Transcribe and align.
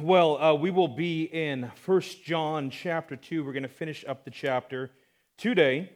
Well, 0.00 0.40
uh, 0.40 0.54
we 0.54 0.70
will 0.70 0.88
be 0.88 1.24
in 1.24 1.70
First 1.74 2.24
John 2.24 2.70
chapter 2.70 3.14
2. 3.14 3.44
We're 3.44 3.52
going 3.52 3.62
to 3.62 3.68
finish 3.68 4.04
up 4.08 4.24
the 4.24 4.30
chapter 4.30 4.90
today. 5.36 5.92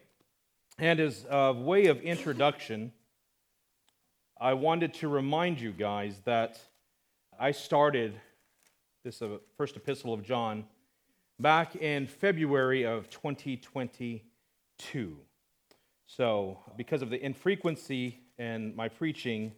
And 0.79 1.00
as 1.00 1.24
a 1.30 1.54
way 1.54 1.87
of 1.87 2.03
introduction, 2.03 2.93
I 4.38 4.53
wanted 4.54 4.93
to 4.95 5.09
remind 5.09 5.61
you 5.61 5.72
guys 5.72 6.21
that 6.24 6.61
I 7.38 7.53
started 7.53 8.21
this 9.02 9.22
uh, 9.22 9.38
first 9.56 9.77
epistle 9.77 10.12
of 10.12 10.22
John 10.22 10.64
back 11.40 11.76
in 11.76 12.06
February 12.06 12.84
of 12.84 13.08
2022. 13.08 14.20
So, 16.06 16.58
because 16.76 17.02
of 17.02 17.10
the 17.10 17.24
infrequency 17.24 18.18
in 18.38 18.76
my 18.76 18.88
preaching, 18.88 19.52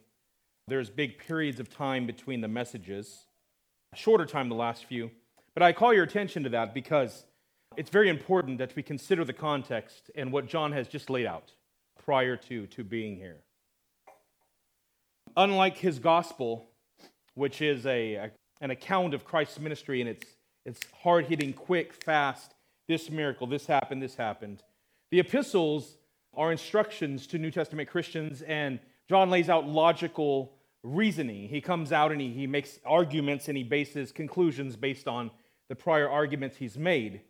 there's 0.67 0.89
big 0.89 1.17
periods 1.19 1.59
of 1.59 1.69
time 1.69 2.05
between 2.05 2.39
the 2.41 2.47
messages 2.47 3.25
shorter 3.95 4.25
time 4.25 4.49
the 4.49 4.55
last 4.55 4.85
few. 4.85 5.11
But 5.53 5.63
I 5.63 5.73
call 5.73 5.93
your 5.93 6.03
attention 6.03 6.43
to 6.43 6.49
that 6.49 6.73
because 6.73 7.25
it's 7.77 7.89
very 7.89 8.09
important 8.09 8.57
that 8.59 8.75
we 8.75 8.83
consider 8.83 9.25
the 9.25 9.33
context 9.33 10.11
and 10.15 10.31
what 10.31 10.47
John 10.47 10.71
has 10.71 10.87
just 10.87 11.09
laid 11.09 11.25
out 11.25 11.51
prior 12.03 12.35
to, 12.37 12.67
to 12.67 12.83
being 12.83 13.15
here. 13.15 13.37
Unlike 15.35 15.77
his 15.77 15.99
gospel, 15.99 16.69
which 17.35 17.61
is 17.61 17.85
a, 17.85 18.15
a 18.15 18.31
an 18.61 18.71
account 18.71 19.13
of 19.13 19.25
Christ's 19.25 19.59
ministry 19.59 20.01
and 20.01 20.09
it's, 20.09 20.27
it's 20.65 20.81
hard 21.01 21.25
hitting, 21.25 21.53
quick, 21.53 21.93
fast, 21.93 22.53
this 22.87 23.09
miracle, 23.09 23.47
this 23.47 23.65
happened, 23.65 24.01
this 24.01 24.15
happened. 24.15 24.61
The 25.11 25.19
epistles 25.19 25.95
are 26.35 26.51
instructions 26.51 27.27
to 27.27 27.37
New 27.37 27.51
Testament 27.51 27.89
Christians, 27.89 28.41
and 28.41 28.79
John 29.07 29.29
lays 29.29 29.49
out 29.49 29.67
logical 29.67 30.51
reasoning. 30.83 31.49
He 31.49 31.61
comes 31.61 31.91
out 31.91 32.11
and 32.11 32.21
he, 32.21 32.29
he 32.29 32.47
makes 32.47 32.79
arguments 32.85 33.47
and 33.47 33.57
he 33.57 33.63
bases 33.63 34.11
conclusions 34.11 34.75
based 34.75 35.07
on 35.07 35.31
the 35.67 35.75
prior 35.75 36.09
arguments 36.09 36.57
he's 36.57 36.77
made. 36.77 37.21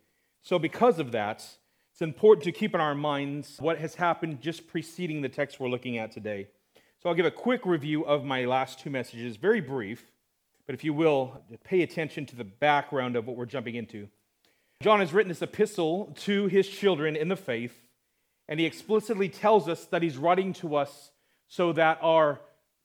So, 0.42 0.58
because 0.58 0.98
of 0.98 1.12
that, 1.12 1.46
it's 1.92 2.02
important 2.02 2.44
to 2.44 2.52
keep 2.52 2.74
in 2.74 2.80
our 2.80 2.94
minds 2.94 3.56
what 3.60 3.78
has 3.78 3.94
happened 3.94 4.40
just 4.40 4.66
preceding 4.66 5.20
the 5.20 5.28
text 5.28 5.60
we're 5.60 5.68
looking 5.68 5.98
at 5.98 6.12
today. 6.12 6.48
So, 7.02 7.08
I'll 7.08 7.14
give 7.14 7.26
a 7.26 7.30
quick 7.30 7.66
review 7.66 8.04
of 8.04 8.24
my 8.24 8.46
last 8.46 8.80
two 8.80 8.90
messages, 8.90 9.36
very 9.36 9.60
brief, 9.60 10.10
but 10.66 10.74
if 10.74 10.84
you 10.84 10.94
will, 10.94 11.42
pay 11.64 11.82
attention 11.82 12.26
to 12.26 12.36
the 12.36 12.44
background 12.44 13.16
of 13.16 13.26
what 13.26 13.36
we're 13.36 13.44
jumping 13.44 13.74
into. 13.74 14.08
John 14.82 15.00
has 15.00 15.12
written 15.12 15.28
this 15.28 15.42
epistle 15.42 16.14
to 16.20 16.46
his 16.46 16.66
children 16.66 17.16
in 17.16 17.28
the 17.28 17.36
faith, 17.36 17.82
and 18.48 18.58
he 18.58 18.64
explicitly 18.64 19.28
tells 19.28 19.68
us 19.68 19.84
that 19.86 20.02
he's 20.02 20.16
writing 20.16 20.54
to 20.54 20.76
us 20.76 21.10
so 21.48 21.72
that 21.74 21.98
our 22.00 22.40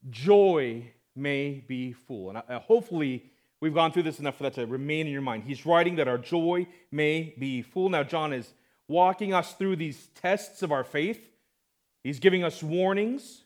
joy 0.09 0.91
may 1.15 1.63
be 1.67 1.93
full. 1.93 2.29
And 2.29 2.37
uh, 2.37 2.59
hopefully, 2.59 3.31
we've 3.61 3.73
gone 3.73 3.91
through 3.91 4.03
this 4.03 4.19
enough 4.19 4.37
for 4.37 4.43
that 4.43 4.53
to 4.55 4.65
remain 4.65 5.07
in 5.07 5.13
your 5.13 5.21
mind. 5.21 5.43
He's 5.43 5.65
writing 5.65 5.95
that 5.95 6.07
our 6.07 6.17
joy 6.17 6.67
may 6.91 7.33
be 7.37 7.61
full. 7.61 7.89
Now, 7.89 8.03
John 8.03 8.33
is 8.33 8.53
walking 8.87 9.33
us 9.33 9.53
through 9.53 9.77
these 9.77 10.09
tests 10.15 10.61
of 10.61 10.71
our 10.71 10.83
faith, 10.83 11.29
he's 12.03 12.19
giving 12.19 12.43
us 12.43 12.61
warnings. 12.61 13.41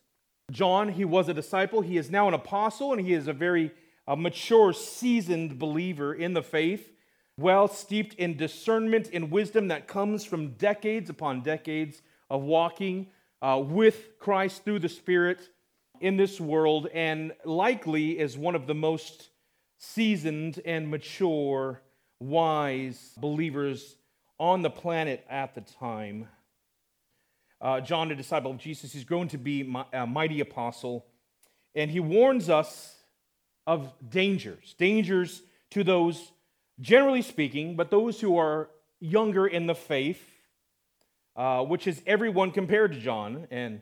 John, 0.51 0.89
he 0.89 1.05
was 1.05 1.29
a 1.29 1.33
disciple, 1.35 1.81
he 1.81 1.97
is 1.97 2.09
now 2.09 2.27
an 2.27 2.33
apostle, 2.33 2.91
and 2.91 2.99
he 2.99 3.13
is 3.13 3.27
a 3.27 3.33
very 3.33 3.71
uh, 4.07 4.15
mature, 4.15 4.73
seasoned 4.73 5.59
believer 5.59 6.11
in 6.11 6.33
the 6.33 6.41
faith, 6.41 6.91
well 7.37 7.67
steeped 7.67 8.15
in 8.15 8.35
discernment 8.35 9.11
and 9.13 9.29
wisdom 9.29 9.67
that 9.67 9.87
comes 9.87 10.25
from 10.25 10.53
decades 10.53 11.07
upon 11.07 11.41
decades 11.41 12.01
of 12.31 12.41
walking 12.41 13.07
uh, 13.43 13.61
with 13.63 14.17
Christ 14.17 14.65
through 14.65 14.79
the 14.79 14.89
Spirit 14.89 15.49
in 16.01 16.17
this 16.17 16.39
world 16.39 16.87
and 16.93 17.33
likely 17.45 18.19
is 18.19 18.37
one 18.37 18.55
of 18.55 18.67
the 18.67 18.75
most 18.75 19.29
seasoned 19.77 20.61
and 20.65 20.89
mature, 20.89 21.81
wise 22.19 23.13
believers 23.17 23.95
on 24.39 24.61
the 24.61 24.69
planet 24.69 25.25
at 25.29 25.55
the 25.55 25.61
time. 25.61 26.27
Uh, 27.61 27.81
John, 27.81 28.11
a 28.11 28.15
disciple 28.15 28.51
of 28.51 28.57
Jesus, 28.57 28.93
he's 28.93 29.03
grown 29.03 29.27
to 29.29 29.37
be 29.37 29.73
a 29.91 30.07
mighty 30.07 30.39
apostle, 30.39 31.05
and 31.75 31.91
he 31.91 31.99
warns 31.99 32.49
us 32.49 32.95
of 33.67 33.93
dangers, 34.09 34.75
dangers 34.77 35.43
to 35.71 35.83
those, 35.83 36.31
generally 36.79 37.21
speaking, 37.21 37.75
but 37.75 37.91
those 37.91 38.21
who 38.21 38.37
are 38.37 38.69
younger 38.99 39.45
in 39.45 39.67
the 39.67 39.75
faith, 39.75 40.23
uh, 41.35 41.63
which 41.63 41.85
is 41.85 42.01
everyone 42.07 42.51
compared 42.51 42.93
to 42.93 42.99
John, 42.99 43.47
and 43.51 43.81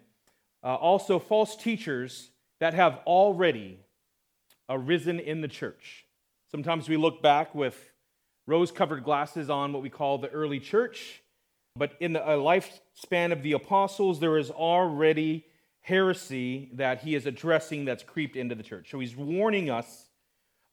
uh, 0.67 0.75
also 0.75 1.17
false 1.17 1.55
teachers 1.55 2.31
that 2.59 2.73
have 2.73 2.99
already 3.07 3.79
arisen 4.67 5.17
in 5.17 5.39
the 5.39 5.47
church. 5.47 6.05
Sometimes 6.51 6.89
we 6.89 6.97
look 6.97 7.21
back 7.21 7.55
with 7.55 7.93
rose 8.47 8.69
covered 8.69 9.05
glasses 9.05 9.49
on 9.49 9.71
what 9.71 9.81
we 9.81 9.89
call 9.89 10.17
the 10.17 10.27
early 10.27 10.59
church, 10.59 11.21
but 11.77 11.93
in 12.01 12.11
the 12.11 12.19
lifespan 12.19 13.31
of 13.31 13.43
the 13.43 13.53
apostles, 13.53 14.19
there 14.19 14.37
is 14.37 14.51
already 14.51 15.45
heresy 15.79 16.69
that 16.73 17.01
he 17.01 17.15
is 17.15 17.25
addressing 17.25 17.85
that's 17.85 18.03
creeped 18.03 18.35
into 18.35 18.53
the 18.53 18.63
church. 18.63 18.91
So 18.91 18.99
he's 18.99 19.15
warning 19.15 19.69
us, 19.69 20.09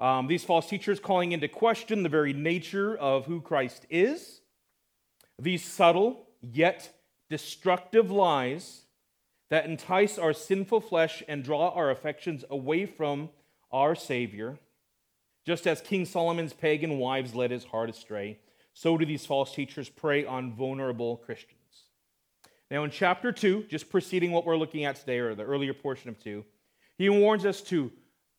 um, 0.01 0.27
these 0.27 0.43
false 0.43 0.69
teachers 0.69 0.99
calling 0.99 1.31
into 1.31 1.47
question 1.47 2.03
the 2.03 2.09
very 2.09 2.33
nature 2.33 2.97
of 2.97 3.27
who 3.27 3.41
Christ 3.41 3.87
is, 3.91 4.41
these 5.39 5.65
subtle 5.65 6.27
yet 6.43 6.93
destructive 7.31 8.11
lies 8.11 8.84
that 9.55 9.67
entice 9.67 10.19
our 10.19 10.33
sinful 10.33 10.81
flesh 10.81 11.23
and 11.29 11.45
draw 11.45 11.69
our 11.69 11.89
affections 11.89 12.45
away 12.51 12.85
from 12.85 13.29
our 13.71 13.95
Savior. 13.95 14.59
Just 15.47 15.69
as 15.69 15.81
King 15.81 16.07
Solomon's 16.07 16.53
pagan 16.53 16.99
wives 16.99 17.37
led 17.37 17.53
his 17.53 17.63
heart 17.63 17.89
astray, 17.89 18.41
so 18.73 18.99
do 18.99 19.07
these 19.07 19.25
false 19.25 19.55
teachers 19.55 19.89
prey 19.89 20.27
on 20.27 20.53
vulnerable 20.55 21.19
Christians. 21.19 21.85
Now, 22.69 22.83
in 22.83 22.91
chapter 22.91 23.31
2, 23.31 23.67
just 23.69 23.91
preceding 23.91 24.33
what 24.33 24.45
we're 24.45 24.57
looking 24.57 24.87
at 24.87 24.97
today, 24.97 25.21
or 25.21 25.37
the 25.37 25.45
earlier 25.45 25.73
portion 25.73 26.11
of 26.11 26.19
2, 26.19 26.45
he 26.99 27.09
warns 27.09 27.47
us 27.47 27.61
to 27.61 27.93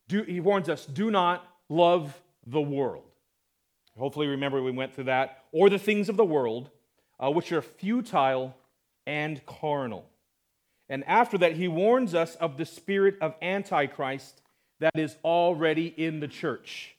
do, 0.10 0.24
he 0.24 0.42
warns 0.42 0.68
us, 0.68 0.86
do 0.86 1.10
not 1.10 1.48
love 1.70 2.22
the 2.46 2.60
world. 2.60 3.10
Hopefully, 3.98 4.28
remember 4.28 4.62
we 4.62 4.72
went 4.72 4.94
through 4.94 5.06
that, 5.06 5.46
or 5.54 5.70
the 5.70 5.80
things 5.80 6.10
of 6.10 6.18
the 6.18 6.26
world, 6.26 6.72
uh, 7.24 7.32
which 7.32 7.54
are 7.54 7.62
futile 7.62 8.54
and 9.08 9.46
carnal. 9.46 10.10
And 10.90 11.04
after 11.06 11.38
that, 11.40 11.54
he 11.54 11.68
warns 11.68 12.14
us 12.14 12.36
of 12.36 12.58
the 12.58 12.66
spirit 12.66 13.16
of 13.22 13.34
Antichrist 13.42 14.42
that 14.80 14.98
is 14.98 15.16
already 15.24 15.88
in 15.88 16.20
the 16.20 16.28
church. 16.28 16.96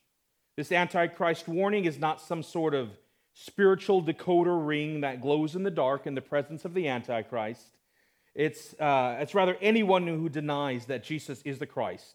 This 0.57 0.73
Antichrist 0.73 1.47
warning 1.47 1.85
is 1.85 1.99
not 1.99 2.21
some 2.21 2.43
sort 2.43 2.75
of 2.75 2.91
spiritual 3.35 4.03
decoder 4.03 4.67
ring 4.67 5.03
that 5.03 5.21
glows 5.21 5.55
in 5.55 5.63
the 5.63 5.71
dark 5.71 6.07
in 6.07 6.15
the 6.15 6.23
presence 6.23 6.65
of 6.65 6.73
the 6.73 6.89
Antichrist. 6.89 7.77
It's, 8.35 8.75
uh, 8.81 9.19
it's 9.21 9.35
rather 9.35 9.57
anyone 9.61 10.07
who 10.07 10.29
denies 10.29 10.87
that 10.87 11.05
Jesus 11.05 11.43
is 11.43 11.59
the 11.59 11.67
Christ 11.67 12.15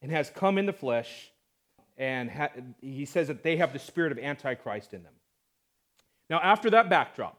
and 0.00 0.10
has 0.10 0.30
come 0.30 0.58
in 0.58 0.66
the 0.66 0.72
flesh, 0.72 1.30
and 1.96 2.30
ha- 2.30 2.50
he 2.80 3.04
says 3.04 3.28
that 3.28 3.42
they 3.42 3.56
have 3.56 3.72
the 3.72 3.78
spirit 3.78 4.12
of 4.12 4.18
Antichrist 4.18 4.94
in 4.94 5.02
them. 5.02 5.12
Now, 6.30 6.40
after 6.40 6.70
that 6.70 6.88
backdrop 6.88 7.38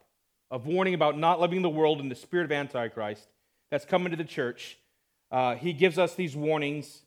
of 0.52 0.68
warning 0.68 0.94
about 0.94 1.18
not 1.18 1.40
loving 1.40 1.62
the 1.62 1.70
world 1.70 2.00
and 2.00 2.12
the 2.12 2.16
spirit 2.16 2.46
of 2.46 2.52
Antichrist, 2.52 3.28
that's 3.74 3.86
coming 3.86 4.12
to 4.12 4.16
the 4.16 4.24
church, 4.24 4.78
uh, 5.32 5.56
he 5.56 5.74
gives 5.74 5.98
us 5.98 6.14
these 6.14 6.36
warnings 6.36 7.02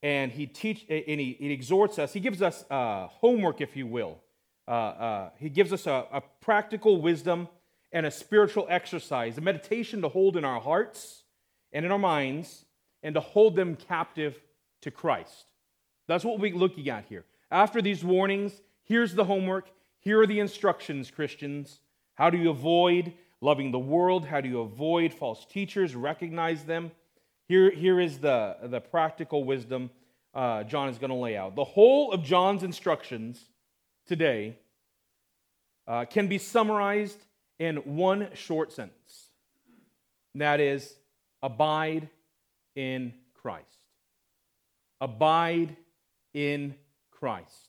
and 0.00 0.30
he 0.30 0.46
teach 0.46 0.86
and 0.88 1.20
he, 1.20 1.36
he 1.40 1.50
exhorts 1.50 1.98
us. 1.98 2.12
He 2.12 2.20
gives 2.20 2.40
us 2.40 2.64
uh, 2.70 3.08
homework, 3.08 3.60
if 3.60 3.74
you 3.74 3.88
will. 3.88 4.20
Uh, 4.68 4.70
uh, 4.70 5.30
he 5.38 5.48
gives 5.48 5.72
us 5.72 5.88
a, 5.88 6.06
a 6.12 6.20
practical 6.40 7.00
wisdom 7.00 7.48
and 7.90 8.06
a 8.06 8.12
spiritual 8.12 8.64
exercise, 8.70 9.38
a 9.38 9.40
meditation 9.40 10.02
to 10.02 10.08
hold 10.08 10.36
in 10.36 10.44
our 10.44 10.60
hearts 10.60 11.24
and 11.72 11.84
in 11.84 11.90
our 11.90 11.98
minds, 11.98 12.64
and 13.02 13.16
to 13.16 13.20
hold 13.20 13.56
them 13.56 13.74
captive 13.74 14.40
to 14.82 14.92
Christ. 14.92 15.46
That's 16.06 16.24
what 16.24 16.38
we're 16.38 16.54
looking 16.54 16.88
at 16.90 17.06
here. 17.06 17.24
After 17.50 17.82
these 17.82 18.04
warnings, 18.04 18.52
here's 18.84 19.16
the 19.16 19.24
homework. 19.24 19.68
Here 19.98 20.20
are 20.20 20.28
the 20.28 20.38
instructions, 20.38 21.10
Christians. 21.10 21.80
How 22.14 22.30
do 22.30 22.38
you 22.38 22.50
avoid 22.50 23.14
loving 23.44 23.70
the 23.70 23.78
world. 23.78 24.24
How 24.24 24.40
do 24.40 24.48
you 24.48 24.62
avoid 24.62 25.12
false 25.12 25.44
teachers? 25.44 25.94
Recognize 25.94 26.64
them. 26.64 26.90
Here, 27.46 27.70
here 27.70 28.00
is 28.00 28.18
the, 28.18 28.56
the 28.62 28.80
practical 28.80 29.44
wisdom 29.44 29.90
uh, 30.34 30.64
John 30.64 30.88
is 30.88 30.96
going 30.96 31.10
to 31.10 31.16
lay 31.16 31.36
out. 31.36 31.54
The 31.54 31.62
whole 31.62 32.10
of 32.10 32.24
John's 32.24 32.62
instructions 32.62 33.38
today 34.06 34.56
uh, 35.86 36.06
can 36.06 36.26
be 36.26 36.38
summarized 36.38 37.18
in 37.58 37.76
one 37.76 38.28
short 38.32 38.72
sentence. 38.72 39.28
And 40.32 40.40
that 40.40 40.58
is 40.58 40.94
abide 41.42 42.08
in 42.74 43.12
Christ. 43.34 43.66
Abide 45.02 45.76
in 46.32 46.74
Christ. 47.10 47.68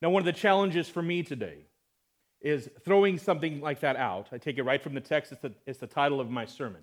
Now, 0.00 0.10
one 0.10 0.20
of 0.20 0.26
the 0.26 0.32
challenges 0.32 0.88
for 0.88 1.02
me 1.02 1.24
today 1.24 1.66
is 2.40 2.70
throwing 2.84 3.18
something 3.18 3.60
like 3.60 3.80
that 3.80 3.96
out. 3.96 4.28
I 4.32 4.38
take 4.38 4.58
it 4.58 4.62
right 4.62 4.82
from 4.82 4.94
the 4.94 5.00
text, 5.00 5.32
it's 5.32 5.42
the, 5.42 5.52
it's 5.66 5.78
the 5.78 5.86
title 5.86 6.20
of 6.20 6.30
my 6.30 6.46
sermon. 6.46 6.82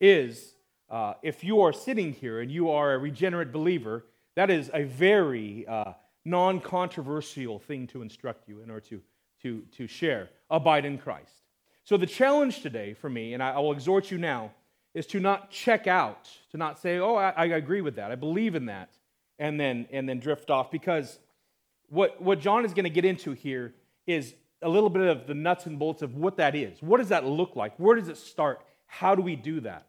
Is 0.00 0.54
uh, 0.90 1.14
if 1.22 1.42
you 1.42 1.60
are 1.62 1.72
sitting 1.72 2.12
here 2.12 2.40
and 2.40 2.50
you 2.50 2.70
are 2.70 2.94
a 2.94 2.98
regenerate 2.98 3.52
believer, 3.52 4.04
that 4.34 4.50
is 4.50 4.70
a 4.74 4.84
very 4.84 5.66
uh, 5.66 5.92
non 6.24 6.60
controversial 6.60 7.58
thing 7.58 7.86
to 7.88 8.02
instruct 8.02 8.48
you 8.48 8.60
in 8.60 8.70
or 8.70 8.80
to, 8.80 9.00
to, 9.42 9.62
to 9.76 9.86
share. 9.86 10.28
Abide 10.50 10.84
in 10.84 10.98
Christ. 10.98 11.42
So, 11.84 11.96
the 11.96 12.06
challenge 12.06 12.62
today 12.62 12.94
for 12.94 13.08
me, 13.08 13.32
and 13.34 13.42
I, 13.42 13.52
I 13.52 13.58
will 13.60 13.72
exhort 13.72 14.10
you 14.10 14.18
now, 14.18 14.50
is 14.92 15.06
to 15.06 15.20
not 15.20 15.50
check 15.50 15.86
out, 15.86 16.28
to 16.50 16.56
not 16.56 16.78
say, 16.78 16.98
oh, 16.98 17.14
I, 17.14 17.30
I 17.30 17.44
agree 17.46 17.80
with 17.80 17.96
that, 17.96 18.10
I 18.10 18.16
believe 18.16 18.54
in 18.54 18.66
that, 18.66 18.90
and 19.38 19.58
then, 19.60 19.86
and 19.92 20.08
then 20.08 20.18
drift 20.18 20.50
off. 20.50 20.70
Because 20.70 21.18
what, 21.88 22.20
what 22.20 22.40
John 22.40 22.64
is 22.64 22.74
going 22.74 22.84
to 22.84 22.90
get 22.90 23.04
into 23.04 23.32
here 23.32 23.74
is 24.06 24.34
a 24.62 24.68
little 24.68 24.90
bit 24.90 25.06
of 25.06 25.26
the 25.26 25.34
nuts 25.34 25.66
and 25.66 25.78
bolts 25.78 26.02
of 26.02 26.14
what 26.14 26.36
that 26.38 26.54
is. 26.54 26.80
What 26.80 26.98
does 26.98 27.10
that 27.10 27.24
look 27.24 27.56
like? 27.56 27.76
Where 27.78 27.96
does 27.96 28.08
it 28.08 28.16
start? 28.16 28.60
How 28.86 29.14
do 29.14 29.22
we 29.22 29.36
do 29.36 29.60
that? 29.60 29.86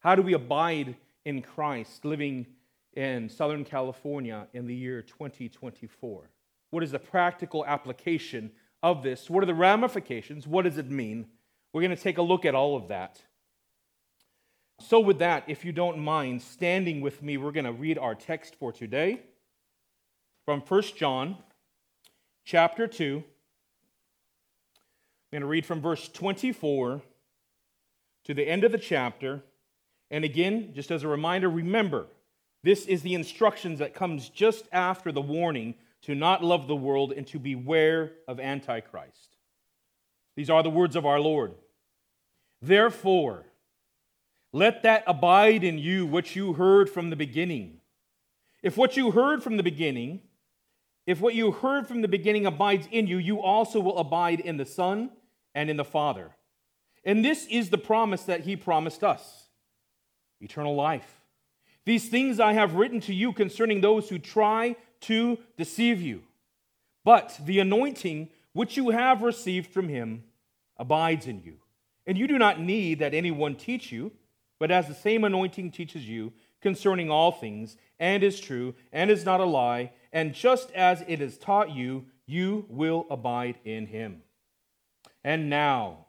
How 0.00 0.14
do 0.14 0.22
we 0.22 0.32
abide 0.32 0.96
in 1.24 1.42
Christ 1.42 2.04
living 2.04 2.46
in 2.94 3.28
Southern 3.28 3.64
California 3.64 4.48
in 4.52 4.66
the 4.66 4.74
year 4.74 5.02
2024? 5.02 6.30
What 6.70 6.82
is 6.82 6.90
the 6.90 6.98
practical 6.98 7.64
application 7.64 8.50
of 8.82 9.02
this? 9.02 9.30
What 9.30 9.42
are 9.42 9.46
the 9.46 9.54
ramifications? 9.54 10.46
What 10.46 10.64
does 10.64 10.78
it 10.78 10.90
mean? 10.90 11.26
We're 11.72 11.82
going 11.82 11.96
to 11.96 12.02
take 12.02 12.18
a 12.18 12.22
look 12.22 12.44
at 12.44 12.54
all 12.54 12.76
of 12.76 12.88
that. 12.88 13.20
So, 14.80 14.98
with 14.98 15.20
that, 15.20 15.44
if 15.46 15.64
you 15.64 15.70
don't 15.70 15.98
mind 15.98 16.42
standing 16.42 17.00
with 17.00 17.22
me, 17.22 17.36
we're 17.36 17.52
going 17.52 17.66
to 17.66 17.72
read 17.72 17.98
our 17.98 18.16
text 18.16 18.56
for 18.56 18.72
today 18.72 19.20
from 20.44 20.60
1 20.60 20.82
John 20.96 21.36
chapter 22.44 22.88
2. 22.88 23.22
I'm 25.32 25.38
going 25.38 25.48
to 25.48 25.50
read 25.50 25.64
from 25.64 25.80
verse 25.80 26.08
24 26.08 27.00
to 28.26 28.34
the 28.34 28.46
end 28.46 28.64
of 28.64 28.72
the 28.72 28.76
chapter. 28.76 29.42
And 30.10 30.26
again, 30.26 30.72
just 30.74 30.90
as 30.90 31.04
a 31.04 31.08
reminder, 31.08 31.48
remember, 31.48 32.04
this 32.62 32.84
is 32.84 33.00
the 33.00 33.14
instructions 33.14 33.78
that 33.78 33.94
comes 33.94 34.28
just 34.28 34.68
after 34.72 35.10
the 35.10 35.22
warning 35.22 35.74
to 36.02 36.14
not 36.14 36.44
love 36.44 36.68
the 36.68 36.76
world 36.76 37.12
and 37.12 37.26
to 37.28 37.38
beware 37.38 38.12
of 38.28 38.40
Antichrist. 38.40 39.38
These 40.36 40.50
are 40.50 40.62
the 40.62 40.68
words 40.68 40.96
of 40.96 41.06
our 41.06 41.18
Lord. 41.18 41.54
Therefore, 42.60 43.46
let 44.52 44.82
that 44.82 45.02
abide 45.06 45.64
in 45.64 45.78
you 45.78 46.04
which 46.04 46.36
you 46.36 46.52
heard 46.52 46.90
from 46.90 47.08
the 47.08 47.16
beginning. 47.16 47.80
If 48.62 48.76
what 48.76 48.98
you 48.98 49.12
heard 49.12 49.42
from 49.42 49.56
the 49.56 49.62
beginning, 49.62 50.20
if 51.06 51.22
what 51.22 51.34
you 51.34 51.52
heard 51.52 51.88
from 51.88 52.02
the 52.02 52.08
beginning 52.08 52.44
abides 52.44 52.86
in 52.92 53.06
you, 53.06 53.16
you 53.16 53.40
also 53.40 53.80
will 53.80 53.96
abide 53.96 54.38
in 54.38 54.58
the 54.58 54.66
Son 54.66 55.08
and 55.54 55.70
in 55.70 55.76
the 55.76 55.84
Father. 55.84 56.30
And 57.04 57.24
this 57.24 57.46
is 57.46 57.70
the 57.70 57.78
promise 57.78 58.22
that 58.24 58.42
he 58.42 58.56
promised 58.56 59.02
us 59.02 59.48
eternal 60.40 60.74
life. 60.74 61.20
These 61.84 62.08
things 62.08 62.38
I 62.38 62.52
have 62.52 62.74
written 62.74 63.00
to 63.02 63.14
you 63.14 63.32
concerning 63.32 63.80
those 63.80 64.08
who 64.08 64.18
try 64.18 64.76
to 65.02 65.38
deceive 65.56 66.00
you. 66.00 66.22
But 67.04 67.38
the 67.44 67.58
anointing 67.58 68.30
which 68.52 68.76
you 68.76 68.90
have 68.90 69.22
received 69.22 69.72
from 69.72 69.88
him 69.88 70.24
abides 70.76 71.26
in 71.26 71.42
you. 71.42 71.56
And 72.06 72.18
you 72.18 72.26
do 72.26 72.38
not 72.38 72.60
need 72.60 72.98
that 73.00 73.14
anyone 73.14 73.54
teach 73.54 73.90
you, 73.90 74.12
but 74.58 74.70
as 74.70 74.88
the 74.88 74.94
same 74.94 75.24
anointing 75.24 75.70
teaches 75.70 76.08
you 76.08 76.32
concerning 76.60 77.10
all 77.10 77.32
things, 77.32 77.76
and 77.98 78.22
is 78.22 78.38
true, 78.38 78.74
and 78.92 79.10
is 79.10 79.24
not 79.24 79.40
a 79.40 79.44
lie, 79.44 79.90
and 80.12 80.32
just 80.32 80.70
as 80.72 81.02
it 81.08 81.20
is 81.20 81.36
taught 81.36 81.70
you, 81.70 82.04
you 82.26 82.64
will 82.68 83.04
abide 83.10 83.58
in 83.64 83.86
him. 83.86 84.22
And 85.24 85.48
now, 85.48 86.06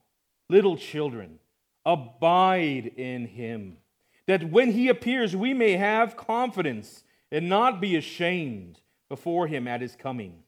little 0.50 0.77
children, 0.77 1.39
abide 1.86 2.92
in 2.95 3.27
him 3.27 3.77
that 4.25 4.50
when 4.50 4.71
he 4.71 4.88
appears, 4.88 5.36
we 5.36 5.54
may 5.54 5.74
have 5.74 6.15
confidence 6.15 7.04
and 7.31 7.50
not 7.50 7.81
be 7.81 7.95
ashamed 7.95 8.80
before 9.10 9.48
him 9.48 9.68
at 9.68 9.81
his 9.81 9.95
coming. 9.95 10.44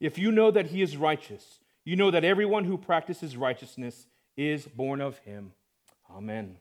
If 0.00 0.18
you 0.18 0.32
know 0.32 0.50
that 0.50 0.66
he 0.66 0.82
is 0.82 0.96
righteous, 0.96 1.60
you 1.84 1.96
know 1.96 2.10
that 2.10 2.24
everyone 2.24 2.64
who 2.64 2.78
practices 2.78 3.36
righteousness 3.36 4.06
is 4.36 4.66
born 4.66 5.00
of 5.00 5.18
him. 5.18 5.52
Amen. 6.10 6.56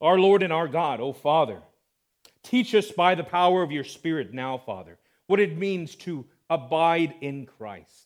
Our 0.00 0.18
Lord 0.18 0.42
and 0.42 0.52
our 0.52 0.68
God, 0.68 1.00
O 1.00 1.12
Father, 1.12 1.60
teach 2.42 2.74
us 2.74 2.90
by 2.90 3.14
the 3.14 3.24
power 3.24 3.62
of 3.62 3.72
your 3.72 3.84
Spirit 3.84 4.32
now, 4.32 4.58
Father, 4.58 4.98
what 5.26 5.40
it 5.40 5.58
means 5.58 5.94
to 5.96 6.24
abide 6.48 7.14
in 7.20 7.46
Christ. 7.46 8.03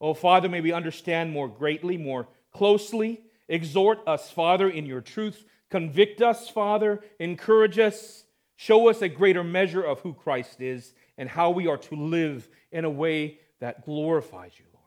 O 0.00 0.14
Father, 0.14 0.48
may 0.48 0.60
we 0.60 0.72
understand 0.72 1.32
more 1.32 1.48
greatly, 1.48 1.96
more 1.96 2.28
closely. 2.52 3.22
Exhort 3.48 3.98
us, 4.06 4.30
Father, 4.30 4.68
in 4.68 4.86
your 4.86 5.00
truth 5.00 5.44
Convict 5.70 6.22
us, 6.22 6.48
Father. 6.48 7.00
Encourage 7.18 7.78
us. 7.78 8.24
Show 8.56 8.88
us 8.88 9.02
a 9.02 9.08
greater 9.08 9.44
measure 9.44 9.82
of 9.82 10.00
who 10.00 10.14
Christ 10.14 10.60
is 10.60 10.94
and 11.16 11.28
how 11.28 11.50
we 11.50 11.66
are 11.66 11.76
to 11.76 11.94
live 11.94 12.48
in 12.72 12.84
a 12.84 12.90
way 12.90 13.38
that 13.60 13.84
glorifies 13.84 14.52
you, 14.58 14.64
Lord. 14.72 14.84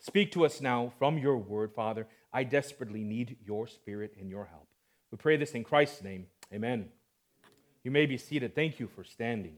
Speak 0.00 0.32
to 0.32 0.44
us 0.44 0.60
now 0.60 0.92
from 0.98 1.18
your 1.18 1.36
word, 1.36 1.72
Father. 1.72 2.06
I 2.32 2.44
desperately 2.44 3.02
need 3.02 3.36
your 3.44 3.66
spirit 3.66 4.14
and 4.20 4.28
your 4.28 4.44
help. 4.44 4.68
We 5.10 5.18
pray 5.18 5.36
this 5.36 5.52
in 5.52 5.64
Christ's 5.64 6.02
name. 6.02 6.26
Amen. 6.52 6.88
You 7.82 7.90
may 7.90 8.06
be 8.06 8.18
seated. 8.18 8.54
Thank 8.54 8.78
you 8.78 8.88
for 8.88 9.04
standing. 9.04 9.56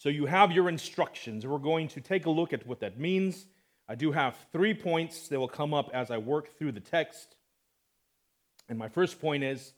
So, 0.00 0.08
you 0.08 0.24
have 0.24 0.50
your 0.50 0.70
instructions. 0.70 1.46
We're 1.46 1.58
going 1.58 1.88
to 1.88 2.00
take 2.00 2.24
a 2.24 2.30
look 2.30 2.54
at 2.54 2.66
what 2.66 2.80
that 2.80 2.98
means. 2.98 3.44
I 3.86 3.96
do 3.96 4.12
have 4.12 4.34
three 4.50 4.72
points 4.72 5.28
that 5.28 5.38
will 5.38 5.46
come 5.46 5.74
up 5.74 5.90
as 5.92 6.10
I 6.10 6.16
work 6.16 6.56
through 6.56 6.72
the 6.72 6.80
text. 6.80 7.36
And 8.70 8.78
my 8.78 8.88
first 8.88 9.20
point 9.20 9.44
is 9.44 9.74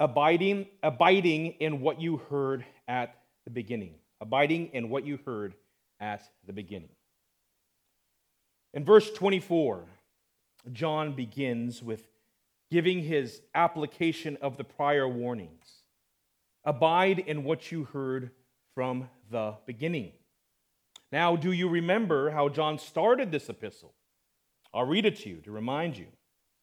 abiding, 0.00 0.66
abiding 0.82 1.52
in 1.60 1.80
what 1.80 2.00
you 2.00 2.16
heard 2.30 2.64
at 2.88 3.14
the 3.44 3.52
beginning. 3.52 3.94
Abiding 4.20 4.70
in 4.72 4.88
what 4.88 5.06
you 5.06 5.20
heard 5.24 5.54
at 6.00 6.28
the 6.44 6.52
beginning. 6.52 6.88
In 8.74 8.84
verse 8.84 9.08
24, 9.12 9.84
John 10.72 11.12
begins 11.12 11.80
with 11.80 12.02
giving 12.72 13.04
his 13.04 13.40
application 13.54 14.36
of 14.42 14.56
the 14.56 14.64
prior 14.64 15.06
warnings. 15.06 15.84
Abide 16.64 17.20
in 17.20 17.44
what 17.44 17.70
you 17.70 17.84
heard 17.84 18.32
from 18.74 19.08
the 19.30 19.54
beginning. 19.66 20.12
Now, 21.10 21.36
do 21.36 21.52
you 21.52 21.68
remember 21.68 22.30
how 22.30 22.48
John 22.48 22.78
started 22.78 23.30
this 23.30 23.48
epistle? 23.48 23.94
I'll 24.72 24.86
read 24.86 25.04
it 25.04 25.18
to 25.20 25.28
you 25.28 25.36
to 25.42 25.50
remind 25.50 25.96
you. 25.96 26.06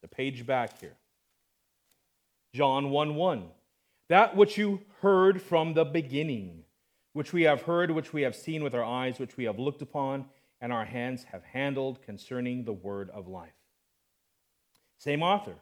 The 0.01 0.07
page 0.07 0.45
back 0.45 0.79
here. 0.79 0.95
John 2.53 2.89
1 2.89 3.15
1. 3.15 3.49
That 4.07 4.35
which 4.35 4.57
you 4.57 4.81
heard 5.01 5.41
from 5.41 5.73
the 5.73 5.85
beginning, 5.85 6.63
which 7.13 7.31
we 7.31 7.43
have 7.43 7.63
heard, 7.63 7.91
which 7.91 8.11
we 8.11 8.23
have 8.23 8.35
seen 8.35 8.63
with 8.63 8.73
our 8.73 8.83
eyes, 8.83 9.19
which 9.19 9.37
we 9.37 9.43
have 9.43 9.59
looked 9.59 9.81
upon, 9.81 10.25
and 10.61 10.73
our 10.73 10.85
hands 10.85 11.25
have 11.31 11.43
handled 11.43 12.01
concerning 12.01 12.63
the 12.63 12.73
word 12.73 13.09
of 13.11 13.27
life. 13.27 13.53
Same 14.97 15.21
author. 15.21 15.55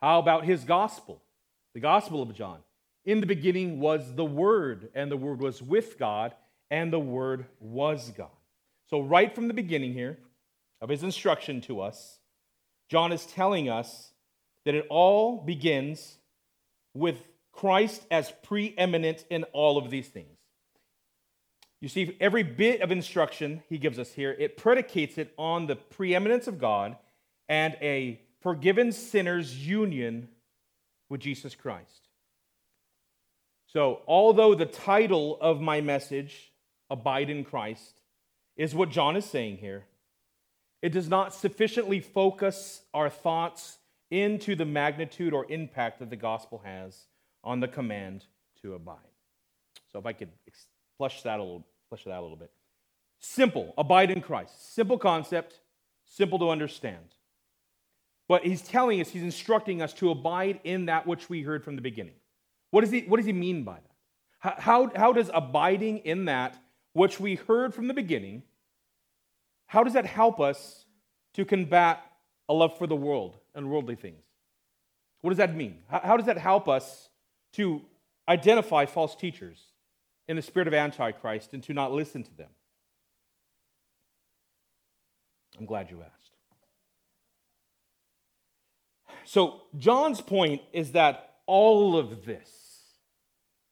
How 0.00 0.18
about 0.18 0.44
his 0.44 0.64
gospel? 0.64 1.22
The 1.74 1.80
gospel 1.80 2.22
of 2.22 2.34
John. 2.34 2.58
In 3.04 3.20
the 3.20 3.26
beginning 3.26 3.80
was 3.80 4.14
the 4.14 4.24
Word, 4.24 4.90
and 4.94 5.10
the 5.10 5.16
Word 5.16 5.40
was 5.40 5.60
with 5.60 5.98
God, 5.98 6.34
and 6.70 6.92
the 6.92 7.00
Word 7.00 7.46
was 7.58 8.12
God. 8.16 8.30
So, 8.90 9.00
right 9.00 9.34
from 9.34 9.48
the 9.48 9.54
beginning 9.54 9.92
here 9.92 10.18
of 10.80 10.88
his 10.88 11.02
instruction 11.02 11.60
to 11.62 11.80
us, 11.80 12.18
John 12.88 13.12
is 13.12 13.26
telling 13.26 13.68
us 13.68 14.12
that 14.64 14.74
it 14.74 14.86
all 14.88 15.38
begins 15.38 16.18
with 16.94 17.16
Christ 17.52 18.06
as 18.10 18.32
preeminent 18.42 19.24
in 19.30 19.44
all 19.52 19.78
of 19.78 19.90
these 19.90 20.08
things. 20.08 20.38
You 21.80 21.88
see, 21.88 22.16
every 22.20 22.44
bit 22.44 22.80
of 22.80 22.92
instruction 22.92 23.62
he 23.68 23.78
gives 23.78 23.98
us 23.98 24.12
here, 24.12 24.36
it 24.38 24.56
predicates 24.56 25.18
it 25.18 25.34
on 25.36 25.66
the 25.66 25.74
preeminence 25.74 26.46
of 26.46 26.60
God 26.60 26.96
and 27.48 27.76
a 27.80 28.20
forgiven 28.40 28.92
sinner's 28.92 29.66
union 29.66 30.28
with 31.08 31.20
Jesus 31.20 31.56
Christ. 31.56 32.01
So, 33.72 34.00
although 34.06 34.54
the 34.54 34.66
title 34.66 35.38
of 35.40 35.62
my 35.62 35.80
message, 35.80 36.52
Abide 36.90 37.30
in 37.30 37.42
Christ, 37.42 38.00
is 38.54 38.74
what 38.74 38.90
John 38.90 39.16
is 39.16 39.24
saying 39.24 39.56
here, 39.56 39.86
it 40.82 40.90
does 40.90 41.08
not 41.08 41.32
sufficiently 41.32 42.00
focus 42.00 42.82
our 42.92 43.08
thoughts 43.08 43.78
into 44.10 44.54
the 44.54 44.66
magnitude 44.66 45.32
or 45.32 45.50
impact 45.50 46.00
that 46.00 46.10
the 46.10 46.16
gospel 46.16 46.60
has 46.66 47.06
on 47.42 47.60
the 47.60 47.68
command 47.68 48.26
to 48.60 48.74
abide. 48.74 48.98
So 49.90 49.98
if 49.98 50.04
I 50.04 50.12
could 50.12 50.28
flush 50.98 51.22
that 51.22 51.40
a 51.40 51.42
little, 51.42 51.66
flesh 51.88 52.04
that 52.04 52.18
a 52.18 52.20
little 52.20 52.36
bit. 52.36 52.50
Simple, 53.20 53.72
abide 53.78 54.10
in 54.10 54.20
Christ. 54.20 54.74
Simple 54.74 54.98
concept, 54.98 55.60
simple 56.04 56.38
to 56.40 56.50
understand. 56.50 57.14
But 58.28 58.44
he's 58.44 58.60
telling 58.60 59.00
us, 59.00 59.08
he's 59.08 59.22
instructing 59.22 59.80
us 59.80 59.94
to 59.94 60.10
abide 60.10 60.60
in 60.62 60.86
that 60.86 61.06
which 61.06 61.30
we 61.30 61.40
heard 61.40 61.64
from 61.64 61.76
the 61.76 61.82
beginning. 61.82 62.16
What 62.72 62.80
does 62.80 62.90
he, 62.90 63.02
what 63.02 63.18
does 63.18 63.26
he 63.26 63.32
mean 63.32 63.62
by 63.62 63.74
that? 63.74 64.60
How, 64.60 64.90
how 64.96 65.12
does 65.12 65.30
abiding 65.32 65.98
in 65.98 66.24
that 66.24 66.58
which 66.94 67.20
we 67.20 67.36
heard 67.36 67.72
from 67.72 67.86
the 67.86 67.94
beginning, 67.94 68.42
how 69.66 69.84
does 69.84 69.92
that 69.92 70.04
help 70.04 70.40
us 70.40 70.84
to 71.34 71.44
combat 71.44 72.04
a 72.48 72.54
love 72.54 72.76
for 72.76 72.86
the 72.86 72.96
world 72.96 73.38
and 73.54 73.70
worldly 73.70 73.94
things. 73.94 74.22
What 75.20 75.30
does 75.30 75.38
that 75.38 75.54
mean? 75.54 75.78
How, 75.88 76.16
does 76.16 76.26
that 76.26 76.38
help 76.38 76.68
us 76.68 77.08
to 77.54 77.80
identify 78.28 78.86
false 78.86 79.14
teachers 79.14 79.58
in 80.28 80.36
the 80.36 80.42
spirit 80.42 80.68
of 80.68 80.74
Antichrist 80.74 81.54
and 81.54 81.62
to 81.62 81.72
not 81.72 81.92
listen 81.92 82.22
to 82.24 82.36
them? 82.36 82.48
I'm 85.58 85.66
glad 85.66 85.90
you 85.90 86.02
asked. 86.02 86.30
So, 89.24 89.62
John's 89.78 90.20
point 90.20 90.62
is 90.72 90.92
that 90.92 91.36
all 91.46 91.96
of 91.96 92.24
this 92.24 92.50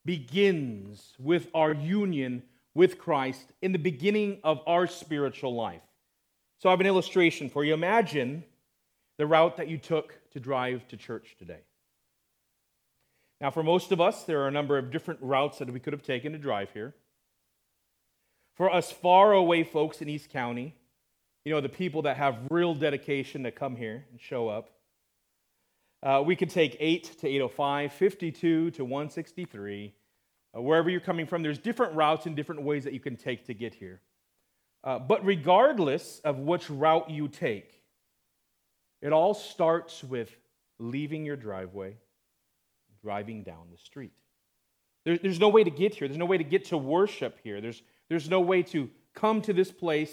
begins 0.04 1.14
with 1.18 1.48
our 1.54 1.72
union 1.74 2.42
with 2.74 2.98
Christ 2.98 3.52
in 3.62 3.72
the 3.72 3.78
beginning 3.78 4.38
of 4.44 4.60
our 4.66 4.86
spiritual 4.86 5.54
life. 5.54 5.82
So, 6.58 6.68
I 6.68 6.72
have 6.72 6.80
an 6.80 6.86
illustration 6.86 7.48
for 7.48 7.64
you. 7.64 7.74
Imagine 7.74 8.44
the 9.18 9.26
route 9.26 9.56
that 9.56 9.68
you 9.68 9.78
took 9.78 10.18
to 10.32 10.40
drive 10.40 10.86
to 10.88 10.96
church 10.96 11.36
today. 11.38 11.60
Now, 13.40 13.50
for 13.50 13.62
most 13.62 13.90
of 13.90 14.00
us, 14.00 14.24
there 14.24 14.40
are 14.42 14.48
a 14.48 14.52
number 14.52 14.76
of 14.76 14.90
different 14.90 15.20
routes 15.22 15.58
that 15.58 15.72
we 15.72 15.80
could 15.80 15.92
have 15.92 16.02
taken 16.02 16.32
to 16.32 16.38
drive 16.38 16.70
here. 16.72 16.94
For 18.54 18.70
us 18.70 18.92
far 18.92 19.32
away 19.32 19.64
folks 19.64 20.02
in 20.02 20.08
East 20.08 20.28
County, 20.28 20.74
you 21.44 21.52
know, 21.52 21.62
the 21.62 21.70
people 21.70 22.02
that 22.02 22.18
have 22.18 22.36
real 22.50 22.74
dedication 22.74 23.42
to 23.44 23.50
come 23.50 23.76
here 23.76 24.04
and 24.10 24.20
show 24.20 24.48
up, 24.48 24.68
uh, 26.02 26.22
we 26.24 26.34
could 26.34 26.50
take 26.50 26.76
8 26.80 27.04
to 27.20 27.28
805, 27.28 27.92
52 27.92 28.70
to 28.70 28.84
163. 28.84 29.94
Uh, 30.56 30.62
wherever 30.62 30.88
you're 30.88 31.00
coming 31.00 31.26
from, 31.26 31.42
there's 31.42 31.58
different 31.58 31.94
routes 31.94 32.26
and 32.26 32.34
different 32.34 32.62
ways 32.62 32.84
that 32.84 32.92
you 32.92 33.00
can 33.00 33.16
take 33.16 33.46
to 33.46 33.54
get 33.54 33.74
here. 33.74 34.00
Uh, 34.82 34.98
but 34.98 35.24
regardless 35.24 36.20
of 36.24 36.38
which 36.38 36.70
route 36.70 37.10
you 37.10 37.28
take, 37.28 37.70
it 39.02 39.12
all 39.12 39.34
starts 39.34 40.02
with 40.02 40.34
leaving 40.78 41.24
your 41.26 41.36
driveway, 41.36 41.96
driving 43.02 43.42
down 43.42 43.68
the 43.70 43.78
street. 43.78 44.12
There, 45.04 45.18
there's 45.18 45.40
no 45.40 45.48
way 45.48 45.64
to 45.64 45.70
get 45.70 45.94
here. 45.94 46.08
There's 46.08 46.18
no 46.18 46.26
way 46.26 46.38
to 46.38 46.44
get 46.44 46.66
to 46.66 46.78
worship 46.78 47.38
here. 47.42 47.60
There's, 47.60 47.82
there's 48.08 48.28
no 48.28 48.40
way 48.40 48.62
to 48.64 48.88
come 49.14 49.42
to 49.42 49.52
this 49.52 49.70
place, 49.70 50.12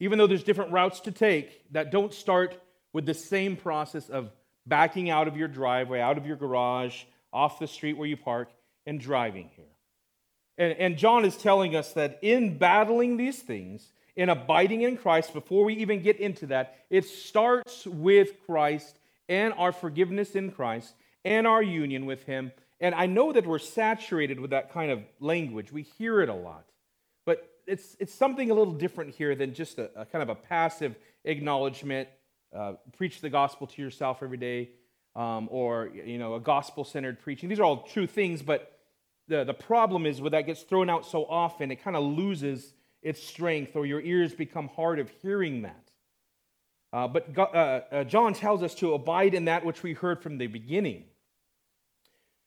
even 0.00 0.18
though 0.18 0.26
there's 0.26 0.44
different 0.44 0.72
routes 0.72 1.00
to 1.00 1.12
take 1.12 1.72
that 1.72 1.90
don't 1.90 2.12
start 2.12 2.60
with 2.92 3.06
the 3.06 3.14
same 3.14 3.56
process 3.56 4.08
of 4.10 4.30
backing 4.68 5.10
out 5.10 5.28
of 5.28 5.36
your 5.36 5.48
driveway, 5.48 6.00
out 6.00 6.18
of 6.18 6.26
your 6.26 6.36
garage, 6.36 7.04
off 7.32 7.58
the 7.58 7.66
street 7.66 7.96
where 7.96 8.08
you 8.08 8.16
park, 8.16 8.50
and 8.86 9.00
driving 9.00 9.50
here. 9.54 9.64
And, 10.56 10.72
and 10.78 10.96
John 10.96 11.24
is 11.24 11.36
telling 11.36 11.76
us 11.76 11.92
that 11.92 12.18
in 12.22 12.58
battling 12.58 13.16
these 13.16 13.38
things, 13.38 13.92
in 14.16 14.28
abiding 14.28 14.82
in 14.82 14.96
Christ, 14.96 15.32
before 15.32 15.64
we 15.64 15.74
even 15.74 16.02
get 16.02 16.18
into 16.18 16.46
that, 16.46 16.76
it 16.90 17.04
starts 17.04 17.86
with 17.86 18.44
Christ 18.46 18.98
and 19.28 19.54
our 19.54 19.72
forgiveness 19.72 20.34
in 20.34 20.50
Christ 20.50 20.94
and 21.24 21.46
our 21.46 21.62
union 21.62 22.06
with 22.06 22.24
Him. 22.24 22.50
And 22.80 22.94
I 22.94 23.06
know 23.06 23.32
that 23.32 23.46
we're 23.46 23.58
saturated 23.58 24.40
with 24.40 24.50
that 24.50 24.72
kind 24.72 24.90
of 24.90 25.02
language. 25.20 25.72
We 25.72 25.82
hear 25.82 26.20
it 26.20 26.28
a 26.28 26.34
lot. 26.34 26.64
But 27.26 27.48
it's, 27.66 27.96
it's 28.00 28.14
something 28.14 28.50
a 28.50 28.54
little 28.54 28.72
different 28.72 29.14
here 29.14 29.34
than 29.34 29.54
just 29.54 29.78
a, 29.78 29.90
a 29.94 30.06
kind 30.06 30.22
of 30.22 30.28
a 30.28 30.34
passive 30.34 30.96
acknowledgement. 31.24 32.08
Uh, 32.56 32.74
preach 32.96 33.20
the 33.20 33.28
gospel 33.28 33.66
to 33.66 33.82
yourself 33.82 34.22
every 34.22 34.38
day, 34.38 34.70
um, 35.14 35.48
or 35.50 35.90
you 35.92 36.18
know, 36.18 36.34
a 36.34 36.40
gospel-centered 36.40 37.20
preaching. 37.20 37.48
These 37.48 37.60
are 37.60 37.64
all 37.64 37.82
true 37.82 38.06
things, 38.06 38.40
but 38.40 38.78
the, 39.28 39.44
the 39.44 39.54
problem 39.54 40.06
is 40.06 40.20
when 40.20 40.32
that 40.32 40.46
gets 40.46 40.62
thrown 40.62 40.88
out 40.88 41.04
so 41.04 41.26
often, 41.26 41.70
it 41.70 41.82
kind 41.82 41.96
of 41.96 42.04
loses 42.04 42.72
its 43.02 43.22
strength, 43.22 43.76
or 43.76 43.86
your 43.86 44.00
ears 44.00 44.34
become 44.34 44.68
hard 44.68 44.98
of 44.98 45.10
hearing 45.22 45.62
that. 45.62 45.90
Uh, 46.92 47.06
but 47.06 47.36
uh, 47.36 47.42
uh, 47.42 48.04
John 48.04 48.32
tells 48.32 48.62
us 48.62 48.74
to 48.76 48.94
abide 48.94 49.34
in 49.34 49.44
that 49.44 49.64
which 49.64 49.82
we 49.82 49.92
heard 49.92 50.22
from 50.22 50.38
the 50.38 50.46
beginning. 50.46 51.04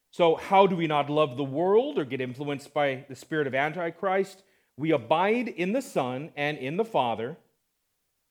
So, 0.09 0.35
how 0.35 0.67
do 0.67 0.75
we 0.75 0.87
not 0.87 1.09
love 1.09 1.37
the 1.37 1.43
world 1.43 1.97
or 1.97 2.05
get 2.05 2.19
influenced 2.19 2.73
by 2.73 3.05
the 3.07 3.15
spirit 3.15 3.47
of 3.47 3.55
Antichrist? 3.55 4.43
We 4.75 4.91
abide 4.91 5.47
in 5.47 5.73
the 5.73 5.81
Son 5.81 6.31
and 6.35 6.57
in 6.57 6.77
the 6.77 6.83
Father. 6.83 7.37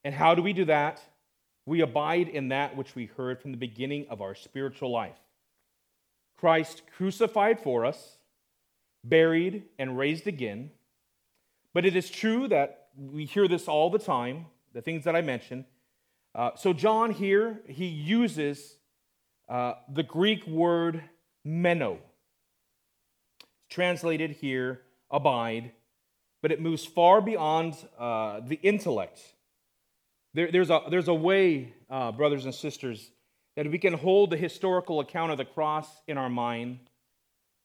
And 0.02 0.14
how 0.14 0.34
do 0.34 0.42
we 0.42 0.52
do 0.52 0.64
that? 0.66 1.00
We 1.70 1.80
abide 1.80 2.28
in 2.28 2.48
that 2.48 2.76
which 2.76 2.94
we 2.94 3.06
heard 3.06 3.40
from 3.40 3.52
the 3.52 3.56
beginning 3.56 4.06
of 4.10 4.20
our 4.20 4.34
spiritual 4.34 4.90
life. 4.90 5.18
Christ 6.36 6.82
crucified 6.96 7.60
for 7.60 7.84
us, 7.84 8.16
buried, 9.04 9.64
and 9.78 9.96
raised 9.96 10.26
again 10.26 10.70
but 11.72 11.86
it 11.86 11.94
is 11.94 12.10
true 12.10 12.48
that 12.48 12.88
we 12.96 13.24
hear 13.24 13.46
this 13.46 13.68
all 13.68 13.90
the 13.90 13.98
time, 13.98 14.46
the 14.72 14.82
things 14.82 15.04
that 15.04 15.14
I 15.14 15.20
mentioned. 15.20 15.64
Uh, 16.34 16.50
so, 16.56 16.72
John 16.72 17.12
here, 17.12 17.60
he 17.66 17.86
uses 17.86 18.76
uh, 19.48 19.74
the 19.92 20.02
Greek 20.02 20.46
word 20.46 21.02
meno. 21.44 21.98
translated 23.68 24.32
here, 24.32 24.82
abide, 25.10 25.72
but 26.42 26.50
it 26.50 26.60
moves 26.60 26.84
far 26.84 27.20
beyond 27.20 27.76
uh, 27.98 28.40
the 28.40 28.58
intellect. 28.62 29.20
There, 30.34 30.50
there's, 30.50 30.70
a, 30.70 30.82
there's 30.90 31.08
a 31.08 31.14
way, 31.14 31.74
uh, 31.88 32.12
brothers 32.12 32.44
and 32.44 32.54
sisters, 32.54 33.10
that 33.56 33.70
we 33.70 33.78
can 33.78 33.94
hold 33.94 34.30
the 34.30 34.36
historical 34.36 35.00
account 35.00 35.32
of 35.32 35.38
the 35.38 35.44
cross 35.44 35.88
in 36.06 36.16
our 36.16 36.30
mind 36.30 36.78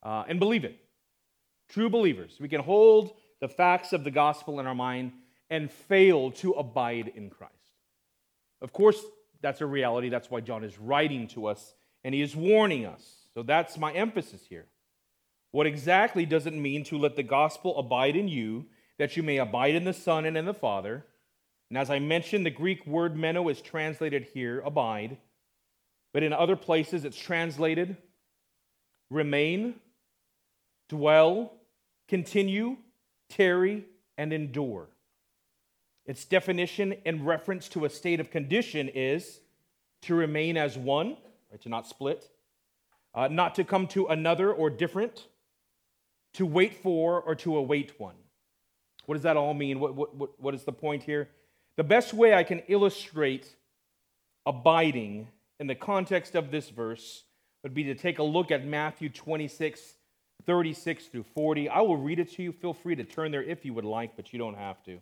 uh, 0.04 0.24
and 0.28 0.40
believe 0.40 0.66
it. 0.66 0.80
True 1.70 1.90
believers. 1.90 2.38
We 2.40 2.50
can 2.50 2.62
hold 2.62 3.14
the 3.40 3.48
facts 3.48 3.94
of 3.94 4.04
the 4.04 4.12
gospel 4.12 4.60
in 4.60 4.68
our 4.68 4.76
mind 4.76 5.12
and 5.50 5.72
fail 5.72 6.32
to 6.32 6.52
abide 6.54 7.12
in 7.16 7.30
Christ. 7.30 7.54
Of 8.62 8.74
course, 8.74 9.02
that's 9.42 9.62
a 9.62 9.66
reality. 9.66 10.10
That's 10.10 10.32
why 10.32 10.42
John 10.42 10.64
is 10.64 10.80
writing 10.80 11.28
to 11.30 11.46
us 11.48 11.76
and 12.04 12.16
he 12.16 12.22
is 12.22 12.36
warning 12.36 12.86
us. 12.86 13.04
So 13.34 13.44
that's 13.44 13.78
my 13.78 13.92
emphasis 13.94 14.42
here. 14.48 14.66
What 15.52 15.68
exactly 15.68 16.26
does 16.26 16.48
it 16.48 16.54
mean 16.54 16.84
to 16.86 16.98
let 16.98 17.16
the 17.16 17.24
gospel 17.24 17.78
abide 17.78 18.16
in 18.16 18.28
you, 18.28 18.66
that 18.98 19.16
you 19.16 19.24
may 19.24 19.38
abide 19.38 19.76
in 19.76 19.84
the 19.84 19.94
Son 19.94 20.26
and 20.26 20.38
in 20.38 20.46
the 20.46 20.54
Father? 20.54 21.06
And 21.76 21.82
as 21.82 21.90
I 21.90 22.00
mentioned, 22.00 22.46
the 22.46 22.52
Greek 22.52 22.88
word 22.88 23.18
meno 23.18 23.50
is 23.50 23.62
translated 23.62 24.28
here, 24.34 24.62
abide, 24.62 25.18
but 26.14 26.24
in 26.24 26.32
other 26.32 26.56
places 26.56 27.04
it's 27.04 27.18
translated 27.18 27.98
remain, 29.10 29.76
dwell, 30.88 31.52
continue, 32.08 32.78
tarry, 33.28 33.84
and 34.18 34.32
endure. 34.32 34.88
Its 36.06 36.24
definition 36.24 36.94
in 37.04 37.26
reference 37.26 37.68
to 37.68 37.84
a 37.84 37.90
state 37.90 38.22
of 38.22 38.32
condition 38.32 38.88
is 38.88 39.42
to 40.04 40.16
remain 40.16 40.56
as 40.56 40.78
one, 40.78 41.18
or 41.52 41.58
to 41.58 41.68
not 41.68 41.86
split, 41.86 42.30
uh, 43.14 43.28
not 43.28 43.54
to 43.56 43.66
come 43.66 43.86
to 43.88 44.08
another 44.08 44.54
or 44.54 44.70
different, 44.70 45.28
to 46.36 46.46
wait 46.46 46.74
for 46.74 47.20
or 47.20 47.36
to 47.36 47.58
await 47.58 48.00
one. 48.00 48.16
What 49.08 49.16
does 49.16 49.24
that 49.24 49.36
all 49.36 49.54
mean? 49.54 49.82
What, 49.82 49.94
what, 49.94 50.40
what 50.40 50.56
is 50.56 50.64
the 50.64 50.72
point 50.72 51.04
here? 51.04 51.28
The 51.78 51.84
best 51.84 52.14
way 52.14 52.34
I 52.34 52.44
can 52.44 52.60
illustrate 52.68 53.54
abiding 54.46 55.28
in 55.60 55.68
the 55.68 55.76
context 55.76 56.36
of 56.36 56.52
this 56.52 56.70
verse 56.70 57.24
would 57.64 57.74
be 57.74 57.86
to 57.86 57.96
take 57.96 58.20
a 58.20 58.24
look 58.24 58.52
at 58.52 58.66
Matthew 58.66 59.10
26, 59.10 59.82
36 60.46 61.06
through 61.08 61.24
40. 61.24 61.70
I 61.70 61.82
will 61.82 61.98
read 61.98 62.20
it 62.20 62.32
to 62.34 62.44
you. 62.44 62.52
Feel 62.52 62.74
free 62.74 62.96
to 62.96 63.04
turn 63.04 63.32
there 63.32 63.44
if 63.44 63.66
you 63.66 63.74
would 63.74 63.86
like, 63.86 64.16
but 64.16 64.32
you 64.32 64.40
don't 64.40 64.58
have 64.58 64.82
to. 64.84 65.00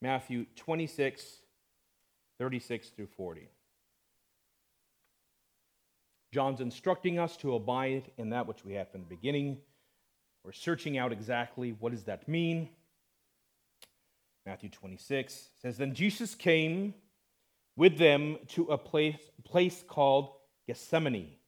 Matthew 0.00 0.46
26, 0.56 1.24
36 2.38 2.88
through 2.90 3.08
40. 3.16 3.48
John's 6.32 6.60
instructing 6.60 7.18
us 7.18 7.36
to 7.38 7.54
abide 7.54 8.10
in 8.18 8.30
that 8.30 8.46
which 8.46 8.64
we 8.64 8.74
have 8.74 8.90
from 8.90 9.00
the 9.00 9.06
beginning. 9.06 9.58
We're 10.44 10.52
searching 10.52 10.98
out 10.98 11.10
exactly 11.10 11.74
what 11.80 11.92
does 11.92 12.04
that 12.04 12.28
mean. 12.28 12.68
Matthew 14.48 14.70
26 14.70 15.50
says, 15.60 15.76
Then 15.76 15.94
Jesus 15.94 16.34
came 16.34 16.94
with 17.76 17.98
them 17.98 18.38
to 18.48 18.64
a 18.64 18.78
place, 18.78 19.30
place 19.44 19.84
called 19.86 20.30
Gethsemane 20.66 21.38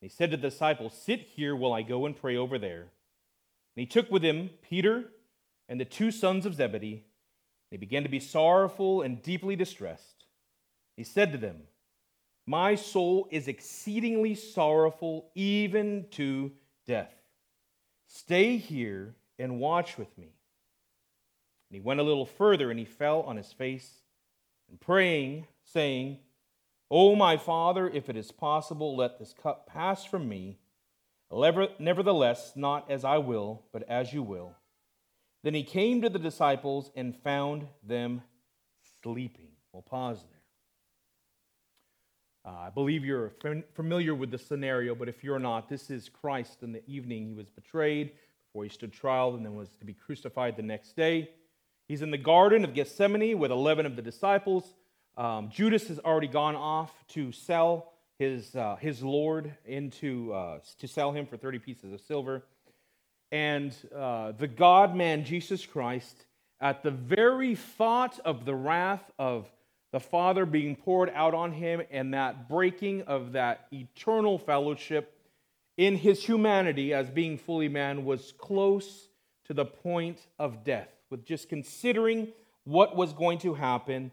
he 0.00 0.08
said 0.08 0.30
to 0.30 0.36
the 0.36 0.48
disciples, 0.48 0.94
Sit 0.94 1.20
here 1.20 1.54
while 1.54 1.72
I 1.72 1.82
go 1.82 2.06
and 2.06 2.16
pray 2.16 2.36
over 2.36 2.58
there. 2.58 2.80
And 2.82 2.88
he 3.76 3.86
took 3.86 4.10
with 4.10 4.22
him 4.22 4.50
Peter 4.62 5.04
and 5.68 5.78
the 5.78 5.84
two 5.84 6.10
sons 6.10 6.46
of 6.46 6.54
Zebedee. 6.54 7.04
They 7.70 7.76
began 7.76 8.02
to 8.02 8.08
be 8.08 8.20
sorrowful 8.20 9.02
and 9.02 9.22
deeply 9.22 9.56
distressed. 9.56 10.24
He 10.96 11.04
said 11.04 11.32
to 11.32 11.38
them, 11.38 11.62
My 12.46 12.74
soul 12.74 13.28
is 13.30 13.46
exceedingly 13.46 14.34
sorrowful, 14.34 15.30
even 15.34 16.06
to 16.12 16.52
death. 16.86 17.12
Stay 18.06 18.56
here 18.56 19.14
and 19.38 19.60
watch 19.60 19.98
with 19.98 20.16
me. 20.18 20.32
And 21.70 21.76
he 21.76 21.80
went 21.80 22.00
a 22.00 22.04
little 22.04 22.26
further 22.26 22.70
and 22.70 22.78
he 22.78 22.84
fell 22.84 23.20
on 23.22 23.36
his 23.36 23.52
face 23.52 24.02
and 24.68 24.80
praying, 24.80 25.46
saying, 25.64 26.18
O 26.90 27.14
my 27.14 27.36
Father, 27.36 27.88
if 27.88 28.08
it 28.08 28.16
is 28.16 28.32
possible, 28.32 28.96
let 28.96 29.18
this 29.18 29.32
cup 29.32 29.68
pass 29.68 30.04
from 30.04 30.28
me. 30.28 30.58
Nevertheless, 31.30 32.54
not 32.56 32.90
as 32.90 33.04
I 33.04 33.18
will, 33.18 33.62
but 33.72 33.88
as 33.88 34.12
you 34.12 34.22
will. 34.22 34.56
Then 35.44 35.54
he 35.54 35.62
came 35.62 36.02
to 36.02 36.08
the 36.08 36.18
disciples 36.18 36.90
and 36.96 37.16
found 37.16 37.68
them 37.86 38.22
sleeping. 39.00 39.48
We'll 39.72 39.82
pause 39.82 40.18
there. 42.44 42.52
Uh, 42.52 42.58
I 42.58 42.70
believe 42.70 43.04
you're 43.04 43.32
familiar 43.74 44.14
with 44.14 44.32
the 44.32 44.38
scenario, 44.38 44.94
but 44.94 45.08
if 45.08 45.22
you're 45.22 45.38
not, 45.38 45.68
this 45.68 45.88
is 45.88 46.08
Christ 46.08 46.62
in 46.62 46.72
the 46.72 46.82
evening. 46.88 47.28
He 47.28 47.34
was 47.34 47.48
betrayed 47.48 48.12
before 48.46 48.64
he 48.64 48.70
stood 48.70 48.92
trial 48.92 49.36
and 49.36 49.44
then 49.44 49.54
was 49.54 49.68
to 49.78 49.84
be 49.84 49.94
crucified 49.94 50.56
the 50.56 50.62
next 50.62 50.96
day. 50.96 51.30
He's 51.90 52.02
in 52.02 52.12
the 52.12 52.18
Garden 52.18 52.62
of 52.62 52.72
Gethsemane 52.72 53.36
with 53.36 53.50
11 53.50 53.84
of 53.84 53.96
the 53.96 54.02
disciples. 54.02 54.62
Um, 55.16 55.50
Judas 55.50 55.88
has 55.88 55.98
already 55.98 56.28
gone 56.28 56.54
off 56.54 56.92
to 57.08 57.32
sell 57.32 57.94
his, 58.16 58.54
uh, 58.54 58.76
his 58.76 59.02
Lord 59.02 59.52
into, 59.64 60.32
uh, 60.32 60.60
to 60.78 60.86
sell 60.86 61.10
him 61.10 61.26
for 61.26 61.36
30 61.36 61.58
pieces 61.58 61.92
of 61.92 62.00
silver. 62.02 62.44
And 63.32 63.74
uh, 63.92 64.30
the 64.38 64.46
God 64.46 64.94
man, 64.94 65.24
Jesus 65.24 65.66
Christ, 65.66 66.26
at 66.60 66.84
the 66.84 66.92
very 66.92 67.56
thought 67.56 68.20
of 68.24 68.44
the 68.44 68.54
wrath 68.54 69.10
of 69.18 69.50
the 69.90 69.98
Father 69.98 70.46
being 70.46 70.76
poured 70.76 71.10
out 71.12 71.34
on 71.34 71.50
him 71.50 71.82
and 71.90 72.14
that 72.14 72.48
breaking 72.48 73.02
of 73.02 73.32
that 73.32 73.66
eternal 73.72 74.38
fellowship 74.38 75.12
in 75.76 75.96
his 75.96 76.22
humanity 76.22 76.94
as 76.94 77.10
being 77.10 77.36
fully 77.36 77.68
man 77.68 78.04
was 78.04 78.32
close 78.38 79.08
to 79.46 79.54
the 79.54 79.64
point 79.64 80.24
of 80.38 80.62
death. 80.62 80.86
With 81.10 81.24
just 81.24 81.48
considering 81.48 82.28
what 82.64 82.96
was 82.96 83.12
going 83.12 83.38
to 83.40 83.54
happen, 83.54 84.12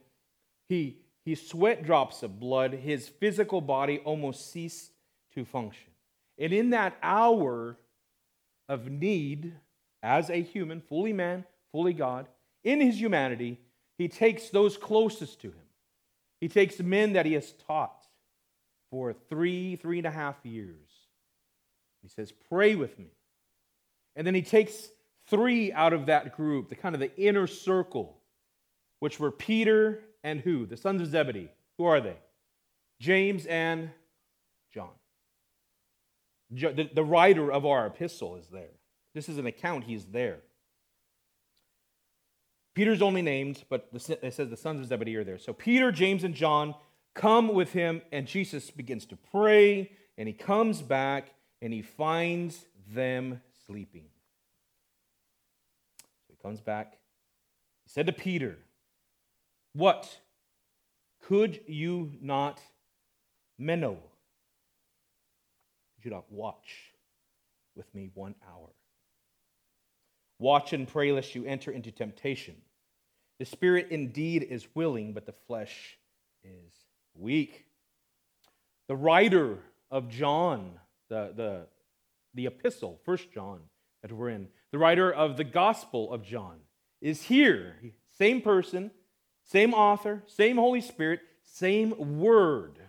he, 0.67 0.97
he 1.23 1.35
sweat 1.35 1.83
drops 1.83 2.23
of 2.23 2.39
blood, 2.39 2.73
his 2.73 3.07
physical 3.07 3.61
body 3.61 3.99
almost 3.99 4.51
ceased 4.51 4.91
to 5.35 5.45
function. 5.45 5.91
And 6.37 6.53
in 6.53 6.71
that 6.71 6.97
hour 7.01 7.77
of 8.69 8.89
need, 8.89 9.53
as 10.03 10.29
a 10.29 10.41
human, 10.41 10.81
fully 10.81 11.13
man, 11.13 11.45
fully 11.71 11.93
God, 11.93 12.27
in 12.63 12.81
his 12.81 12.99
humanity, 12.99 13.59
he 13.97 14.07
takes 14.07 14.49
those 14.49 14.77
closest 14.77 15.41
to 15.41 15.47
him. 15.47 15.67
He 16.39 16.47
takes 16.47 16.79
men 16.79 17.13
that 17.13 17.25
he 17.25 17.33
has 17.33 17.53
taught 17.67 18.05
for 18.91 19.13
three, 19.13 19.75
three 19.75 19.97
and 19.97 20.07
a 20.07 20.11
half 20.11 20.35
years. 20.43 20.87
He 22.01 22.09
says, 22.09 22.31
Pray 22.49 22.75
with 22.75 22.97
me. 22.99 23.07
And 24.15 24.25
then 24.25 24.35
he 24.35 24.41
takes 24.41 24.89
three 25.27 25.71
out 25.71 25.93
of 25.93 26.07
that 26.07 26.35
group, 26.35 26.69
the 26.69 26.75
kind 26.75 26.95
of 26.95 27.01
the 27.01 27.15
inner 27.17 27.47
circle, 27.47 28.17
which 28.99 29.19
were 29.19 29.31
Peter 29.31 30.03
and 30.23 30.39
who? 30.39 30.65
The 30.65 30.77
sons 30.77 31.01
of 31.01 31.07
Zebedee. 31.07 31.49
Who 31.77 31.85
are 31.85 32.01
they? 32.01 32.17
James 32.99 33.45
and 33.45 33.91
John. 34.73 34.89
The, 36.49 36.89
the 36.93 37.03
writer 37.03 37.51
of 37.51 37.65
our 37.65 37.87
epistle 37.87 38.37
is 38.37 38.47
there. 38.47 38.71
This 39.13 39.29
is 39.29 39.37
an 39.37 39.45
account, 39.45 39.83
he's 39.83 40.05
there. 40.05 40.39
Peter's 42.73 43.01
only 43.01 43.23
named, 43.23 43.63
but 43.69 43.89
it 43.91 44.33
says 44.33 44.49
the 44.49 44.55
sons 44.55 44.79
of 44.79 44.85
Zebedee 44.85 45.15
are 45.15 45.23
there. 45.23 45.39
So 45.39 45.51
Peter, 45.51 45.91
James, 45.91 46.23
and 46.23 46.35
John 46.35 46.75
come 47.15 47.53
with 47.53 47.73
him, 47.73 48.03
and 48.11 48.27
Jesus 48.27 48.69
begins 48.69 49.05
to 49.07 49.17
pray, 49.31 49.91
and 50.17 50.27
he 50.27 50.33
comes 50.33 50.81
back 50.81 51.33
and 51.61 51.73
he 51.73 51.81
finds 51.81 52.65
them 52.93 53.41
sleeping. 53.65 54.05
Comes 56.47 56.61
back. 56.61 56.93
He 57.83 57.89
said 57.89 58.07
to 58.07 58.13
Peter, 58.13 58.57
What? 59.73 60.21
Could 61.23 61.59
you 61.67 62.13
not 62.21 62.61
meno? 63.59 63.97
Could 65.95 66.05
you 66.05 66.11
not 66.11 66.31
watch 66.31 66.93
with 67.75 67.93
me 67.93 68.11
one 68.13 68.33
hour? 68.49 68.69
Watch 70.39 70.71
and 70.71 70.87
pray 70.87 71.11
lest 71.11 71.35
you 71.35 71.43
enter 71.43 71.69
into 71.69 71.91
temptation. 71.91 72.55
The 73.39 73.45
spirit 73.45 73.87
indeed 73.89 74.41
is 74.49 74.69
willing, 74.73 75.11
but 75.11 75.25
the 75.25 75.33
flesh 75.33 75.97
is 76.45 76.71
weak. 77.13 77.65
The 78.87 78.95
writer 78.95 79.57
of 79.91 80.07
John, 80.07 80.79
the, 81.09 81.33
the, 81.35 81.67
the 82.35 82.45
epistle, 82.45 83.01
First 83.03 83.33
John, 83.33 83.59
that 84.07 84.15
we're 84.15 84.29
in, 84.29 84.47
the 84.71 84.77
writer 84.77 85.11
of 85.11 85.37
the 85.37 85.43
Gospel 85.43 86.11
of 86.11 86.23
John 86.23 86.57
is 87.01 87.23
here. 87.23 87.75
Same 88.17 88.41
person, 88.41 88.91
same 89.43 89.73
author, 89.73 90.23
same 90.27 90.57
Holy 90.57 90.81
Spirit, 90.81 91.21
same 91.43 92.19
word. 92.19 92.79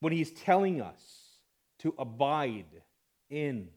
When 0.00 0.12
he's 0.12 0.32
telling 0.32 0.80
us 0.80 1.02
to 1.80 1.94
abide 1.98 2.82
in 3.30 3.68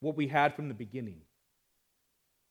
what 0.00 0.16
we 0.16 0.28
had 0.28 0.54
from 0.54 0.68
the 0.68 0.74
beginning 0.74 1.20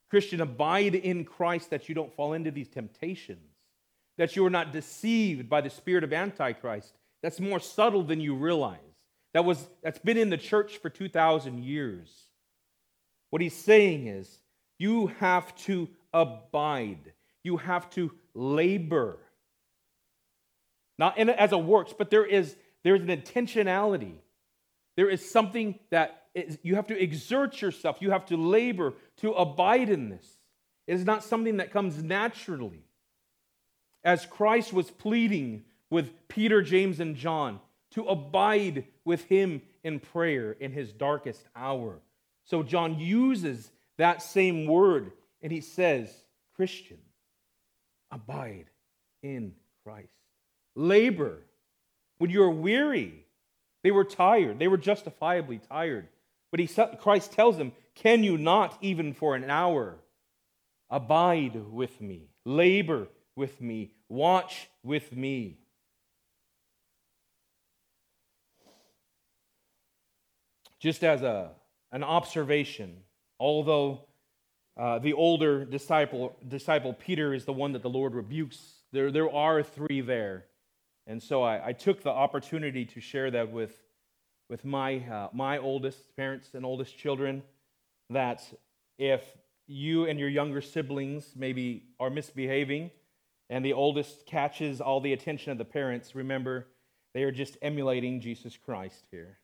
Christian, 0.10 0.42
abide 0.42 0.94
in 0.94 1.26
Christ 1.26 1.72
that 1.72 1.90
you 1.90 1.96
don't 1.96 2.14
fall 2.14 2.34
into 2.34 2.52
these 2.52 2.68
temptations, 2.68 3.50
that 4.20 4.36
you 4.36 4.46
are 4.46 4.52
not 4.52 4.72
deceived 4.72 5.50
by 5.50 5.60
the 5.60 5.72
spirit 5.72 6.04
of 6.04 6.14
Antichrist. 6.14 6.94
That's 7.24 7.40
more 7.40 7.60
subtle 7.60 8.04
than 8.04 8.22
you 8.22 8.36
realize. 8.36 8.78
That 9.34 9.44
was, 9.44 9.68
that's 9.82 9.98
been 9.98 10.20
in 10.20 10.30
the 10.30 10.38
church 10.38 10.78
for 10.78 10.92
2,000 10.92 11.64
years. 11.64 12.28
What 13.34 13.42
he's 13.42 13.56
saying 13.56 14.06
is, 14.06 14.30
you 14.78 15.08
have 15.20 15.56
to 15.66 15.90
abide, 16.14 17.14
you 17.42 17.58
have 17.58 17.90
to 17.96 18.12
labor. 18.36 19.18
Not 21.00 21.18
in, 21.18 21.32
as 21.32 21.52
a 21.52 21.58
works, 21.58 21.96
but 21.98 22.12
there 22.12 22.28
is, 22.28 22.56
there 22.84 22.94
is 22.94 23.02
an 23.02 23.08
intentionality. 23.08 24.18
There 24.98 25.10
is 25.10 25.28
something 25.28 25.80
that 25.90 26.26
you 26.62 26.76
have 26.76 26.86
to 26.86 27.02
exert 27.02 27.60
yourself, 27.60 28.04
you 28.04 28.12
have 28.12 28.28
to 28.28 28.38
labor 28.38 28.94
to 29.22 29.32
abide 29.32 29.90
in 29.90 30.10
this. 30.10 30.38
It 30.86 30.94
is 30.94 31.04
not 31.04 31.24
something 31.24 31.58
that 31.58 31.72
comes 31.72 32.04
naturally. 32.04 32.86
As 34.04 34.28
Christ 34.28 34.72
was 34.74 34.92
pleading 34.92 35.64
with 35.90 36.12
Peter, 36.28 36.62
James, 36.62 37.00
and 37.00 37.16
John 37.16 37.60
to 37.94 38.04
abide 38.04 38.86
with 39.06 39.24
him 39.24 39.64
in 39.84 40.00
prayer 40.00 40.52
in 40.52 40.72
his 40.72 40.94
darkest 40.94 41.44
hour. 41.56 42.00
So 42.46 42.64
John 42.64 43.00
uses 43.00 43.70
that 43.98 44.22
same 44.22 44.66
word 44.66 45.12
and 45.42 45.52
he 45.52 45.62
says, 45.62 46.10
Christian, 46.56 47.00
abide 48.12 48.66
in 49.22 49.54
Christ. 49.84 50.14
Labor. 50.76 51.40
When 52.18 52.30
you 52.30 52.44
are 52.44 52.50
weary, 52.50 53.26
they 53.84 53.92
were 53.92 54.06
tired. 54.06 54.60
They 54.60 54.68
were 54.68 54.78
justifiably 54.78 55.60
tired. 55.60 56.08
But 56.52 56.60
he, 56.60 56.70
Christ 57.00 57.34
tells 57.34 57.58
them, 57.58 57.74
Can 57.96 58.24
you 58.24 58.38
not, 58.38 58.78
even 58.82 59.14
for 59.14 59.36
an 59.36 59.50
hour, 59.50 59.98
abide 60.90 61.56
with 61.56 62.00
me, 62.00 62.30
labor 62.46 63.08
with 63.36 63.60
me, 63.60 63.92
watch 64.08 64.70
with 64.84 65.12
me? 65.12 65.58
Just 70.80 71.04
as 71.04 71.22
a, 71.24 71.50
an 71.94 72.04
observation, 72.04 72.98
although 73.40 74.02
uh, 74.76 75.00
the 75.00 75.14
older 75.14 75.64
disciple, 75.64 76.36
disciple 76.46 76.94
Peter 76.94 77.34
is 77.34 77.46
the 77.46 77.54
one 77.54 77.72
that 77.72 77.82
the 77.82 77.90
Lord 77.90 78.14
rebukes, 78.14 78.82
there, 78.92 79.12
there 79.12 79.34
are 79.34 79.64
three 79.64 80.02
there. 80.02 80.44
And 81.08 81.24
so 81.24 81.44
I, 81.44 81.68
I 81.68 81.74
took 81.74 82.04
the 82.04 82.10
opportunity 82.10 82.84
to 82.84 83.00
share 83.00 83.32
that 83.32 83.50
with 83.50 83.74
with 84.50 84.66
my, 84.66 84.98
uh, 85.10 85.30
my 85.34 85.58
oldest 85.58 86.16
parents 86.16 86.50
and 86.54 86.66
oldest 86.66 86.98
children 86.98 87.42
that 88.10 88.44
if 88.98 89.24
you 89.66 90.06
and 90.06 90.20
your 90.20 90.30
younger 90.30 90.62
siblings 90.62 91.34
maybe 91.36 91.86
are 92.00 92.10
misbehaving 92.10 92.92
and 93.50 93.64
the 93.64 93.74
oldest 93.74 94.26
catches 94.26 94.82
all 94.82 95.02
the 95.02 95.14
attention 95.14 95.52
of 95.52 95.58
the 95.58 95.66
parents, 95.66 96.14
remember 96.14 96.68
they 97.14 97.24
are 97.24 97.32
just 97.32 97.58
emulating 97.62 98.20
Jesus 98.20 98.58
Christ 98.58 99.06
here. 99.12 99.40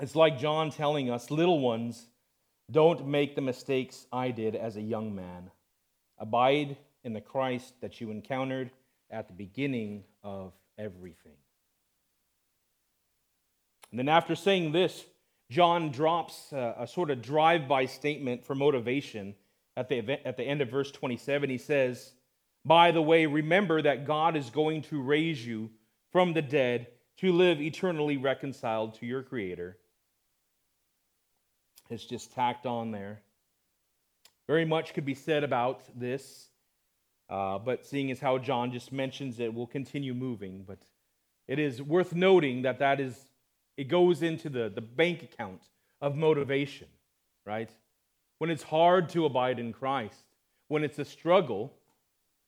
It's 0.00 0.16
like 0.16 0.38
John 0.38 0.70
telling 0.70 1.10
us, 1.10 1.30
little 1.30 1.60
ones, 1.60 2.06
don't 2.70 3.06
make 3.06 3.34
the 3.34 3.42
mistakes 3.42 4.06
I 4.12 4.30
did 4.30 4.56
as 4.56 4.76
a 4.76 4.80
young 4.80 5.14
man. 5.14 5.50
Abide 6.18 6.76
in 7.04 7.12
the 7.12 7.20
Christ 7.20 7.74
that 7.80 8.00
you 8.00 8.10
encountered 8.10 8.70
at 9.10 9.26
the 9.28 9.34
beginning 9.34 10.04
of 10.22 10.52
everything. 10.78 11.36
And 13.90 13.98
then, 13.98 14.08
after 14.08 14.34
saying 14.34 14.72
this, 14.72 15.04
John 15.50 15.90
drops 15.90 16.52
a, 16.52 16.76
a 16.78 16.86
sort 16.86 17.10
of 17.10 17.20
drive 17.20 17.66
by 17.66 17.86
statement 17.86 18.44
for 18.44 18.54
motivation 18.54 19.34
at 19.76 19.88
the, 19.88 19.98
event, 19.98 20.22
at 20.24 20.36
the 20.36 20.44
end 20.44 20.60
of 20.60 20.70
verse 20.70 20.92
27. 20.92 21.50
He 21.50 21.58
says, 21.58 22.12
By 22.64 22.92
the 22.92 23.02
way, 23.02 23.26
remember 23.26 23.82
that 23.82 24.06
God 24.06 24.36
is 24.36 24.48
going 24.48 24.82
to 24.82 25.02
raise 25.02 25.44
you 25.44 25.70
from 26.12 26.32
the 26.32 26.42
dead 26.42 26.86
to 27.18 27.32
live 27.32 27.60
eternally 27.60 28.16
reconciled 28.16 28.94
to 28.94 29.06
your 29.06 29.22
Creator. 29.22 29.76
It's 31.90 32.04
just 32.04 32.32
tacked 32.32 32.66
on 32.66 32.90
there. 32.90 33.20
Very 34.46 34.64
much 34.64 34.94
could 34.94 35.04
be 35.04 35.14
said 35.14 35.44
about 35.44 35.82
this. 35.98 36.48
Uh, 37.28 37.58
but 37.58 37.86
seeing 37.86 38.10
as 38.10 38.18
how 38.18 38.38
John 38.38 38.72
just 38.72 38.90
mentions 38.92 39.38
it, 39.38 39.52
we'll 39.52 39.66
continue 39.66 40.14
moving. 40.14 40.64
But 40.66 40.78
it 41.46 41.58
is 41.58 41.80
worth 41.82 42.14
noting 42.14 42.62
that 42.62 42.78
that 42.78 43.00
is, 43.00 43.26
it 43.76 43.84
goes 43.84 44.22
into 44.22 44.48
the, 44.48 44.68
the 44.68 44.80
bank 44.80 45.22
account 45.22 45.62
of 46.00 46.16
motivation, 46.16 46.88
right? 47.46 47.70
When 48.38 48.50
it's 48.50 48.62
hard 48.62 49.08
to 49.10 49.26
abide 49.26 49.58
in 49.58 49.72
Christ, 49.72 50.24
when 50.68 50.82
it's 50.82 50.98
a 50.98 51.04
struggle, 51.04 51.74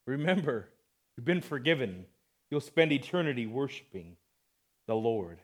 Remember, 0.07 0.69
you've 1.17 1.25
been 1.25 1.41
forgiven. 1.41 2.07
You'll 2.51 2.61
spend 2.61 2.93
eternity 2.93 3.47
worshiping 3.47 4.17
the 4.87 4.95
Lord. 4.95 5.39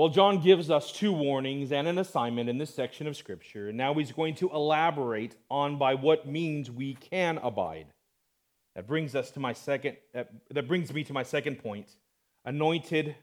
Well, 0.00 0.08
John 0.08 0.40
gives 0.40 0.70
us 0.70 0.92
two 0.92 1.12
warnings 1.12 1.72
and 1.72 1.86
an 1.86 1.98
assignment 1.98 2.48
in 2.48 2.56
this 2.56 2.74
section 2.74 3.06
of 3.06 3.18
Scripture, 3.18 3.68
and 3.68 3.76
now 3.76 3.92
he's 3.92 4.12
going 4.12 4.34
to 4.36 4.48
elaborate 4.48 5.36
on 5.50 5.76
by 5.76 5.92
what 5.92 6.26
means 6.26 6.70
we 6.70 6.94
can 6.94 7.36
abide. 7.36 7.88
That 8.74 8.86
brings 8.86 9.14
us 9.14 9.30
to 9.32 9.40
my 9.40 9.52
second, 9.52 9.98
that, 10.14 10.32
that 10.54 10.66
brings 10.66 10.90
me 10.90 11.04
to 11.04 11.12
my 11.12 11.22
second 11.22 11.56
point 11.56 11.86
anointed 12.46 13.14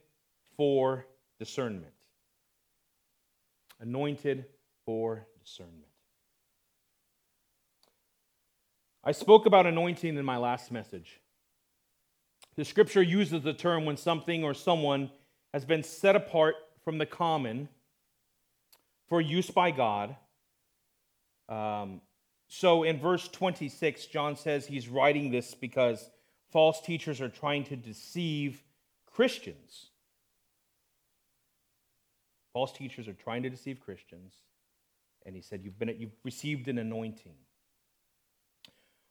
for 0.55 1.07
discernment. 1.39 1.93
Anointed 3.79 4.45
for 4.85 5.25
discernment. 5.43 5.89
I 9.03 9.13
spoke 9.13 9.47
about 9.47 9.65
anointing 9.65 10.15
in 10.15 10.25
my 10.25 10.37
last 10.37 10.71
message. 10.71 11.21
The 12.55 12.63
scripture 12.63 13.01
uses 13.01 13.41
the 13.41 13.53
term 13.53 13.83
when 13.83 13.97
something 13.97 14.43
or 14.43 14.53
someone 14.53 15.09
has 15.55 15.65
been 15.65 15.81
set 15.81 16.15
apart 16.15 16.53
from 16.87 16.99
the 16.99 17.05
common 17.05 17.67
for 19.09 19.19
use 19.19 19.49
by 19.51 19.71
God. 19.71 20.15
Um, 21.49 21.99
so 22.47 22.83
in 22.83 22.97
verse 22.97 23.27
26, 23.27 24.05
John 24.05 24.37
says 24.37 24.65
he's 24.65 24.87
writing 24.87 25.29
this 25.29 25.53
because 25.53 26.09
false 26.49 26.79
teachers 26.79 27.19
are 27.19 27.27
trying 27.27 27.65
to 27.65 27.75
deceive 27.75 28.63
Christians. 29.05 29.87
False 32.53 32.71
teachers 32.71 33.09
are 33.09 33.13
trying 33.13 33.43
to 33.43 33.49
deceive 33.49 33.81
Christians. 33.81 34.35
And 35.25 35.35
he 35.35 35.41
said, 35.41 35.65
You've, 35.65 35.77
been, 35.77 35.93
you've 35.99 36.15
received 36.23 36.69
an 36.69 36.77
anointing. 36.77 37.35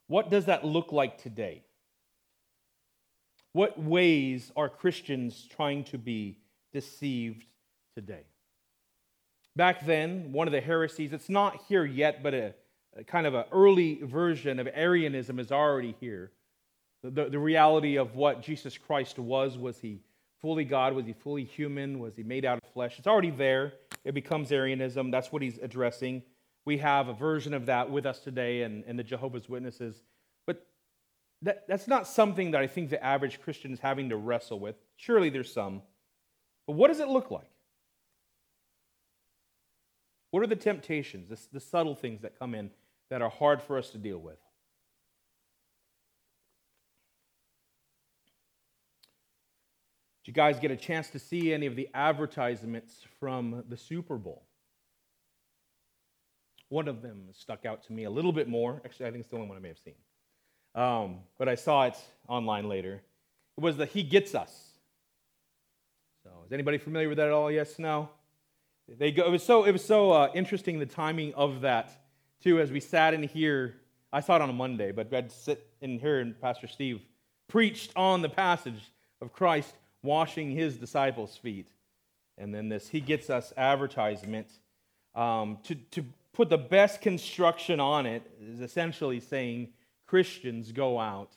What 0.07 0.31
does 0.31 0.45
that 0.45 0.65
look 0.65 0.91
like 0.91 1.21
today? 1.21 1.61
What 3.51 3.79
ways 3.79 4.51
are 4.55 4.67
Christians 4.67 5.47
trying 5.47 5.83
to 5.83 5.99
be 5.99 6.39
deceived 6.73 7.45
today? 7.97 8.21
Back 9.55 9.87
then, 9.87 10.31
one 10.31 10.47
of 10.47 10.51
the 10.51 10.61
heresies, 10.61 11.13
it's 11.13 11.29
not 11.29 11.63
here 11.67 11.83
yet, 11.83 12.21
but 12.21 12.35
a, 12.35 12.53
a 12.95 13.03
kind 13.03 13.25
of 13.25 13.33
an 13.33 13.45
early 13.51 13.95
version 14.03 14.59
of 14.59 14.67
Arianism 14.71 15.39
is 15.39 15.51
already 15.51 15.95
here. 15.99 16.31
The, 17.01 17.27
the 17.27 17.39
reality 17.39 17.97
of 17.97 18.13
what 18.13 18.43
Jesus 18.43 18.77
Christ 18.77 19.17
was 19.17 19.57
was 19.57 19.79
he 19.79 20.01
fully 20.43 20.63
God? 20.63 20.93
Was 20.93 21.07
he 21.07 21.13
fully 21.13 21.43
human? 21.43 21.97
Was 21.97 22.15
he 22.15 22.21
made 22.21 22.45
out 22.45 22.59
of 22.63 22.69
flesh? 22.71 22.99
It's 22.99 23.07
already 23.07 23.31
there. 23.31 23.73
It 24.05 24.13
becomes 24.13 24.51
Arianism. 24.51 25.09
That's 25.09 25.31
what 25.31 25.41
he's 25.41 25.57
addressing. 25.57 26.21
We 26.65 26.77
have 26.77 27.07
a 27.07 27.13
version 27.13 27.55
of 27.55 27.65
that 27.65 27.89
with 27.89 28.05
us 28.05 28.19
today 28.19 28.61
and, 28.61 28.83
and 28.85 28.99
the 28.99 29.03
Jehovah's 29.03 29.49
Witnesses. 29.49 30.03
But 30.45 30.67
that, 31.41 31.67
that's 31.67 31.87
not 31.87 32.07
something 32.07 32.51
that 32.51 32.61
I 32.61 32.67
think 32.67 32.91
the 32.91 33.03
average 33.03 33.41
Christian 33.41 33.73
is 33.73 33.79
having 33.79 34.09
to 34.09 34.17
wrestle 34.17 34.59
with. 34.59 34.75
Surely 34.97 35.31
there's 35.31 35.51
some. 35.51 35.81
But 36.67 36.73
what 36.73 36.89
does 36.89 36.99
it 36.99 37.07
look 37.07 37.31
like? 37.31 37.49
What 40.37 40.43
are 40.43 40.47
the 40.47 40.55
temptations, 40.55 41.29
the, 41.29 41.39
the 41.51 41.59
subtle 41.59 41.95
things 41.95 42.21
that 42.21 42.37
come 42.37 42.53
in 42.53 42.69
that 43.09 43.23
are 43.23 43.29
hard 43.29 43.59
for 43.59 43.75
us 43.75 43.89
to 43.89 43.97
deal 43.97 44.19
with? 44.19 44.37
Did 50.23 50.27
you 50.27 50.33
guys 50.33 50.59
get 50.59 50.69
a 50.69 50.75
chance 50.75 51.09
to 51.09 51.17
see 51.17 51.51
any 51.51 51.65
of 51.65 51.75
the 51.75 51.89
advertisements 51.91 53.03
from 53.19 53.63
the 53.67 53.77
Super 53.77 54.15
Bowl? 54.15 54.43
One 56.69 56.87
of 56.87 57.01
them 57.01 57.29
stuck 57.31 57.65
out 57.65 57.81
to 57.87 57.93
me 57.93 58.03
a 58.03 58.09
little 58.11 58.31
bit 58.31 58.47
more. 58.47 58.79
Actually, 58.85 59.07
I 59.07 59.09
think 59.09 59.21
it's 59.21 59.31
the 59.31 59.37
only 59.37 59.47
one 59.47 59.57
I 59.57 59.61
may 59.61 59.69
have 59.69 59.79
seen. 59.79 59.95
Um, 60.75 61.21
but 61.39 61.49
I 61.49 61.55
saw 61.55 61.85
it 61.85 61.97
online 62.27 62.69
later. 62.69 63.01
It 63.57 63.63
was 63.63 63.75
the 63.75 63.87
He 63.87 64.03
Gets 64.03 64.35
Us. 64.35 64.55
So, 66.23 66.29
is 66.45 66.51
anybody 66.51 66.77
familiar 66.77 67.09
with 67.09 67.17
that 67.17 67.25
at 67.25 67.33
all? 67.33 67.51
Yes, 67.51 67.79
no? 67.79 68.09
They 68.87 69.11
go, 69.11 69.25
it 69.25 69.31
was 69.31 69.43
so, 69.43 69.65
it 69.65 69.71
was 69.71 69.83
so 69.83 70.11
uh, 70.11 70.31
interesting, 70.33 70.79
the 70.79 70.85
timing 70.85 71.33
of 71.33 71.61
that, 71.61 71.91
too, 72.41 72.59
as 72.59 72.71
we 72.71 72.79
sat 72.79 73.13
in 73.13 73.23
here. 73.23 73.75
I 74.13 74.21
saw 74.21 74.37
it 74.37 74.41
on 74.41 74.49
a 74.49 74.53
Monday, 74.53 74.91
but 74.91 75.13
I'd 75.13 75.31
sit 75.31 75.67
in 75.81 75.99
here 75.99 76.19
and 76.19 76.39
Pastor 76.39 76.67
Steve 76.67 77.01
preached 77.47 77.91
on 77.95 78.21
the 78.21 78.29
passage 78.29 78.91
of 79.21 79.33
Christ 79.33 79.75
washing 80.03 80.51
his 80.51 80.77
disciples' 80.77 81.35
feet. 81.35 81.67
And 82.37 82.53
then 82.53 82.69
this, 82.69 82.87
he 82.87 83.01
gets 83.01 83.29
us 83.29 83.51
advertisement. 83.57 84.47
Um, 85.15 85.57
to, 85.63 85.75
to 85.75 86.05
put 86.33 86.49
the 86.49 86.57
best 86.57 87.01
construction 87.01 87.79
on 87.79 88.05
it 88.05 88.23
is 88.41 88.61
essentially 88.61 89.19
saying 89.19 89.69
Christians 90.05 90.71
go 90.71 90.99
out 90.99 91.31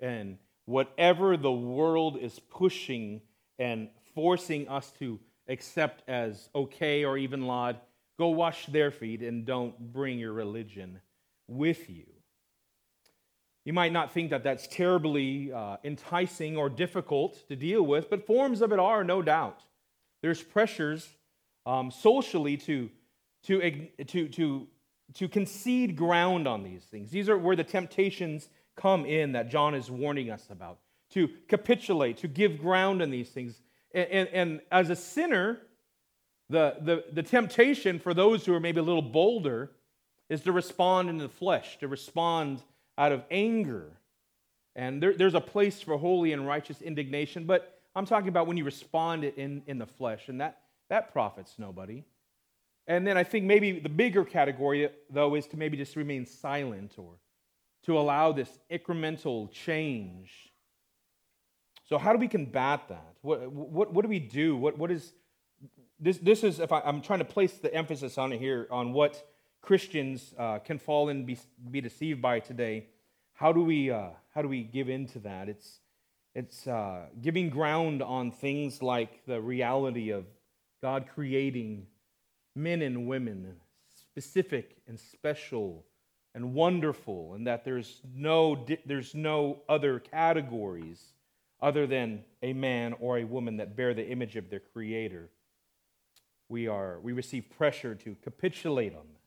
and 0.00 0.38
whatever 0.64 1.36
the 1.36 1.52
world 1.52 2.18
is 2.18 2.38
pushing 2.38 3.20
and 3.58 3.88
forcing 4.14 4.68
us 4.68 4.92
to 4.98 5.20
accept 5.48 6.02
as 6.08 6.48
okay 6.54 7.04
or 7.04 7.18
even 7.18 7.46
laud, 7.46 7.80
go 8.18 8.28
wash 8.28 8.66
their 8.66 8.90
feet 8.90 9.22
and 9.22 9.44
don't 9.44 9.92
bring 9.92 10.18
your 10.18 10.32
religion 10.32 11.00
with 11.46 11.88
you. 11.88 12.04
You 13.64 13.72
might 13.72 13.92
not 13.92 14.12
think 14.12 14.30
that 14.30 14.42
that's 14.44 14.66
terribly 14.66 15.52
uh, 15.52 15.76
enticing 15.84 16.56
or 16.56 16.70
difficult 16.70 17.46
to 17.48 17.56
deal 17.56 17.82
with, 17.82 18.08
but 18.08 18.26
forms 18.26 18.62
of 18.62 18.72
it 18.72 18.78
are, 18.78 19.04
no 19.04 19.20
doubt. 19.20 19.60
There's 20.22 20.42
pressures 20.42 21.08
um, 21.66 21.90
socially 21.90 22.56
to 22.58 22.90
to, 23.44 23.88
to, 24.06 24.28
to, 24.28 24.66
to 25.14 25.28
concede 25.28 25.96
ground 25.96 26.46
on 26.46 26.62
these 26.62 26.82
things. 26.82 27.10
These 27.10 27.28
are 27.28 27.38
where 27.38 27.56
the 27.56 27.64
temptations 27.64 28.48
come 28.76 29.06
in 29.06 29.32
that 29.32 29.50
John 29.50 29.74
is 29.74 29.90
warning 29.90 30.30
us 30.30 30.48
about. 30.50 30.78
To 31.12 31.28
capitulate, 31.48 32.18
to 32.18 32.28
give 32.28 32.58
ground 32.58 33.00
on 33.00 33.10
these 33.10 33.30
things. 33.30 33.60
And, 33.92 34.08
and, 34.10 34.28
and 34.28 34.60
as 34.70 34.90
a 34.90 34.96
sinner, 34.96 35.60
the, 36.50 36.76
the, 36.80 37.04
the 37.12 37.22
temptation 37.22 37.98
for 37.98 38.14
those 38.14 38.46
who 38.46 38.54
are 38.54 38.60
maybe 38.60 38.80
a 38.80 38.82
little 38.82 39.02
bolder 39.02 39.70
is 40.28 40.42
to 40.42 40.52
respond 40.52 41.08
in 41.08 41.18
the 41.18 41.28
flesh, 41.28 41.78
to 41.78 41.88
respond 41.88 42.62
out 42.96 43.12
of 43.12 43.22
anger. 43.30 43.92
And 44.76 45.02
there, 45.02 45.14
there's 45.14 45.34
a 45.34 45.40
place 45.40 45.80
for 45.80 45.96
holy 45.98 46.32
and 46.32 46.46
righteous 46.46 46.82
indignation, 46.82 47.44
but 47.44 47.80
I'm 47.94 48.06
talking 48.06 48.28
about 48.28 48.46
when 48.46 48.56
you 48.56 48.64
respond 48.64 49.24
in, 49.24 49.62
in 49.66 49.78
the 49.78 49.86
flesh, 49.86 50.28
and 50.28 50.40
that, 50.40 50.60
that 50.88 51.12
profits 51.12 51.54
nobody. 51.58 52.04
And 52.86 53.06
then 53.06 53.18
I 53.18 53.24
think 53.24 53.44
maybe 53.44 53.80
the 53.80 53.88
bigger 53.88 54.24
category, 54.24 54.88
though, 55.10 55.34
is 55.34 55.46
to 55.48 55.56
maybe 55.56 55.76
just 55.76 55.96
remain 55.96 56.24
silent 56.24 56.94
or 56.96 57.18
to 57.84 57.98
allow 57.98 58.32
this 58.32 58.58
incremental 58.70 59.50
change. 59.50 60.47
So, 61.88 61.96
how 61.96 62.12
do 62.12 62.18
we 62.18 62.28
combat 62.28 62.86
that? 62.88 63.14
What, 63.22 63.50
what, 63.50 63.92
what 63.94 64.02
do 64.02 64.08
we 64.08 64.18
do? 64.18 64.56
What, 64.56 64.76
what 64.76 64.90
is 64.90 65.14
this? 65.98 66.18
This 66.18 66.44
is, 66.44 66.60
if 66.60 66.70
I, 66.70 66.82
am 66.84 67.00
trying 67.00 67.20
to 67.20 67.24
place 67.24 67.54
the 67.54 67.72
emphasis 67.74 68.18
on 68.18 68.32
it 68.32 68.38
here, 68.38 68.68
on 68.70 68.92
what 68.92 69.26
Christians 69.62 70.34
uh, 70.38 70.58
can 70.58 70.78
fall 70.78 71.08
and 71.08 71.26
be, 71.26 71.38
be 71.70 71.80
deceived 71.80 72.20
by 72.20 72.40
today. 72.40 72.88
How 73.32 73.52
do 73.52 73.64
we, 73.64 73.90
uh, 73.90 74.10
how 74.34 74.42
do 74.42 74.48
we 74.48 74.64
give 74.64 74.90
into 74.90 75.18
that? 75.20 75.48
It's, 75.48 75.80
it's 76.34 76.66
uh, 76.66 77.06
giving 77.22 77.48
ground 77.48 78.02
on 78.02 78.32
things 78.32 78.82
like 78.82 79.24
the 79.26 79.40
reality 79.40 80.10
of 80.10 80.26
God 80.82 81.06
creating 81.14 81.86
men 82.54 82.82
and 82.82 83.06
women, 83.06 83.54
specific 83.88 84.76
and 84.86 85.00
special 85.00 85.86
and 86.34 86.52
wonderful, 86.52 87.34
and 87.34 87.46
that 87.46 87.64
there's 87.64 88.02
no, 88.14 88.66
there's 88.84 89.14
no 89.14 89.62
other 89.68 89.98
categories 89.98 91.14
other 91.60 91.86
than 91.86 92.24
a 92.42 92.52
man 92.52 92.94
or 93.00 93.18
a 93.18 93.24
woman 93.24 93.56
that 93.56 93.76
bear 93.76 93.94
the 93.94 94.06
image 94.08 94.36
of 94.36 94.50
their 94.50 94.60
Creator. 94.60 95.28
We, 96.48 96.68
are, 96.68 96.98
we 97.00 97.12
receive 97.12 97.50
pressure 97.50 97.94
to 97.94 98.16
capitulate 98.22 98.94
on 98.94 99.06
that. 99.12 99.20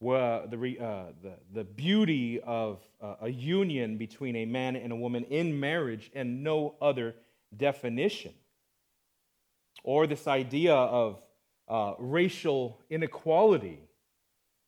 Well, 0.00 0.48
the, 0.48 0.56
uh, 0.80 1.12
the, 1.22 1.34
the 1.54 1.64
beauty 1.64 2.40
of 2.40 2.80
uh, 3.00 3.14
a 3.20 3.28
union 3.28 3.98
between 3.98 4.34
a 4.34 4.44
man 4.44 4.74
and 4.74 4.90
a 4.92 4.96
woman 4.96 5.24
in 5.24 5.60
marriage 5.60 6.10
and 6.14 6.42
no 6.42 6.74
other 6.82 7.14
definition. 7.56 8.32
Or 9.84 10.08
this 10.08 10.26
idea 10.26 10.74
of 10.74 11.22
uh, 11.68 11.94
racial 11.98 12.80
inequality. 12.90 13.80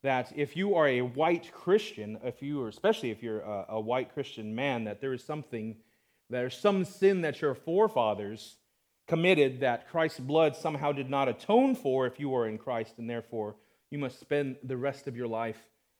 That 0.02 0.32
if 0.36 0.56
you 0.56 0.74
are 0.74 0.86
a 0.86 1.00
white 1.00 1.50
Christian, 1.52 2.18
if 2.22 2.42
you 2.42 2.62
are, 2.62 2.68
especially 2.68 3.10
if 3.10 3.22
you're 3.22 3.40
a, 3.40 3.66
a 3.70 3.80
white 3.80 4.12
Christian 4.12 4.54
man, 4.54 4.84
that 4.84 5.00
there 5.00 5.14
is 5.14 5.24
something, 5.24 5.76
there's 6.34 6.56
some 6.56 6.84
sin 6.84 7.22
that 7.22 7.40
your 7.40 7.54
forefathers 7.54 8.56
committed 9.06 9.60
that 9.60 9.88
Christ's 9.90 10.20
blood 10.20 10.56
somehow 10.56 10.92
did 10.92 11.10
not 11.10 11.28
atone 11.28 11.74
for 11.74 12.06
if 12.06 12.18
you 12.18 12.34
are 12.34 12.48
in 12.48 12.58
Christ, 12.58 12.94
and 12.98 13.08
therefore 13.08 13.56
you 13.90 13.98
must 13.98 14.20
spend 14.20 14.56
the 14.62 14.76
rest 14.76 15.06
of 15.06 15.16
your 15.16 15.28
life 15.28 15.58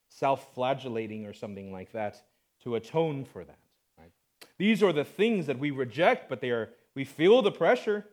self 0.09 0.55
flagellating 0.55 1.27
or 1.27 1.33
something 1.33 1.73
like 1.73 1.93
that 1.93 2.23
to 2.63 2.77
atone 2.77 3.25
for 3.25 3.45
that. 3.45 3.59
Right? 3.99 4.13
These 4.59 4.83
are 4.83 4.93
the 4.93 5.05
things 5.05 5.47
that 5.47 5.59
we 5.59 5.71
reject, 5.71 6.29
but 6.29 6.41
they 6.41 6.51
are, 6.51 6.71
we 6.95 7.05
feel 7.05 7.43
the 7.43 7.53
pressure. 7.53 8.07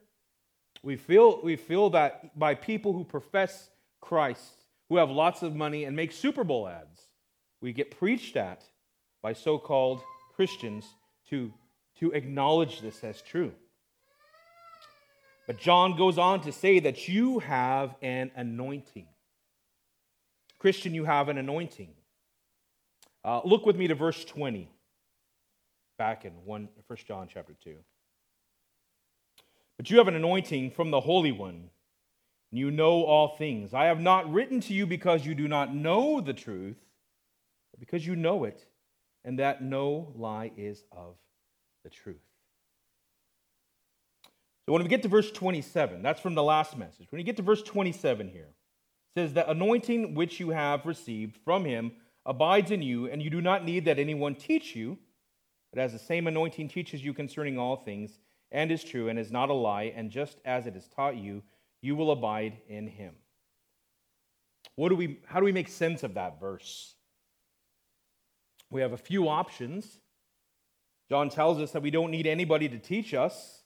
We 0.83 0.95
feel, 0.95 1.41
we 1.41 1.55
feel 1.55 1.91
that 1.91 2.37
by 2.37 2.55
people 2.55 2.93
who 2.93 3.03
profess 3.03 3.69
Christ, 4.01 4.65
who 4.89 4.97
have 4.97 5.09
lots 5.09 5.43
of 5.43 5.55
money 5.55 5.85
and 5.85 5.95
make 5.95 6.11
Super 6.11 6.43
Bowl 6.43 6.67
ads, 6.67 7.07
we 7.61 7.71
get 7.71 7.97
preached 7.97 8.35
at 8.35 8.63
by 9.21 9.33
so 9.33 9.57
called 9.59 10.01
Christians 10.35 10.85
to, 11.29 11.53
to 12.01 12.11
acknowledge 12.11 12.81
this 12.81 13.03
as 13.03 13.21
true. 13.21 13.53
But 15.45 15.57
John 15.57 15.95
goes 15.95 16.17
on 16.17 16.41
to 16.41 16.51
say 16.51 16.79
that 16.79 17.07
you 17.07 17.39
have 17.39 17.95
an 18.01 18.31
anointing. 18.35 19.07
Christian, 20.57 20.95
you 20.95 21.05
have 21.05 21.29
an 21.29 21.37
anointing. 21.37 21.89
Uh, 23.23 23.41
look 23.45 23.67
with 23.67 23.75
me 23.75 23.87
to 23.87 23.95
verse 23.95 24.25
20, 24.25 24.67
back 25.99 26.25
in 26.25 26.31
1, 26.43 26.69
1 26.87 26.99
John 27.07 27.27
chapter 27.31 27.53
2. 27.63 27.75
But 29.77 29.91
you 29.91 29.99
have 29.99 30.07
an 30.07 30.15
anointing 30.15 30.71
from 30.71 30.89
the 30.89 31.01
Holy 31.01 31.31
One, 31.31 31.69
and 32.49 32.59
you 32.59 32.71
know 32.71 33.03
all 33.03 33.35
things. 33.37 33.75
I 33.75 33.85
have 33.85 33.99
not 33.99 34.31
written 34.31 34.59
to 34.61 34.73
you 34.73 34.87
because 34.87 35.23
you 35.23 35.35
do 35.35 35.47
not 35.47 35.73
know 35.73 36.19
the 36.19 36.33
truth, 36.33 36.77
but 37.71 37.79
because 37.79 38.05
you 38.05 38.15
know 38.15 38.43
it, 38.43 38.65
and 39.23 39.37
that 39.37 39.63
no 39.63 40.11
lie 40.15 40.51
is 40.57 40.83
of 40.91 41.15
the 41.83 41.89
truth. 41.89 42.21
So 44.65 44.73
when 44.73 44.83
we 44.83 44.89
get 44.89 45.01
to 45.03 45.09
verse 45.09 45.31
27, 45.31 46.01
that's 46.01 46.21
from 46.21 46.35
the 46.35 46.43
last 46.43 46.77
message. 46.77 47.07
When 47.09 47.19
you 47.19 47.25
get 47.25 47.37
to 47.37 47.43
verse 47.43 47.63
27 47.63 48.29
here, 48.29 48.49
it 49.15 49.19
says, 49.19 49.33
The 49.33 49.49
anointing 49.49 50.13
which 50.13 50.39
you 50.39 50.51
have 50.51 50.85
received 50.85 51.37
from 51.43 51.65
him 51.65 51.91
abides 52.25 52.71
in 52.71 52.81
you, 52.81 53.07
and 53.07 53.21
you 53.21 53.29
do 53.29 53.41
not 53.41 53.65
need 53.65 53.85
that 53.85 53.99
anyone 53.99 54.35
teach 54.35 54.75
you, 54.75 54.97
but 55.73 55.81
as 55.81 55.93
the 55.93 55.99
same 55.99 56.27
anointing 56.27 56.67
teaches 56.67 57.03
you 57.03 57.13
concerning 57.13 57.57
all 57.57 57.75
things, 57.75 58.19
and 58.51 58.71
is 58.71 58.83
true, 58.83 59.09
and 59.09 59.17
is 59.17 59.31
not 59.31 59.49
a 59.49 59.53
lie, 59.53 59.93
and 59.95 60.11
just 60.11 60.37
as 60.45 60.67
it 60.67 60.75
is 60.75 60.87
taught 60.87 61.15
you, 61.15 61.41
you 61.81 61.95
will 61.95 62.11
abide 62.11 62.57
in 62.67 62.87
him. 62.87 63.15
What 64.75 64.89
do 64.89 64.95
we, 64.95 65.19
how 65.25 65.39
do 65.39 65.45
we 65.45 65.51
make 65.51 65.67
sense 65.67 66.03
of 66.03 66.13
that 66.13 66.39
verse? 66.39 66.95
We 68.69 68.81
have 68.81 68.93
a 68.93 68.97
few 68.97 69.27
options. 69.27 69.99
John 71.11 71.27
tells 71.27 71.59
us 71.59 71.71
that 71.71 71.81
we 71.81 71.91
don't 71.91 72.09
need 72.09 72.25
anybody 72.25 72.69
to 72.69 72.77
teach 72.77 73.13
us. 73.13 73.63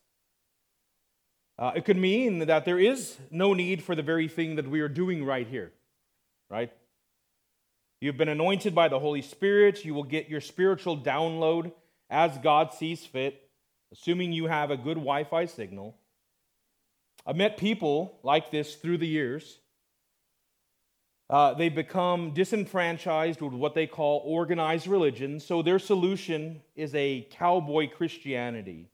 Uh, 1.59 1.73
it 1.75 1.85
could 1.85 1.95
mean 1.95 2.39
that 2.39 2.65
there 2.65 2.79
is 2.79 3.17
no 3.29 3.53
need 3.53 3.83
for 3.83 3.93
the 3.93 4.01
very 4.01 4.27
thing 4.27 4.55
that 4.55 4.67
we 4.67 4.79
are 4.79 4.87
doing 4.89 5.23
right 5.23 5.47
here, 5.47 5.71
right? 6.49 6.73
You've 8.01 8.17
been 8.17 8.29
anointed 8.29 8.73
by 8.73 8.87
the 8.87 8.97
Holy 8.97 9.21
Spirit. 9.21 9.85
You 9.85 9.93
will 9.93 10.01
get 10.05 10.27
your 10.27 10.41
spiritual 10.41 10.97
download 10.97 11.71
as 12.09 12.35
God 12.39 12.73
sees 12.73 13.05
fit, 13.05 13.47
assuming 13.93 14.31
you 14.31 14.47
have 14.47 14.71
a 14.71 14.75
good 14.75 14.95
Wi 14.95 15.23
Fi 15.25 15.45
signal. 15.45 15.95
I've 17.27 17.35
met 17.35 17.57
people 17.57 18.17
like 18.23 18.49
this 18.49 18.73
through 18.73 18.97
the 18.97 19.07
years. 19.07 19.59
Uh, 21.27 21.53
they 21.55 21.69
become 21.69 22.31
disenfranchised 22.31 23.41
with 23.41 23.53
what 23.53 23.73
they 23.73 23.87
call 23.87 24.21
organized 24.25 24.85
religion, 24.85 25.39
so 25.39 25.61
their 25.61 25.79
solution 25.79 26.61
is 26.75 26.93
a 26.93 27.27
cowboy 27.31 27.89
Christianity. 27.89 28.89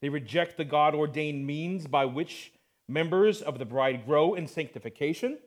They 0.00 0.08
reject 0.08 0.56
the 0.56 0.64
God 0.64 0.96
ordained 0.96 1.46
means 1.46 1.86
by 1.86 2.06
which 2.06 2.52
members 2.88 3.40
of 3.40 3.60
the 3.60 3.64
bride 3.64 4.04
grow 4.04 4.34
in 4.34 4.48
sanctification. 4.48 5.38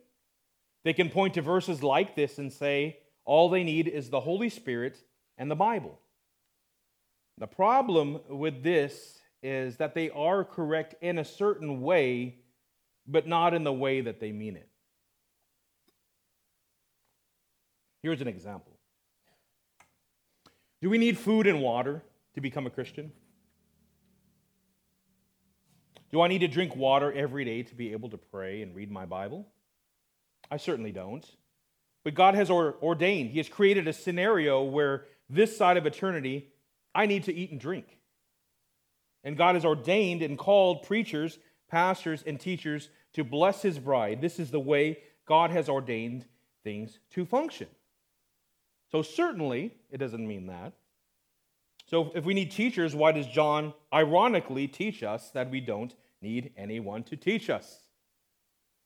They 0.86 0.93
can 0.93 1.10
point 1.10 1.34
to 1.34 1.41
verses 1.41 1.84
like 1.84 2.15
this 2.15 2.38
and 2.38 2.53
say, 2.53 2.99
all 3.25 3.49
they 3.49 3.65
need 3.65 3.89
is 3.89 4.10
the 4.10 4.21
Holy 4.21 4.49
Spirit 4.49 4.97
and 5.38 5.51
the 5.51 5.55
Bible. 5.55 5.99
The 7.38 7.47
problem 7.47 8.21
with 8.29 8.63
this 8.63 9.19
is 9.43 9.75
that 9.77 9.93
they 9.93 10.10
are 10.12 10.45
correct 10.45 10.95
in 11.01 11.17
a 11.17 11.25
certain 11.25 11.81
way, 11.81 12.38
but 13.05 13.27
not 13.27 13.53
in 13.53 13.65
the 13.65 13.73
way 13.73 13.99
that 13.99 14.21
they 14.21 14.31
mean 14.31 14.55
it. 14.55 14.69
Here's 18.05 18.21
an 18.21 18.27
example 18.27 18.71
Do 20.79 20.91
we 20.91 20.99
need 20.99 21.17
food 21.17 21.47
and 21.47 21.59
water 21.59 22.03
to 22.35 22.39
become 22.39 22.67
a 22.67 22.69
Christian? 22.69 23.11
Do 26.11 26.21
I 26.21 26.27
need 26.27 26.41
to 26.41 26.47
drink 26.47 26.75
water 26.75 27.11
every 27.11 27.45
day 27.45 27.63
to 27.63 27.73
be 27.73 27.93
able 27.93 28.11
to 28.11 28.17
pray 28.17 28.61
and 28.61 28.75
read 28.75 28.91
my 28.91 29.07
Bible? 29.07 29.47
I 30.51 30.57
certainly 30.57 30.91
don't. 30.91 31.25
But 32.03 32.13
God 32.13 32.35
has 32.35 32.51
ordained, 32.51 33.31
He 33.31 33.39
has 33.39 33.49
created 33.49 33.87
a 33.87 33.93
scenario 33.93 34.61
where 34.61 35.05
this 35.27 35.57
side 35.57 35.75
of 35.75 35.87
eternity, 35.87 36.49
I 36.93 37.07
need 37.07 37.23
to 37.23 37.33
eat 37.33 37.49
and 37.49 37.59
drink. 37.59 37.97
And 39.23 39.35
God 39.35 39.55
has 39.55 39.65
ordained 39.65 40.21
and 40.21 40.37
called 40.37 40.83
preachers, 40.83 41.39
pastors, 41.71 42.23
and 42.27 42.39
teachers 42.39 42.87
to 43.13 43.23
bless 43.23 43.63
His 43.63 43.79
bride. 43.79 44.21
This 44.21 44.37
is 44.39 44.51
the 44.51 44.59
way 44.59 44.99
God 45.25 45.49
has 45.49 45.67
ordained 45.67 46.25
things 46.63 46.99
to 47.15 47.25
function. 47.25 47.67
So, 48.95 49.01
certainly, 49.01 49.73
it 49.91 49.97
doesn't 49.97 50.25
mean 50.25 50.47
that. 50.47 50.71
So, 51.86 52.13
if 52.15 52.23
we 52.23 52.34
need 52.34 52.49
teachers, 52.49 52.95
why 52.95 53.12
does 53.12 53.27
John 53.27 53.73
ironically 53.93 54.69
teach 54.69 55.03
us 55.03 55.31
that 55.31 55.51
we 55.51 55.60
don't 55.60 55.93
need 56.21 56.53
anyone 56.55 57.03
to 57.03 57.17
teach 57.17 57.49
us? 57.49 57.77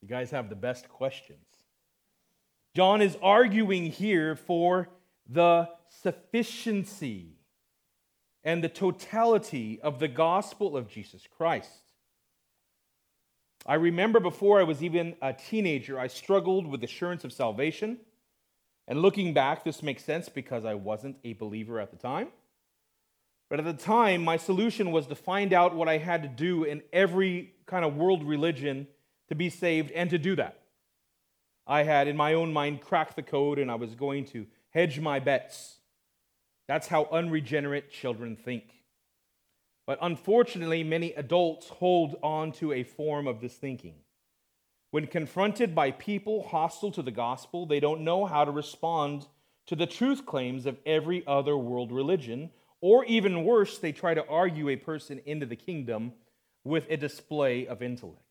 You 0.02 0.08
guys 0.08 0.32
have 0.32 0.48
the 0.48 0.56
best 0.56 0.88
questions. 0.88 1.46
John 2.74 3.00
is 3.00 3.16
arguing 3.22 3.86
here 3.86 4.34
for 4.34 4.88
the 5.28 5.68
sufficiency 6.02 7.36
and 8.42 8.64
the 8.64 8.68
totality 8.68 9.78
of 9.80 10.00
the 10.00 10.08
gospel 10.08 10.76
of 10.76 10.88
Jesus 10.88 11.22
Christ. 11.36 11.70
I 13.64 13.74
remember 13.74 14.18
before 14.18 14.58
I 14.58 14.64
was 14.64 14.82
even 14.82 15.14
a 15.22 15.32
teenager, 15.32 16.00
I 16.00 16.08
struggled 16.08 16.66
with 16.66 16.82
assurance 16.82 17.22
of 17.22 17.32
salvation. 17.32 17.98
And 18.90 19.02
looking 19.02 19.32
back, 19.32 19.62
this 19.62 19.84
makes 19.84 20.04
sense 20.04 20.28
because 20.28 20.64
I 20.64 20.74
wasn't 20.74 21.16
a 21.22 21.34
believer 21.34 21.78
at 21.78 21.92
the 21.92 21.96
time. 21.96 22.26
But 23.48 23.60
at 23.60 23.64
the 23.64 23.72
time, 23.72 24.24
my 24.24 24.36
solution 24.36 24.90
was 24.90 25.06
to 25.06 25.14
find 25.14 25.52
out 25.52 25.76
what 25.76 25.88
I 25.88 25.98
had 25.98 26.24
to 26.24 26.28
do 26.28 26.64
in 26.64 26.82
every 26.92 27.54
kind 27.66 27.84
of 27.84 27.96
world 27.96 28.24
religion 28.24 28.88
to 29.28 29.36
be 29.36 29.48
saved 29.48 29.92
and 29.92 30.10
to 30.10 30.18
do 30.18 30.34
that. 30.34 30.58
I 31.68 31.84
had, 31.84 32.08
in 32.08 32.16
my 32.16 32.34
own 32.34 32.52
mind, 32.52 32.80
cracked 32.80 33.14
the 33.14 33.22
code 33.22 33.60
and 33.60 33.70
I 33.70 33.76
was 33.76 33.94
going 33.94 34.24
to 34.26 34.44
hedge 34.70 34.98
my 34.98 35.20
bets. 35.20 35.76
That's 36.66 36.88
how 36.88 37.08
unregenerate 37.12 37.92
children 37.92 38.34
think. 38.34 38.64
But 39.86 40.00
unfortunately, 40.02 40.82
many 40.82 41.12
adults 41.12 41.68
hold 41.68 42.16
on 42.24 42.50
to 42.54 42.72
a 42.72 42.82
form 42.82 43.28
of 43.28 43.40
this 43.40 43.54
thinking. 43.54 43.94
When 44.90 45.06
confronted 45.06 45.74
by 45.74 45.92
people 45.92 46.42
hostile 46.48 46.90
to 46.92 47.02
the 47.02 47.10
gospel, 47.10 47.66
they 47.66 47.80
don't 47.80 48.02
know 48.02 48.26
how 48.26 48.44
to 48.44 48.50
respond 48.50 49.26
to 49.66 49.76
the 49.76 49.86
truth 49.86 50.26
claims 50.26 50.66
of 50.66 50.78
every 50.84 51.24
other 51.26 51.56
world 51.56 51.92
religion 51.92 52.50
or 52.80 53.04
even 53.04 53.44
worse, 53.44 53.78
they 53.78 53.92
try 53.92 54.14
to 54.14 54.26
argue 54.26 54.68
a 54.68 54.76
person 54.76 55.20
into 55.26 55.46
the 55.46 55.56
kingdom 55.56 56.12
with 56.64 56.86
a 56.88 56.96
display 56.96 57.66
of 57.66 57.82
intellect. 57.82 58.22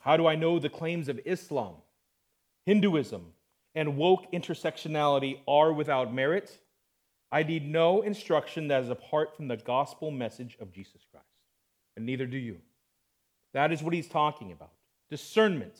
How 0.00 0.16
do 0.16 0.26
I 0.26 0.34
know 0.34 0.58
the 0.58 0.68
claims 0.68 1.08
of 1.08 1.20
Islam, 1.24 1.76
Hinduism, 2.64 3.32
and 3.74 3.96
woke 3.96 4.30
intersectionality 4.32 5.38
are 5.46 5.72
without 5.72 6.12
merit? 6.12 6.58
I 7.30 7.42
need 7.42 7.68
no 7.68 8.02
instruction 8.02 8.68
that 8.68 8.82
is 8.82 8.90
apart 8.90 9.36
from 9.36 9.48
the 9.48 9.56
gospel 9.56 10.10
message 10.10 10.56
of 10.60 10.72
Jesus 10.72 11.02
Christ, 11.10 11.26
and 11.96 12.06
neither 12.06 12.26
do 12.26 12.38
you. 12.38 12.58
That 13.52 13.72
is 13.72 13.82
what 13.82 13.94
he's 13.94 14.08
talking 14.08 14.52
about 14.52 14.72
discernment. 15.10 15.78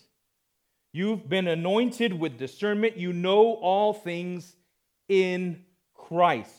You've 0.93 1.29
been 1.29 1.47
anointed 1.47 2.19
with 2.19 2.39
discernment. 2.39 2.97
You 2.97 3.12
know 3.12 3.55
all 3.55 3.93
things 3.93 4.57
in 5.09 5.65
Christ. 5.95 6.55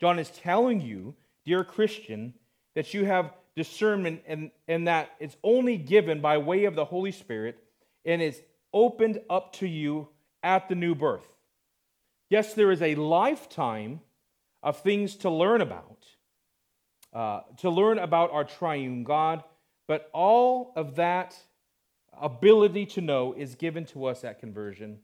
John 0.00 0.18
is 0.18 0.30
telling 0.30 0.80
you, 0.80 1.14
dear 1.44 1.64
Christian, 1.64 2.34
that 2.74 2.94
you 2.94 3.04
have 3.04 3.32
discernment 3.56 4.22
and, 4.26 4.50
and 4.68 4.86
that 4.86 5.10
it's 5.18 5.36
only 5.42 5.76
given 5.76 6.20
by 6.20 6.38
way 6.38 6.64
of 6.64 6.76
the 6.76 6.84
Holy 6.84 7.10
Spirit 7.10 7.58
and 8.04 8.22
is 8.22 8.40
opened 8.72 9.20
up 9.28 9.52
to 9.54 9.66
you 9.66 10.08
at 10.42 10.68
the 10.68 10.74
new 10.74 10.94
birth. 10.94 11.26
Yes, 12.30 12.54
there 12.54 12.70
is 12.70 12.82
a 12.82 12.94
lifetime 12.94 14.00
of 14.62 14.80
things 14.80 15.16
to 15.16 15.30
learn 15.30 15.60
about, 15.60 16.06
uh, 17.12 17.40
to 17.58 17.70
learn 17.70 17.98
about 17.98 18.30
our 18.30 18.44
triune 18.44 19.02
God, 19.02 19.42
but 19.88 20.10
all 20.12 20.72
of 20.76 20.94
that 20.94 21.36
ability 22.20 22.86
to 22.86 23.00
know 23.00 23.32
is 23.32 23.56
given 23.56 23.84
to 23.86 24.04
us 24.04 24.22
at 24.22 24.38
conversion. 24.38 24.98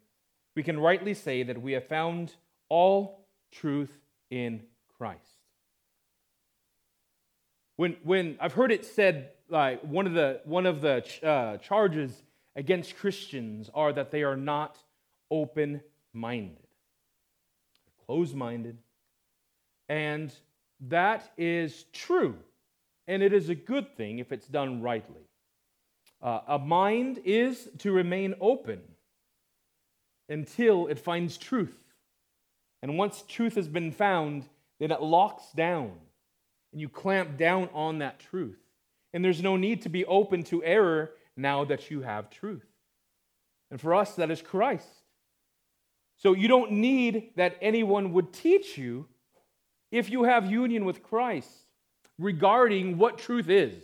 We 0.54 0.62
can 0.62 0.78
rightly 0.78 1.14
say 1.14 1.42
that 1.42 1.60
we 1.60 1.72
have 1.72 1.88
found 1.88 2.34
all 2.68 3.26
truth 3.50 3.98
in 4.30 4.62
Christ. 4.96 5.20
When, 7.76 7.96
when 8.04 8.36
I've 8.40 8.52
heard 8.52 8.70
it 8.70 8.84
said, 8.84 9.30
like 9.48 9.82
one 9.82 10.06
of 10.06 10.12
the, 10.12 10.40
one 10.44 10.66
of 10.66 10.80
the 10.80 11.04
uh, 11.26 11.56
charges 11.56 12.22
against 12.54 12.96
Christians 12.96 13.70
are 13.74 13.92
that 13.92 14.10
they 14.10 14.22
are 14.22 14.36
not 14.36 14.78
open 15.30 15.80
minded, 16.12 16.66
closed 18.06 18.36
minded. 18.36 18.78
And 19.88 20.32
that 20.88 21.32
is 21.36 21.86
true. 21.92 22.36
And 23.06 23.22
it 23.22 23.32
is 23.32 23.48
a 23.48 23.54
good 23.54 23.96
thing 23.96 24.18
if 24.18 24.32
it's 24.32 24.48
done 24.48 24.82
rightly. 24.82 25.28
Uh, 26.22 26.40
a 26.48 26.58
mind 26.58 27.20
is 27.24 27.68
to 27.78 27.92
remain 27.92 28.34
open. 28.40 28.80
until 30.28 30.86
it 30.86 30.98
finds 30.98 31.36
truth. 31.36 31.84
And 32.82 32.98
once 32.98 33.24
truth 33.28 33.54
has 33.56 33.68
been 33.68 33.92
found, 33.92 34.48
then 34.78 34.90
it 34.90 35.02
locks 35.02 35.44
down 35.52 35.92
and 36.72 36.80
you 36.80 36.88
clamp 36.88 37.36
down 37.36 37.68
on 37.72 37.98
that 37.98 38.18
truth. 38.18 38.58
And 39.12 39.24
there's 39.24 39.42
no 39.42 39.56
need 39.56 39.82
to 39.82 39.88
be 39.88 40.04
open 40.06 40.42
to 40.44 40.64
error 40.64 41.12
now 41.36 41.64
that 41.64 41.90
you 41.90 42.02
have 42.02 42.30
truth. 42.30 42.66
And 43.70 43.80
for 43.80 43.94
us, 43.94 44.16
that 44.16 44.30
is 44.30 44.42
Christ. 44.42 44.88
So 46.16 46.32
you 46.32 46.48
don't 46.48 46.72
need 46.72 47.30
that 47.36 47.56
anyone 47.60 48.12
would 48.12 48.32
teach 48.32 48.78
you 48.78 49.06
if 49.90 50.10
you 50.10 50.24
have 50.24 50.50
union 50.50 50.84
with 50.84 51.02
Christ 51.02 51.63
regarding 52.18 52.98
what 52.98 53.18
truth 53.18 53.48
is. 53.48 53.82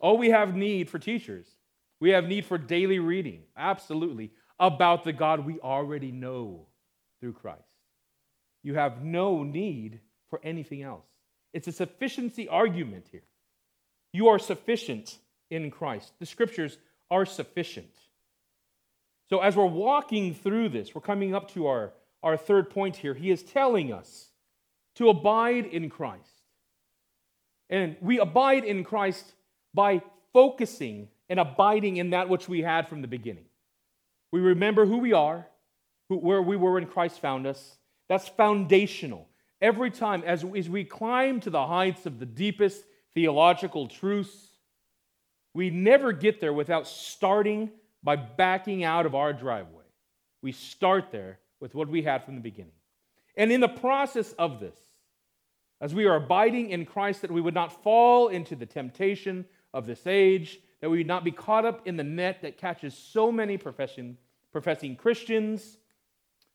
Oh, 0.00 0.14
we 0.14 0.30
have 0.30 0.54
need 0.54 0.88
for 0.88 0.98
teachers. 0.98 1.46
We 2.00 2.10
have 2.10 2.24
need 2.24 2.44
for 2.44 2.58
daily 2.58 2.98
reading, 2.98 3.42
absolutely, 3.56 4.30
about 4.60 5.04
the 5.04 5.12
God 5.12 5.44
we 5.44 5.58
already 5.60 6.12
know 6.12 6.66
through 7.20 7.32
Christ. 7.32 7.62
You 8.62 8.74
have 8.74 9.02
no 9.02 9.42
need 9.42 10.00
for 10.30 10.40
anything 10.44 10.82
else. 10.82 11.06
It's 11.52 11.68
a 11.68 11.72
sufficiency 11.72 12.48
argument 12.48 13.06
here. 13.10 13.22
You 14.12 14.28
are 14.28 14.38
sufficient 14.38 15.18
in 15.50 15.70
Christ. 15.70 16.12
The 16.18 16.26
scriptures 16.26 16.78
are 17.10 17.24
sufficient. 17.24 17.90
So, 19.28 19.40
as 19.40 19.56
we're 19.56 19.66
walking 19.66 20.34
through 20.34 20.70
this, 20.70 20.94
we're 20.94 21.00
coming 21.00 21.34
up 21.34 21.50
to 21.52 21.66
our, 21.66 21.92
our 22.22 22.36
third 22.36 22.70
point 22.70 22.96
here. 22.96 23.14
He 23.14 23.30
is 23.30 23.42
telling 23.42 23.92
us 23.92 24.30
to 24.96 25.08
abide 25.08 25.66
in 25.66 25.90
Christ. 25.90 26.37
And 27.70 27.96
we 28.00 28.18
abide 28.18 28.64
in 28.64 28.84
Christ 28.84 29.32
by 29.74 30.02
focusing 30.32 31.08
and 31.28 31.38
abiding 31.38 31.98
in 31.98 32.10
that 32.10 32.28
which 32.28 32.48
we 32.48 32.62
had 32.62 32.88
from 32.88 33.02
the 33.02 33.08
beginning. 33.08 33.44
We 34.32 34.40
remember 34.40 34.86
who 34.86 34.98
we 34.98 35.12
are, 35.12 35.46
who, 36.08 36.16
where 36.16 36.42
we 36.42 36.56
were 36.56 36.74
when 36.74 36.86
Christ 36.86 37.20
found 37.20 37.46
us. 37.46 37.76
That's 38.08 38.28
foundational. 38.28 39.28
Every 39.60 39.90
time, 39.90 40.22
as, 40.24 40.44
as 40.56 40.68
we 40.68 40.84
climb 40.84 41.40
to 41.40 41.50
the 41.50 41.66
heights 41.66 42.06
of 42.06 42.18
the 42.18 42.26
deepest 42.26 42.84
theological 43.14 43.88
truths, 43.88 44.48
we 45.54 45.70
never 45.70 46.12
get 46.12 46.40
there 46.40 46.52
without 46.52 46.86
starting 46.86 47.70
by 48.02 48.16
backing 48.16 48.84
out 48.84 49.06
of 49.06 49.14
our 49.14 49.32
driveway. 49.32 49.84
We 50.42 50.52
start 50.52 51.10
there 51.10 51.40
with 51.60 51.74
what 51.74 51.88
we 51.88 52.02
had 52.02 52.24
from 52.24 52.36
the 52.36 52.40
beginning. 52.40 52.72
And 53.36 53.50
in 53.50 53.60
the 53.60 53.68
process 53.68 54.32
of 54.32 54.60
this, 54.60 54.76
as 55.80 55.94
we 55.94 56.06
are 56.06 56.16
abiding 56.16 56.70
in 56.70 56.84
Christ, 56.84 57.22
that 57.22 57.30
we 57.30 57.40
would 57.40 57.54
not 57.54 57.82
fall 57.82 58.28
into 58.28 58.56
the 58.56 58.66
temptation 58.66 59.44
of 59.72 59.86
this 59.86 60.06
age, 60.06 60.60
that 60.80 60.90
we 60.90 60.98
would 60.98 61.06
not 61.06 61.24
be 61.24 61.30
caught 61.30 61.64
up 61.64 61.86
in 61.86 61.96
the 61.96 62.04
net 62.04 62.42
that 62.42 62.58
catches 62.58 62.96
so 62.96 63.30
many 63.30 63.56
professing, 63.56 64.16
professing 64.52 64.96
Christians, 64.96 65.78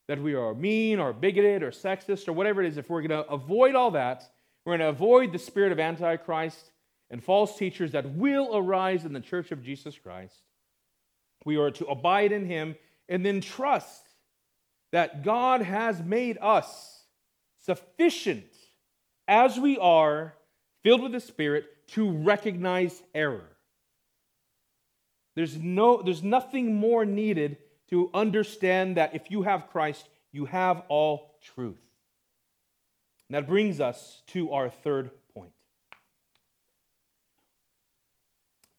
that 0.08 0.20
we 0.20 0.34
are 0.34 0.54
mean 0.54 0.98
or 0.98 1.12
bigoted 1.12 1.62
or 1.62 1.70
sexist 1.70 2.28
or 2.28 2.32
whatever 2.32 2.62
it 2.62 2.68
is. 2.68 2.76
If 2.76 2.90
we're 2.90 3.02
going 3.02 3.22
to 3.22 3.30
avoid 3.30 3.74
all 3.74 3.92
that, 3.92 4.30
we're 4.64 4.72
going 4.72 4.80
to 4.80 4.88
avoid 4.88 5.32
the 5.32 5.38
spirit 5.38 5.72
of 5.72 5.80
Antichrist 5.80 6.70
and 7.10 7.22
false 7.22 7.56
teachers 7.56 7.92
that 7.92 8.10
will 8.10 8.56
arise 8.56 9.04
in 9.04 9.12
the 9.12 9.20
church 9.20 9.52
of 9.52 9.62
Jesus 9.62 9.98
Christ. 9.98 10.42
We 11.44 11.56
are 11.56 11.70
to 11.72 11.86
abide 11.86 12.32
in 12.32 12.46
him 12.46 12.76
and 13.08 13.24
then 13.24 13.40
trust 13.40 14.08
that 14.92 15.22
God 15.22 15.62
has 15.62 16.02
made 16.02 16.38
us 16.40 17.04
sufficient 17.60 18.53
as 19.26 19.58
we 19.58 19.78
are, 19.78 20.34
filled 20.82 21.02
with 21.02 21.12
the 21.12 21.20
Spirit, 21.20 21.66
to 21.88 22.10
recognize 22.10 23.02
error. 23.14 23.48
There's, 25.34 25.56
no, 25.56 26.02
there's 26.02 26.22
nothing 26.22 26.76
more 26.76 27.04
needed 27.04 27.58
to 27.90 28.10
understand 28.14 28.96
that 28.96 29.14
if 29.14 29.30
you 29.30 29.42
have 29.42 29.68
Christ, 29.68 30.08
you 30.32 30.46
have 30.46 30.82
all 30.88 31.34
truth. 31.54 31.80
And 33.28 33.36
that 33.36 33.48
brings 33.48 33.80
us 33.80 34.22
to 34.28 34.52
our 34.52 34.70
third 34.70 35.10
point 35.34 35.52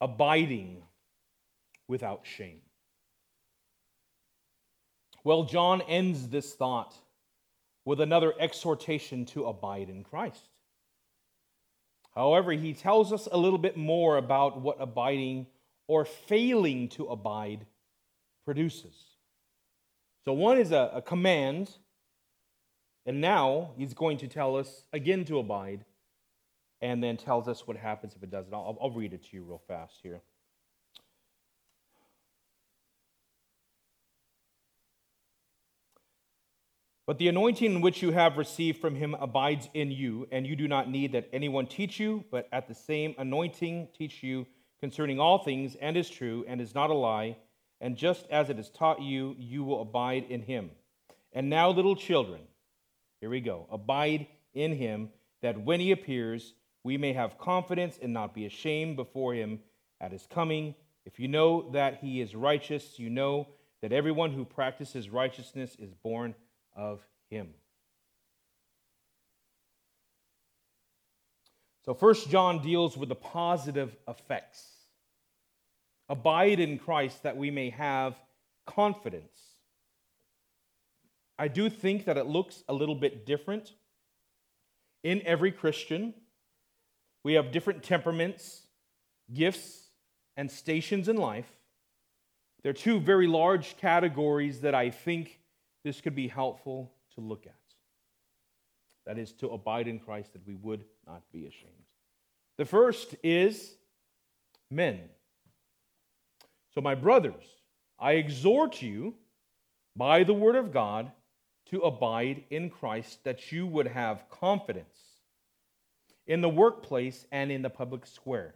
abiding 0.01 0.83
without 1.87 2.21
shame. 2.23 2.61
Well, 5.23 5.43
John 5.43 5.81
ends 5.81 6.27
this 6.29 6.53
thought 6.53 6.95
with 7.85 8.01
another 8.01 8.33
exhortation 8.39 9.25
to 9.27 9.45
abide 9.45 9.89
in 9.89 10.03
Christ. 10.03 10.49
However, 12.15 12.51
he 12.51 12.73
tells 12.73 13.13
us 13.13 13.27
a 13.31 13.37
little 13.37 13.59
bit 13.59 13.77
more 13.77 14.17
about 14.17 14.59
what 14.59 14.77
abiding 14.79 15.47
or 15.87 16.05
failing 16.05 16.89
to 16.89 17.05
abide 17.07 17.65
produces. 18.45 18.95
So, 20.23 20.33
one 20.33 20.57
is 20.57 20.71
a, 20.71 20.91
a 20.95 21.01
command, 21.01 21.69
and 23.05 23.21
now 23.21 23.71
he's 23.77 23.93
going 23.93 24.17
to 24.19 24.27
tell 24.27 24.57
us 24.57 24.85
again 24.91 25.25
to 25.25 25.37
abide, 25.37 25.85
and 26.81 27.03
then 27.03 27.17
tells 27.17 27.47
us 27.47 27.67
what 27.67 27.77
happens 27.77 28.13
if 28.15 28.23
it 28.23 28.31
doesn't. 28.31 28.53
I'll, 28.53 28.77
I'll 28.81 28.91
read 28.91 29.13
it 29.13 29.23
to 29.25 29.35
you 29.35 29.43
real 29.43 29.61
fast 29.67 29.99
here. 30.01 30.21
But 37.07 37.19
the 37.19 37.27
anointing 37.27 37.81
which 37.81 38.01
you 38.01 38.11
have 38.11 38.37
received 38.37 38.81
from 38.81 38.95
him 38.95 39.15
abides 39.19 39.69
in 39.75 39.91
you, 39.91 40.27
and 40.31 40.47
you 40.47 40.55
do 40.55 40.67
not 40.67 40.89
need 40.89 41.11
that 41.11 41.29
anyone 41.31 41.67
teach 41.67 41.99
you, 41.99 42.23
but 42.31 42.47
at 42.51 42.67
the 42.67 42.73
same 42.73 43.13
anointing 43.19 43.89
teach 43.95 44.23
you 44.23 44.47
concerning 44.79 45.19
all 45.19 45.37
things, 45.37 45.75
and 45.75 45.95
is 45.95 46.09
true, 46.09 46.43
and 46.47 46.59
is 46.59 46.73
not 46.73 46.89
a 46.89 46.95
lie. 46.95 47.37
And 47.79 47.95
just 47.95 48.25
as 48.31 48.49
it 48.49 48.57
is 48.57 48.71
taught 48.71 49.01
you, 49.01 49.35
you 49.37 49.63
will 49.63 49.81
abide 49.81 50.25
in 50.29 50.41
him. 50.41 50.71
And 51.31 51.47
now, 51.47 51.69
little 51.69 51.95
children, 51.95 52.41
here 53.21 53.29
we 53.29 53.39
go 53.39 53.67
abide 53.71 54.25
in 54.55 54.75
him, 54.75 55.09
that 55.43 55.61
when 55.61 55.79
he 55.79 55.91
appears, 55.91 56.55
we 56.83 56.97
may 56.97 57.13
have 57.13 57.37
confidence 57.37 57.99
and 58.01 58.13
not 58.13 58.33
be 58.33 58.47
ashamed 58.47 58.95
before 58.95 59.35
him 59.35 59.59
at 60.01 60.11
his 60.11 60.25
coming. 60.25 60.73
If 61.05 61.19
you 61.19 61.27
know 61.27 61.69
that 61.71 61.99
he 62.01 62.19
is 62.19 62.33
righteous, 62.33 62.97
you 62.97 63.11
know 63.11 63.47
that 63.81 63.91
everyone 63.91 64.31
who 64.31 64.43
practices 64.43 65.09
righteousness 65.09 65.75
is 65.77 65.93
born 65.93 66.33
of 66.75 67.01
him. 67.29 67.53
So, 71.85 71.93
First 71.93 72.29
John 72.29 72.63
deals 72.63 72.97
with 72.97 73.09
the 73.09 73.15
positive 73.15 73.95
effects. 74.07 74.63
Abide 76.09 76.59
in 76.59 76.79
Christ 76.79 77.23
that 77.23 77.37
we 77.37 77.51
may 77.51 77.69
have 77.71 78.15
confidence. 78.65 79.37
I 81.37 81.47
do 81.47 81.69
think 81.69 82.05
that 82.05 82.17
it 82.17 82.25
looks 82.25 82.63
a 82.67 82.73
little 82.73 82.95
bit 82.95 83.25
different 83.25 83.73
in 85.03 85.21
every 85.25 85.51
Christian. 85.51 86.13
We 87.23 87.33
have 87.33 87.51
different 87.51 87.83
temperaments, 87.83 88.63
gifts, 89.33 89.89
and 90.37 90.49
stations 90.49 91.07
in 91.07 91.17
life. 91.17 91.49
There 92.63 92.71
are 92.71 92.73
two 92.73 92.99
very 92.99 93.27
large 93.27 93.77
categories 93.77 94.61
that 94.61 94.73
I 94.73 94.89
think 94.89 95.39
this 95.85 96.01
could 96.01 96.15
be 96.15 96.27
helpful 96.27 96.91
to 97.13 97.21
look 97.21 97.45
at. 97.45 97.53
That 99.05 99.19
is, 99.19 99.31
to 99.33 99.49
abide 99.49 99.87
in 99.87 99.99
Christ, 99.99 100.33
that 100.33 100.45
we 100.45 100.55
would 100.55 100.83
not 101.05 101.21
be 101.31 101.45
ashamed. 101.45 101.71
The 102.57 102.65
first 102.65 103.15
is 103.23 103.75
men. 104.71 104.99
So, 106.73 106.81
my 106.81 106.95
brothers, 106.95 107.43
I 107.99 108.13
exhort 108.13 108.81
you 108.81 109.13
by 109.95 110.23
the 110.23 110.33
word 110.33 110.55
of 110.55 110.73
God 110.73 111.11
to 111.67 111.81
abide 111.81 112.45
in 112.49 112.71
Christ, 112.71 113.23
that 113.23 113.51
you 113.51 113.67
would 113.67 113.87
have 113.87 114.27
confidence 114.31 114.97
in 116.25 116.41
the 116.41 116.49
workplace 116.49 117.27
and 117.31 117.51
in 117.51 117.61
the 117.61 117.69
public 117.69 118.07
square. 118.07 118.55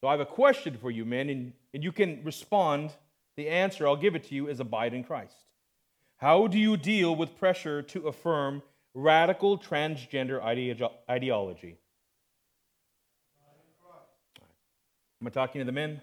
So, 0.00 0.08
I 0.08 0.10
have 0.10 0.20
a 0.20 0.26
question 0.26 0.76
for 0.76 0.90
you, 0.90 1.04
men, 1.04 1.30
and, 1.30 1.52
and 1.72 1.84
you 1.84 1.92
can 1.92 2.24
respond. 2.24 2.90
The 3.36 3.48
answer, 3.48 3.86
I'll 3.86 3.94
give 3.94 4.16
it 4.16 4.24
to 4.24 4.34
you, 4.34 4.48
is 4.48 4.58
abide 4.58 4.92
in 4.92 5.04
Christ. 5.04 5.36
How 6.18 6.48
do 6.48 6.58
you 6.58 6.76
deal 6.76 7.14
with 7.14 7.38
pressure 7.38 7.80
to 7.82 8.08
affirm 8.08 8.62
radical 8.92 9.56
transgender 9.56 10.42
ideology? 11.08 11.78
Am 15.20 15.26
I 15.26 15.30
talking 15.30 15.60
to 15.60 15.64
the 15.64 15.72
men? 15.72 16.00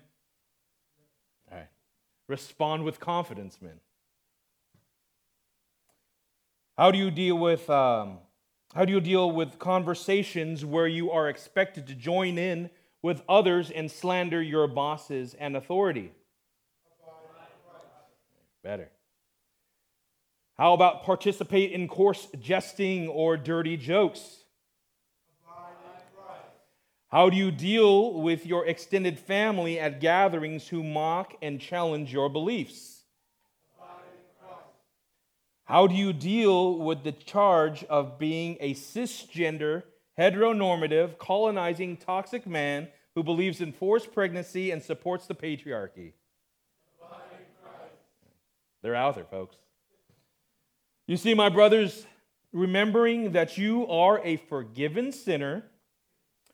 All 1.52 1.58
right. 1.58 1.68
Respond 2.28 2.84
with 2.84 3.00
confidence, 3.00 3.60
men. 3.62 3.80
How 6.78 6.92
do 6.92 6.98
you 6.98 7.12
deal 7.12 7.38
with 7.38 7.70
um, 7.70 8.20
how 8.74 8.84
do 8.84 8.92
you 8.92 9.00
deal 9.00 9.32
with 9.32 9.60
conversations 9.60 10.66
where 10.66 10.88
you 10.88 11.12
are 11.12 11.30
expected 11.30 11.88
to 11.88 11.96
join 11.96 12.38
in 12.38 12.70
with 13.02 13.22
others 13.30 13.72
and 13.72 13.90
slander 13.90 14.42
your 14.42 14.68
bosses 14.68 15.34
and 15.34 15.56
authority? 15.56 16.12
Better. 18.64 18.90
How 20.58 20.74
about 20.74 21.04
participate 21.04 21.72
in 21.72 21.88
coarse 21.88 22.28
jesting 22.40 23.10
or 23.10 23.36
dirty 23.36 23.76
jokes? 23.76 24.46
How 27.10 27.30
do 27.30 27.38
you 27.38 27.52
deal 27.52 28.14
with 28.22 28.46
your 28.46 28.66
extended 28.66 29.20
family 29.20 29.80
at 29.80 30.00
gatherings 30.00 30.68
who 30.68 30.84
mock 30.84 31.34
and 31.42 31.62
challenge 31.62 32.12
your 32.12 32.30
beliefs? 32.30 33.04
How 35.66 35.88
do 35.88 35.96
you 35.96 36.14
deal 36.14 36.78
with 36.78 37.04
the 37.04 37.12
charge 37.12 37.84
of 37.86 38.20
being 38.20 38.58
a 38.60 38.74
cisgender, 38.76 39.84
heteronormative, 40.18 41.18
colonizing, 41.18 41.98
toxic 41.98 42.46
man 42.46 42.88
who 43.16 43.24
believes 43.24 43.62
in 43.62 43.72
forced 43.72 44.14
pregnancy 44.14 44.72
and 44.72 44.82
supports 44.82 45.26
the 45.26 45.36
patriarchy? 45.36 46.14
They're 48.82 48.96
out 48.96 49.16
there, 49.16 49.26
folks. 49.26 49.56
You 51.08 51.18
see, 51.18 51.36
my 51.36 51.50
brothers, 51.50 52.08
remembering 52.52 53.34
that 53.34 53.58
you 53.58 53.88
are 53.88 54.20
a 54.24 54.38
forgiven 54.38 55.12
sinner 55.12 55.64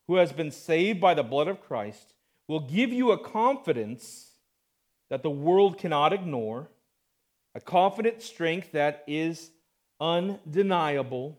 who 0.07 0.15
has 0.15 0.33
been 0.33 0.51
saved 0.51 0.99
by 0.99 1.13
the 1.13 1.23
blood 1.23 1.47
of 1.47 1.61
Christ 1.61 2.15
will 2.49 2.59
give 2.59 2.91
you 2.91 3.11
a 3.11 3.17
confidence 3.17 4.31
that 5.09 5.23
the 5.23 5.29
world 5.29 5.77
cannot 5.77 6.11
ignore 6.11 6.69
a 7.55 7.61
confident 7.61 8.21
strength 8.21 8.73
that 8.73 9.03
is 9.07 9.51
undeniable. 10.01 11.37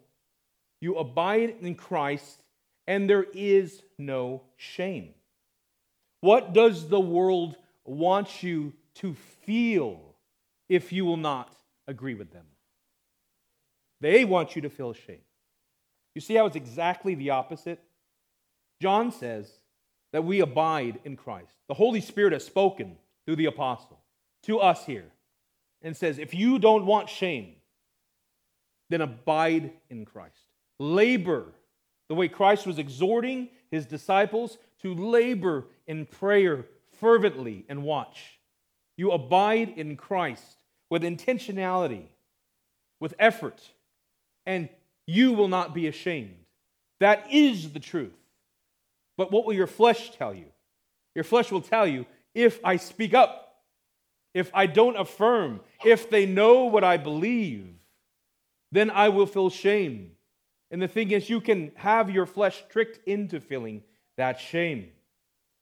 You 0.80 0.96
abide 0.96 1.56
in 1.60 1.74
Christ, 1.74 2.42
and 2.86 3.10
there 3.10 3.26
is 3.34 3.82
no 3.98 4.42
shame. 4.56 5.10
What 6.20 6.54
does 6.54 6.88
the 6.88 7.00
world 7.00 7.56
want 7.84 8.42
you 8.42 8.72
to 8.96 9.14
feel 9.44 10.14
if 10.68 10.92
you 10.92 11.04
will 11.04 11.16
not 11.16 11.54
agree 11.86 12.14
with 12.14 12.32
them? 12.32 12.46
They 14.02 14.24
want 14.24 14.56
you 14.56 14.62
to 14.62 14.68
feel 14.68 14.92
shame. 14.92 15.22
You 16.14 16.20
see 16.20 16.34
how 16.34 16.46
it's 16.46 16.56
exactly 16.56 17.14
the 17.14 17.30
opposite? 17.30 17.80
John 18.80 19.12
says 19.12 19.48
that 20.12 20.24
we 20.24 20.40
abide 20.40 20.98
in 21.04 21.16
Christ. 21.16 21.52
The 21.68 21.74
Holy 21.74 22.00
Spirit 22.00 22.32
has 22.32 22.44
spoken 22.44 22.96
through 23.24 23.36
the 23.36 23.46
apostle 23.46 24.00
to 24.42 24.58
us 24.58 24.84
here 24.84 25.06
and 25.82 25.96
says, 25.96 26.18
if 26.18 26.34
you 26.34 26.58
don't 26.58 26.84
want 26.84 27.08
shame, 27.08 27.54
then 28.90 29.00
abide 29.00 29.72
in 29.88 30.04
Christ. 30.04 30.50
Labor 30.80 31.46
the 32.08 32.16
way 32.16 32.26
Christ 32.28 32.66
was 32.66 32.78
exhorting 32.78 33.48
his 33.70 33.86
disciples 33.86 34.58
to 34.82 34.94
labor 34.94 35.64
in 35.86 36.06
prayer 36.06 36.66
fervently 37.00 37.64
and 37.68 37.84
watch. 37.84 38.40
You 38.96 39.12
abide 39.12 39.74
in 39.76 39.96
Christ 39.96 40.58
with 40.90 41.02
intentionality, 41.02 42.06
with 43.00 43.14
effort, 43.18 43.62
and 44.46 44.68
you 45.06 45.32
will 45.32 45.48
not 45.48 45.74
be 45.74 45.86
ashamed. 45.86 46.36
That 47.00 47.26
is 47.30 47.72
the 47.72 47.80
truth. 47.80 48.12
But 49.16 49.30
what 49.30 49.44
will 49.44 49.54
your 49.54 49.66
flesh 49.66 50.12
tell 50.12 50.34
you? 50.34 50.46
Your 51.14 51.24
flesh 51.24 51.50
will 51.50 51.60
tell 51.60 51.86
you 51.86 52.06
if 52.34 52.60
I 52.64 52.76
speak 52.76 53.12
up 53.14 53.42
if 54.34 54.50
I 54.54 54.66
don't 54.66 54.96
affirm, 54.96 55.60
if 55.84 56.08
they 56.08 56.26
know 56.26 56.64
what 56.64 56.84
I 56.84 56.96
believe, 56.96 57.66
then 58.70 58.90
I 58.90 59.10
will 59.10 59.26
feel 59.26 59.50
shame. 59.50 60.12
And 60.70 60.80
the 60.80 60.88
thing 60.88 61.10
is, 61.10 61.28
you 61.28 61.40
can 61.40 61.72
have 61.74 62.10
your 62.10 62.24
flesh 62.24 62.64
tricked 62.70 63.06
into 63.06 63.40
feeling 63.40 63.82
that 64.16 64.40
shame. 64.40 64.88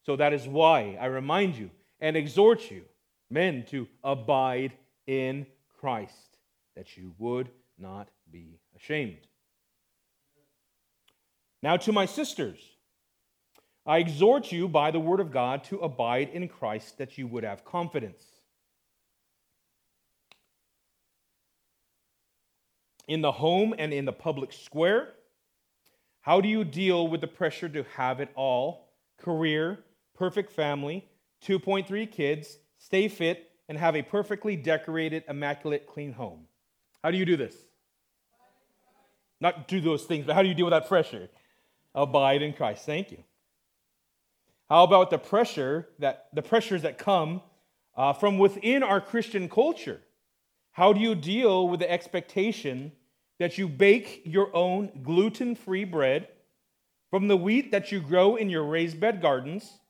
So 0.06 0.16
that 0.16 0.32
is 0.32 0.46
why 0.46 0.96
I 1.00 1.06
remind 1.06 1.56
you 1.56 1.70
and 2.00 2.16
exhort 2.16 2.70
you, 2.70 2.84
men, 3.28 3.64
to 3.70 3.88
abide 4.04 4.72
in 5.06 5.46
Christ, 5.80 6.36
that 6.76 6.96
you 6.96 7.12
would 7.18 7.50
not 7.76 8.08
be 8.30 8.59
ashamed. 8.80 9.26
Now, 11.62 11.76
to 11.76 11.92
my 11.92 12.06
sisters, 12.06 12.58
I 13.84 13.98
exhort 13.98 14.50
you 14.50 14.68
by 14.68 14.90
the 14.90 15.00
word 15.00 15.20
of 15.20 15.30
God 15.30 15.64
to 15.64 15.78
abide 15.78 16.30
in 16.30 16.48
Christ, 16.48 16.98
that 16.98 17.18
you 17.18 17.26
would 17.26 17.44
have 17.44 17.64
confidence. 17.64 18.24
in 23.10 23.22
the 23.22 23.32
home 23.32 23.74
and 23.76 23.92
in 23.92 24.04
the 24.04 24.12
public 24.12 24.52
square? 24.52 25.08
How 26.20 26.40
do 26.40 26.48
you 26.48 26.62
deal 26.62 27.08
with 27.08 27.20
the 27.20 27.26
pressure 27.26 27.68
to 27.68 27.84
have 27.96 28.20
it 28.20 28.28
all 28.36 28.92
career, 29.18 29.80
perfect 30.14 30.52
family, 30.52 31.04
2.3 31.44 32.08
kids, 32.08 32.58
stay 32.78 33.08
fit, 33.08 33.50
and 33.68 33.76
have 33.76 33.96
a 33.96 34.02
perfectly 34.02 34.54
decorated, 34.54 35.24
immaculate, 35.28 35.88
clean 35.88 36.12
home? 36.12 36.46
How 37.02 37.10
do 37.10 37.18
you 37.18 37.24
do 37.24 37.36
this? 37.36 37.56
Not 39.41 39.68
do 39.68 39.80
those 39.80 40.05
things, 40.05 40.26
but 40.26 40.34
how 40.34 40.43
do 40.43 40.49
you 40.49 40.55
deal 40.55 40.66
with 40.66 40.72
that 40.72 40.88
pressure? 40.88 41.28
Abide 41.95 42.43
in 42.43 42.53
Christ. 42.53 42.84
Thank 42.84 43.11
you. 43.11 43.18
How 44.68 44.84
about 44.84 45.11
the 45.11 45.18
pressure 45.18 45.88
that 45.99 46.28
the 46.32 46.43
pressures 46.43 46.82
that 46.82 46.99
come 46.99 47.43
uh, 47.97 48.12
from 48.12 48.38
within 48.38 48.82
our 48.82 49.01
Christian 49.01 49.49
culture? 49.49 50.01
How 50.72 50.93
do 50.93 51.01
you 51.01 51.14
deal 51.14 51.68
with 51.68 51.80
the 51.80 51.91
expectation 51.91 52.93
that 53.38 53.59
you 53.59 53.68
bake 53.68 54.22
your 54.24 54.55
own 54.55 54.91
gluten 55.03 55.55
free 55.55 55.84
bread 55.84 56.28
from 57.11 57.26
the 57.26 57.36
wheat 57.36 57.72
that 57.72 57.91
you 57.91 58.01
grow 58.01 58.36
in 58.36 58.49
your 58.49 58.62
raised 58.62 59.01
bed 59.01 59.20
gardens, 59.20 59.80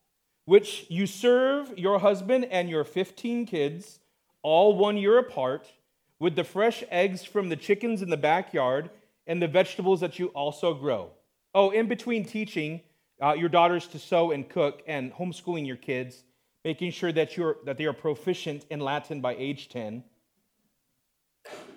which 0.46 0.86
you 0.88 1.06
serve 1.06 1.76
your 1.76 1.98
husband 1.98 2.46
and 2.46 2.70
your 2.70 2.84
15 2.84 3.44
kids, 3.44 3.98
all 4.42 4.76
one 4.76 4.96
year 4.96 5.18
apart, 5.18 5.70
with 6.18 6.36
the 6.36 6.44
fresh 6.44 6.82
eggs 6.90 7.24
from 7.24 7.50
the 7.50 7.56
chickens 7.56 8.00
in 8.00 8.08
the 8.08 8.16
backyard 8.16 8.88
and 9.30 9.40
the 9.40 9.48
vegetables 9.48 10.00
that 10.00 10.18
you 10.18 10.26
also 10.28 10.74
grow. 10.74 11.10
Oh, 11.54 11.70
in 11.70 11.86
between 11.86 12.24
teaching 12.24 12.80
uh, 13.22 13.34
your 13.34 13.48
daughters 13.48 13.86
to 13.88 13.98
sew 13.98 14.32
and 14.32 14.48
cook 14.48 14.82
and 14.86 15.12
homeschooling 15.14 15.66
your 15.66 15.76
kids, 15.76 16.24
making 16.64 16.90
sure 16.90 17.12
that, 17.12 17.36
you're, 17.36 17.56
that 17.64 17.78
they 17.78 17.84
are 17.84 17.92
proficient 17.92 18.66
in 18.70 18.80
Latin 18.80 19.20
by 19.20 19.36
age 19.36 19.68
10 19.68 20.02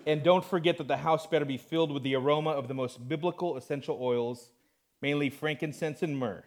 and 0.05 0.23
don't 0.23 0.43
forget 0.43 0.77
that 0.77 0.87
the 0.87 0.97
house 0.97 1.27
better 1.27 1.45
be 1.45 1.57
filled 1.57 1.91
with 1.91 2.03
the 2.03 2.15
aroma 2.15 2.49
of 2.49 2.67
the 2.67 2.73
most 2.73 3.07
biblical 3.07 3.55
essential 3.55 3.97
oils, 4.01 4.49
mainly 5.01 5.29
frankincense 5.29 6.03
and 6.03 6.17
myrrh. 6.17 6.43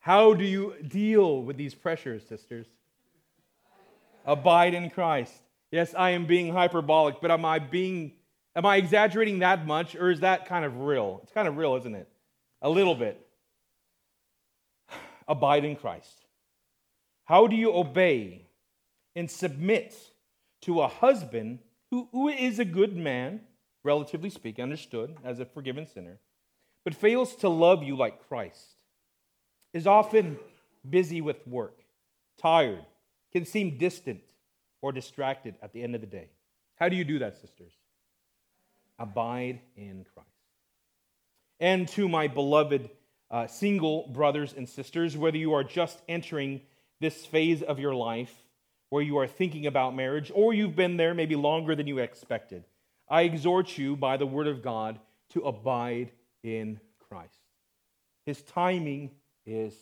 How 0.00 0.34
do 0.34 0.44
you 0.44 0.74
deal 0.86 1.42
with 1.42 1.56
these 1.56 1.74
pressures, 1.74 2.26
sisters? 2.26 2.66
Abide 4.24 4.74
in 4.74 4.90
Christ. 4.90 5.32
Yes, 5.70 5.94
I 5.96 6.10
am 6.10 6.26
being 6.26 6.52
hyperbolic, 6.52 7.20
but 7.20 7.30
am 7.30 7.44
I 7.44 7.58
being 7.58 8.12
am 8.56 8.64
I 8.64 8.76
exaggerating 8.76 9.40
that 9.40 9.66
much 9.66 9.94
or 9.94 10.10
is 10.10 10.20
that 10.20 10.46
kind 10.46 10.64
of 10.64 10.80
real? 10.80 11.20
It's 11.22 11.32
kind 11.32 11.46
of 11.46 11.56
real, 11.58 11.76
isn't 11.76 11.94
it? 11.94 12.08
A 12.62 12.70
little 12.70 12.94
bit. 12.94 13.24
Abide 15.28 15.64
in 15.64 15.76
Christ. 15.76 16.24
How 17.26 17.46
do 17.46 17.54
you 17.54 17.72
obey 17.72 18.46
and 19.14 19.30
submit 19.30 19.94
to 20.62 20.80
a 20.80 20.88
husband 20.88 21.58
who, 21.90 22.08
who 22.10 22.28
is 22.28 22.58
a 22.58 22.64
good 22.64 22.96
man, 22.96 23.40
relatively 23.84 24.30
speaking, 24.30 24.62
understood 24.62 25.16
as 25.22 25.38
a 25.38 25.44
forgiven 25.44 25.86
sinner, 25.86 26.18
but 26.84 26.94
fails 26.94 27.36
to 27.36 27.48
love 27.48 27.82
you 27.82 27.96
like 27.96 28.26
Christ, 28.28 28.76
is 29.72 29.86
often 29.86 30.38
busy 30.88 31.20
with 31.20 31.46
work, 31.46 31.80
tired, 32.40 32.84
can 33.32 33.44
seem 33.44 33.76
distant 33.76 34.22
or 34.80 34.92
distracted 34.92 35.56
at 35.60 35.72
the 35.72 35.82
end 35.82 35.94
of 35.94 36.00
the 36.00 36.06
day. 36.06 36.30
How 36.76 36.88
do 36.88 36.96
you 36.96 37.04
do 37.04 37.18
that, 37.18 37.36
sisters? 37.40 37.72
Abide 38.98 39.60
in 39.76 40.04
Christ. 40.14 40.28
And 41.60 41.88
to 41.88 42.08
my 42.08 42.28
beloved 42.28 42.90
uh, 43.30 43.46
single 43.46 44.08
brothers 44.08 44.54
and 44.56 44.68
sisters, 44.68 45.16
whether 45.16 45.36
you 45.36 45.54
are 45.54 45.64
just 45.64 46.00
entering 46.08 46.60
this 47.00 47.26
phase 47.26 47.62
of 47.62 47.78
your 47.78 47.94
life 47.94 48.34
where 48.90 49.02
you 49.02 49.18
are 49.18 49.26
thinking 49.26 49.66
about 49.66 49.96
marriage, 49.96 50.30
or 50.34 50.54
you've 50.54 50.76
been 50.76 50.96
there 50.96 51.12
maybe 51.12 51.34
longer 51.34 51.74
than 51.74 51.86
you 51.86 51.98
expected, 51.98 52.64
I 53.08 53.22
exhort 53.22 53.76
you 53.76 53.96
by 53.96 54.16
the 54.16 54.26
word 54.26 54.46
of 54.46 54.62
God 54.62 54.98
to 55.30 55.40
abide 55.40 56.12
in 56.42 56.80
Christ. 57.08 57.34
His 58.24 58.40
timing 58.42 59.10
is 59.44 59.74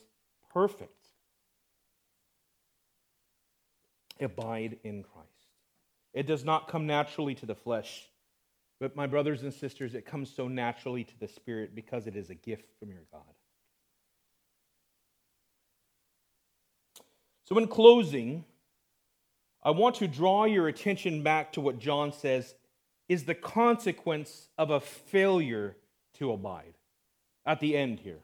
perfect. 0.52 0.90
Abide 4.20 4.78
in 4.84 5.02
Christ. 5.02 5.28
It 6.12 6.26
does 6.26 6.44
not 6.44 6.68
come 6.68 6.86
naturally 6.86 7.34
to 7.36 7.46
the 7.46 7.54
flesh, 7.54 8.08
but 8.80 8.96
my 8.96 9.06
brothers 9.06 9.42
and 9.42 9.52
sisters, 9.52 9.94
it 9.94 10.04
comes 10.04 10.34
so 10.34 10.48
naturally 10.48 11.04
to 11.04 11.18
the 11.20 11.28
Spirit 11.28 11.74
because 11.74 12.06
it 12.06 12.16
is 12.16 12.30
a 12.30 12.34
gift 12.34 12.68
from 12.78 12.90
your 12.90 13.04
God. 13.12 13.22
So, 17.44 17.58
in 17.58 17.68
closing, 17.68 18.44
I 19.62 19.70
want 19.70 19.96
to 19.96 20.08
draw 20.08 20.44
your 20.44 20.68
attention 20.68 21.22
back 21.22 21.52
to 21.52 21.60
what 21.60 21.78
John 21.78 22.12
says 22.12 22.54
is 23.08 23.24
the 23.24 23.34
consequence 23.34 24.48
of 24.58 24.70
a 24.70 24.80
failure 24.80 25.76
to 26.14 26.32
abide 26.32 26.74
at 27.46 27.60
the 27.60 27.76
end 27.76 28.00
here. 28.00 28.20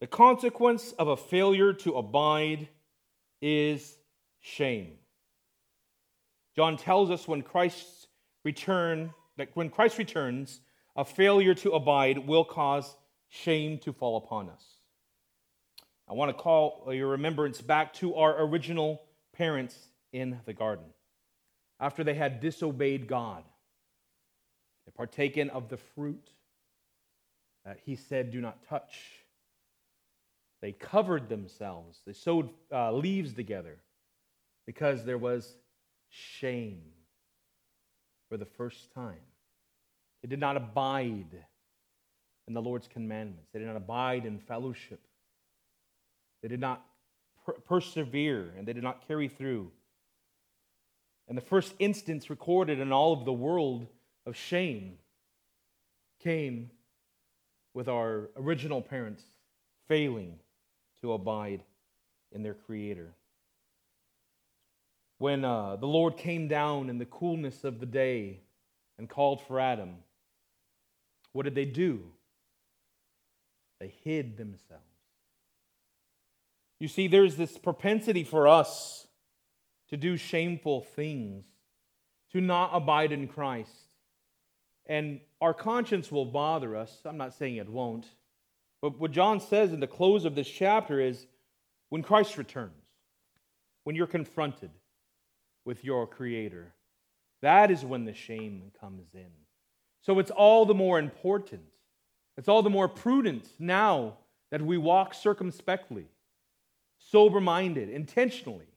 The 0.00 0.06
consequence 0.06 0.92
of 0.92 1.08
a 1.08 1.16
failure 1.16 1.72
to 1.72 1.96
abide 1.96 2.68
is 3.40 3.96
shame. 4.40 4.92
John 6.54 6.76
tells 6.76 7.10
us 7.10 7.26
when 7.26 7.42
Christ's 7.42 7.95
return, 8.46 9.12
that 9.36 9.48
when 9.54 9.68
Christ 9.68 9.98
returns, 9.98 10.60
a 10.94 11.04
failure 11.04 11.54
to 11.56 11.72
abide 11.72 12.26
will 12.26 12.44
cause 12.44 12.96
shame 13.28 13.78
to 13.80 13.92
fall 13.92 14.16
upon 14.16 14.48
us. 14.48 14.64
I 16.08 16.14
want 16.14 16.30
to 16.30 16.42
call 16.42 16.86
your 16.94 17.08
remembrance 17.08 17.60
back 17.60 17.92
to 17.94 18.14
our 18.14 18.40
original 18.40 19.02
parents 19.36 19.76
in 20.12 20.38
the 20.46 20.54
garden. 20.54 20.86
after 21.78 22.02
they 22.02 22.14
had 22.14 22.40
disobeyed 22.40 23.06
God. 23.06 23.44
They 24.86 24.92
partaken 24.92 25.50
of 25.50 25.68
the 25.68 25.76
fruit 25.76 26.30
that 27.66 27.78
he 27.84 27.96
said, 27.96 28.30
Do 28.30 28.40
not 28.40 28.66
touch. 28.66 28.94
They 30.62 30.72
covered 30.72 31.28
themselves. 31.28 32.00
They 32.06 32.14
sewed 32.14 32.48
uh, 32.72 32.92
leaves 32.92 33.34
together 33.34 33.76
because 34.64 35.04
there 35.04 35.18
was 35.18 35.54
shame 36.08 36.95
for 38.28 38.36
the 38.36 38.44
first 38.44 38.92
time. 38.92 39.20
They 40.22 40.28
did 40.28 40.40
not 40.40 40.56
abide 40.56 41.44
in 42.48 42.54
the 42.54 42.62
Lord's 42.62 42.88
commandments, 42.88 43.50
they 43.52 43.58
did 43.58 43.66
not 43.66 43.76
abide 43.76 44.24
in 44.24 44.38
fellowship. 44.38 45.00
They 46.42 46.48
did 46.48 46.60
not 46.60 46.84
per- 47.44 47.54
persevere 47.54 48.52
and 48.56 48.66
they 48.66 48.72
did 48.72 48.84
not 48.84 49.06
carry 49.08 49.28
through. 49.28 49.72
And 51.28 51.36
the 51.36 51.42
first 51.42 51.74
instance 51.78 52.30
recorded 52.30 52.78
in 52.78 52.92
all 52.92 53.12
of 53.12 53.24
the 53.24 53.32
world 53.32 53.86
of 54.26 54.36
shame 54.36 54.98
came 56.22 56.70
with 57.74 57.88
our 57.88 58.30
original 58.36 58.80
parents 58.80 59.22
failing 59.88 60.38
to 61.00 61.12
abide 61.12 61.62
in 62.32 62.42
their 62.42 62.54
Creator. 62.54 63.12
When 65.18 65.44
uh, 65.44 65.76
the 65.76 65.86
Lord 65.86 66.16
came 66.16 66.46
down 66.46 66.90
in 66.90 66.98
the 66.98 67.06
coolness 67.06 67.64
of 67.64 67.80
the 67.80 67.86
day 67.86 68.40
and 68.98 69.08
called 69.08 69.40
for 69.46 69.58
Adam, 69.58 69.96
what 71.32 71.44
did 71.44 71.54
they 71.54 71.64
do? 71.64 72.02
They 73.80 73.94
hid 74.04 74.36
themselves. 74.36 74.82
You 76.78 76.88
see, 76.88 77.08
there's 77.08 77.36
this 77.36 77.56
propensity 77.56 78.24
for 78.24 78.46
us 78.46 79.06
to 79.88 79.96
do 79.96 80.16
shameful 80.16 80.82
things, 80.82 81.46
to 82.32 82.40
not 82.40 82.70
abide 82.74 83.12
in 83.12 83.28
Christ. 83.28 83.70
And 84.86 85.20
our 85.40 85.54
conscience 85.54 86.12
will 86.12 86.26
bother 86.26 86.76
us. 86.76 87.00
I'm 87.04 87.16
not 87.16 87.34
saying 87.34 87.56
it 87.56 87.68
won't. 87.68 88.06
But 88.82 89.00
what 89.00 89.12
John 89.12 89.40
says 89.40 89.72
in 89.72 89.80
the 89.80 89.86
close 89.86 90.24
of 90.26 90.34
this 90.34 90.48
chapter 90.48 91.00
is 91.00 91.26
when 91.88 92.02
Christ 92.02 92.36
returns, 92.36 92.84
when 93.84 93.96
you're 93.96 94.06
confronted 94.06 94.70
with 95.66 95.84
your 95.84 96.06
Creator, 96.06 96.72
that 97.42 97.70
is 97.70 97.84
when 97.84 98.06
the 98.06 98.14
shame 98.14 98.72
comes 98.80 99.08
in. 99.12 99.30
So 100.00 100.20
it's 100.20 100.30
all 100.30 100.64
the 100.64 100.74
more 100.74 100.98
important, 100.98 101.64
it's 102.38 102.48
all 102.48 102.62
the 102.62 102.70
more 102.70 102.88
prudent 102.88 103.46
now 103.58 104.14
that 104.50 104.62
we 104.62 104.78
walk 104.78 105.12
circumspectly, 105.12 106.06
sober 106.98 107.40
minded, 107.40 107.90
intentionally, 107.90 108.68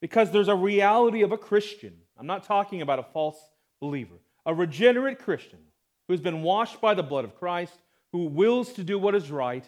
because 0.00 0.30
there's 0.30 0.48
a 0.48 0.54
reality 0.54 1.22
of 1.22 1.32
a 1.32 1.38
Christian. 1.38 1.94
I'm 2.18 2.26
not 2.26 2.44
talking 2.44 2.82
about 2.82 2.98
a 2.98 3.06
false 3.14 3.38
believer, 3.80 4.16
a 4.44 4.54
regenerate 4.54 5.18
Christian 5.18 5.60
who's 6.06 6.20
been 6.20 6.42
washed 6.42 6.80
by 6.80 6.94
the 6.94 7.02
blood 7.02 7.24
of 7.24 7.34
Christ, 7.34 7.74
who 8.12 8.26
wills 8.26 8.74
to 8.74 8.84
do 8.84 8.98
what 8.98 9.14
is 9.14 9.30
right. 9.30 9.64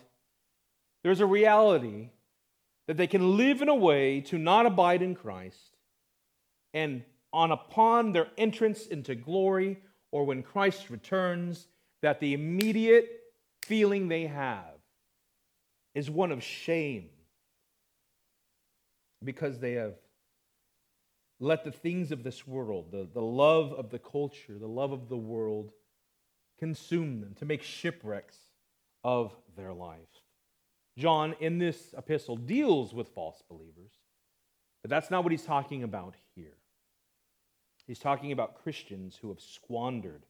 There's 1.03 1.21
a 1.21 1.27
reality 1.27 2.11
that 2.87 2.97
they 2.97 3.07
can 3.07 3.37
live 3.37 3.63
in 3.63 3.69
a 3.69 3.75
way 3.75 4.21
to 4.23 4.39
not 4.39 4.67
abide 4.67 5.03
in 5.03 5.15
Christ 5.15 5.78
and 6.79 7.03
on 7.33 7.51
upon 7.51 8.13
their 8.13 8.29
entrance 8.39 8.87
into 8.87 9.17
glory 9.17 9.79
or 10.13 10.25
when 10.25 10.45
Christ 10.45 10.91
returns 10.91 11.67
that 12.03 12.21
the 12.21 12.35
immediate 12.35 13.09
feeling 13.65 14.07
they 14.07 14.27
have 14.27 14.79
is 15.95 16.09
one 16.09 16.31
of 16.31 16.43
shame 16.43 17.09
because 19.25 19.59
they 19.59 19.73
have 19.73 19.95
let 21.41 21.65
the 21.65 21.73
things 21.73 22.13
of 22.13 22.23
this 22.23 22.47
world, 22.47 22.93
the, 22.93 23.09
the 23.13 23.21
love 23.21 23.73
of 23.73 23.91
the 23.91 23.99
culture, 23.99 24.57
the 24.59 24.69
love 24.69 24.93
of 24.93 25.09
the 25.09 25.17
world, 25.17 25.73
consume 26.61 27.21
them, 27.21 27.35
to 27.39 27.45
make 27.45 27.63
shipwrecks 27.63 28.37
of 29.03 29.35
their 29.57 29.73
life. 29.73 29.99
John, 30.97 31.35
in 31.41 31.59
this 31.59 31.95
epistle, 31.97 32.37
deals 32.37 32.95
with 32.95 33.09
false 33.09 33.43
believers, 33.49 33.93
but 34.83 34.91
that's 34.91 35.11
not 35.11 35.25
what 35.25 35.33
he's 35.33 35.45
talking 35.45 35.83
about 35.83 36.15
here. 36.35 36.58
He's 37.89 37.99
talking 37.99 38.33
about 38.33 38.63
Christians 38.63 39.19
who 39.21 39.31
have 39.31 39.41
squandered 39.41 40.23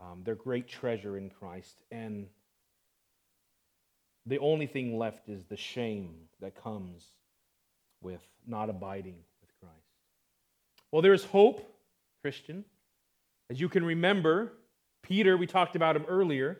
um, 0.00 0.22
their 0.24 0.36
great 0.36 0.68
treasure 0.68 1.16
in 1.16 1.28
Christ, 1.28 1.82
and 1.90 2.28
the 4.26 4.38
only 4.38 4.68
thing 4.68 4.96
left 4.96 5.28
is 5.28 5.44
the 5.44 5.56
shame 5.56 6.14
that 6.40 6.54
comes 6.54 7.04
with 8.00 8.22
not 8.46 8.70
abiding 8.70 9.16
with 9.40 9.50
Christ. 9.58 9.74
well, 10.92 11.02
there's 11.02 11.24
hope, 11.24 11.68
Christian. 12.22 12.64
As 13.50 13.60
you 13.60 13.68
can 13.68 13.84
remember, 13.84 14.52
Peter, 15.02 15.36
we 15.36 15.48
talked 15.48 15.74
about 15.74 15.96
him 15.96 16.04
earlier, 16.08 16.50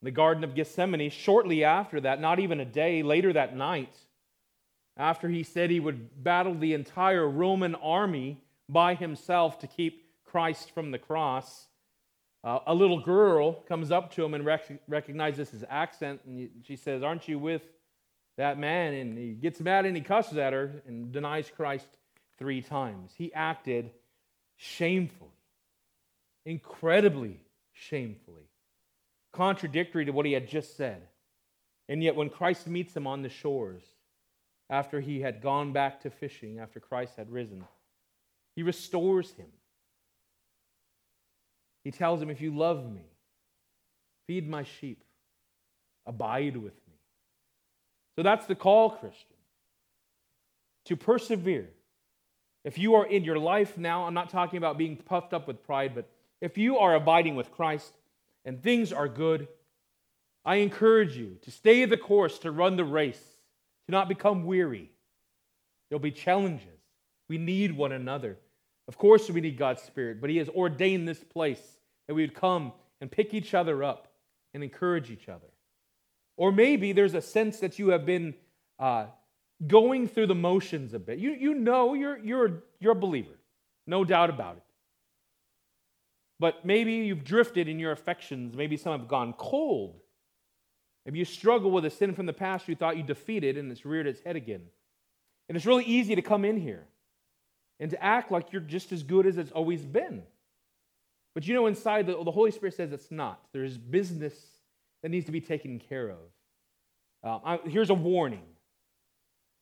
in 0.00 0.06
the 0.06 0.10
Garden 0.10 0.42
of 0.42 0.54
Gethsemane, 0.54 1.10
shortly 1.10 1.64
after 1.64 2.00
that, 2.00 2.18
not 2.18 2.38
even 2.38 2.60
a 2.60 2.64
day 2.64 3.02
later 3.02 3.34
that 3.34 3.54
night, 3.54 3.94
after 4.96 5.28
he 5.28 5.42
said 5.42 5.68
he 5.68 5.80
would 5.80 6.24
battle 6.24 6.54
the 6.54 6.72
entire 6.72 7.28
Roman 7.28 7.74
army 7.74 8.40
by 8.68 8.94
himself 8.94 9.58
to 9.60 9.66
keep 9.66 10.04
Christ 10.24 10.72
from 10.72 10.90
the 10.90 10.98
cross, 10.98 11.68
uh, 12.44 12.60
a 12.66 12.74
little 12.74 13.00
girl 13.00 13.52
comes 13.52 13.90
up 13.90 14.14
to 14.14 14.24
him 14.24 14.34
and 14.34 14.44
rec- 14.44 14.80
recognizes 14.86 15.50
his 15.50 15.64
accent, 15.68 16.20
and 16.26 16.50
she 16.64 16.76
says, 16.76 17.02
Aren't 17.02 17.28
you 17.28 17.38
with 17.38 17.62
that 18.36 18.58
man? 18.58 18.94
And 18.94 19.18
he 19.18 19.32
gets 19.32 19.60
mad 19.60 19.86
and 19.86 19.96
he 19.96 20.02
cusses 20.02 20.38
at 20.38 20.52
her 20.52 20.82
and 20.86 21.12
denies 21.12 21.50
Christ 21.54 21.88
three 22.38 22.62
times. 22.62 23.12
He 23.16 23.32
acted 23.32 23.90
shamefully, 24.56 25.30
incredibly 26.44 27.40
shamefully, 27.72 28.48
contradictory 29.32 30.04
to 30.04 30.12
what 30.12 30.26
he 30.26 30.32
had 30.32 30.48
just 30.48 30.76
said. 30.76 31.02
And 31.88 32.02
yet, 32.02 32.16
when 32.16 32.28
Christ 32.28 32.66
meets 32.66 32.94
him 32.94 33.06
on 33.06 33.22
the 33.22 33.28
shores, 33.28 33.82
after 34.70 35.00
he 35.00 35.20
had 35.20 35.40
gone 35.40 35.72
back 35.72 36.02
to 36.02 36.10
fishing, 36.10 36.58
after 36.58 36.78
Christ 36.78 37.16
had 37.16 37.30
risen, 37.30 37.64
he 38.58 38.64
restores 38.64 39.30
him. 39.34 39.46
He 41.84 41.92
tells 41.92 42.20
him, 42.20 42.28
If 42.28 42.40
you 42.40 42.50
love 42.50 42.90
me, 42.92 43.06
feed 44.26 44.50
my 44.50 44.64
sheep, 44.64 45.04
abide 46.04 46.56
with 46.56 46.74
me. 46.74 46.94
So 48.16 48.24
that's 48.24 48.46
the 48.46 48.56
call, 48.56 48.90
Christian, 48.90 49.36
to 50.86 50.96
persevere 50.96 51.68
if 52.64 52.78
you 52.78 52.96
are 52.96 53.06
in 53.06 53.22
your 53.22 53.38
life 53.38 53.78
now, 53.78 54.06
I'm 54.06 54.14
not 54.14 54.28
talking 54.28 54.56
about 54.56 54.76
being 54.76 54.96
puffed 54.96 55.32
up 55.32 55.46
with 55.46 55.64
pride, 55.64 55.94
but 55.94 56.10
if 56.40 56.58
you 56.58 56.78
are 56.78 56.96
abiding 56.96 57.36
with 57.36 57.52
Christ 57.52 57.94
and 58.44 58.60
things 58.60 58.92
are 58.92 59.06
good, 59.06 59.46
I 60.44 60.56
encourage 60.56 61.16
you 61.16 61.36
to 61.42 61.52
stay 61.52 61.84
the 61.84 61.96
course, 61.96 62.40
to 62.40 62.50
run 62.50 62.74
the 62.74 62.84
race, 62.84 63.22
to 63.86 63.92
not 63.92 64.08
become 64.08 64.46
weary. 64.46 64.90
There'll 65.88 66.00
be 66.00 66.10
challenges. 66.10 66.66
We 67.28 67.38
need 67.38 67.76
one 67.76 67.92
another. 67.92 68.36
Of 68.88 68.96
course, 68.96 69.28
we 69.28 69.42
need 69.42 69.58
God's 69.58 69.82
Spirit, 69.82 70.20
but 70.20 70.30
He 70.30 70.38
has 70.38 70.48
ordained 70.48 71.06
this 71.06 71.22
place 71.22 71.60
that 72.06 72.14
we 72.14 72.22
would 72.22 72.34
come 72.34 72.72
and 73.00 73.10
pick 73.10 73.34
each 73.34 73.54
other 73.54 73.84
up 73.84 74.08
and 74.54 74.64
encourage 74.64 75.10
each 75.10 75.28
other. 75.28 75.46
Or 76.36 76.50
maybe 76.50 76.92
there's 76.92 77.14
a 77.14 77.20
sense 77.20 77.60
that 77.60 77.78
you 77.78 77.88
have 77.88 78.06
been 78.06 78.34
uh, 78.78 79.06
going 79.66 80.08
through 80.08 80.28
the 80.28 80.34
motions 80.34 80.94
a 80.94 80.98
bit. 80.98 81.18
You, 81.18 81.32
you 81.32 81.54
know 81.54 81.94
you're, 81.94 82.18
you're, 82.18 82.62
you're 82.80 82.92
a 82.92 82.96
believer, 82.96 83.38
no 83.86 84.04
doubt 84.04 84.30
about 84.30 84.56
it. 84.56 84.62
But 86.40 86.64
maybe 86.64 86.92
you've 86.92 87.24
drifted 87.24 87.68
in 87.68 87.78
your 87.78 87.92
affections. 87.92 88.56
Maybe 88.56 88.76
some 88.76 88.98
have 88.98 89.08
gone 89.08 89.34
cold. 89.34 90.00
Maybe 91.04 91.18
you 91.18 91.24
struggle 91.24 91.70
with 91.70 91.84
a 91.84 91.90
sin 91.90 92.14
from 92.14 92.26
the 92.26 92.32
past 92.32 92.68
you 92.68 92.76
thought 92.76 92.96
you 92.96 93.02
defeated 93.02 93.58
and 93.58 93.70
it's 93.72 93.84
reared 93.84 94.06
its 94.06 94.20
head 94.20 94.36
again. 94.36 94.62
And 95.48 95.56
it's 95.56 95.66
really 95.66 95.84
easy 95.84 96.14
to 96.14 96.22
come 96.22 96.44
in 96.44 96.56
here 96.56 96.86
and 97.80 97.90
to 97.90 98.02
act 98.02 98.30
like 98.30 98.52
you're 98.52 98.60
just 98.60 98.92
as 98.92 99.02
good 99.02 99.26
as 99.26 99.38
it's 99.38 99.52
always 99.52 99.84
been. 99.84 100.22
But 101.34 101.46
you 101.46 101.54
know, 101.54 101.66
inside, 101.66 102.06
the, 102.06 102.22
the 102.24 102.30
Holy 102.30 102.50
Spirit 102.50 102.74
says 102.74 102.92
it's 102.92 103.10
not. 103.10 103.40
There's 103.52 103.78
business 103.78 104.34
that 105.02 105.10
needs 105.10 105.26
to 105.26 105.32
be 105.32 105.40
taken 105.40 105.78
care 105.78 106.10
of. 106.10 106.18
Uh, 107.22 107.38
I, 107.44 107.68
here's 107.68 107.90
a 107.90 107.94
warning 107.94 108.44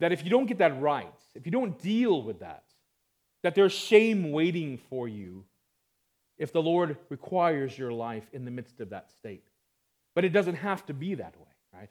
that 0.00 0.12
if 0.12 0.24
you 0.24 0.30
don't 0.30 0.46
get 0.46 0.58
that 0.58 0.80
right, 0.80 1.12
if 1.34 1.46
you 1.46 1.52
don't 1.52 1.78
deal 1.80 2.22
with 2.22 2.40
that, 2.40 2.64
that 3.42 3.54
there's 3.54 3.72
shame 3.72 4.32
waiting 4.32 4.78
for 4.90 5.08
you 5.08 5.44
if 6.38 6.52
the 6.52 6.62
Lord 6.62 6.96
requires 7.08 7.76
your 7.76 7.92
life 7.92 8.28
in 8.32 8.44
the 8.44 8.50
midst 8.50 8.80
of 8.80 8.90
that 8.90 9.10
state. 9.10 9.44
But 10.14 10.24
it 10.24 10.30
doesn't 10.30 10.56
have 10.56 10.84
to 10.86 10.94
be 10.94 11.14
that 11.14 11.34
way, 11.38 11.78
right? 11.78 11.90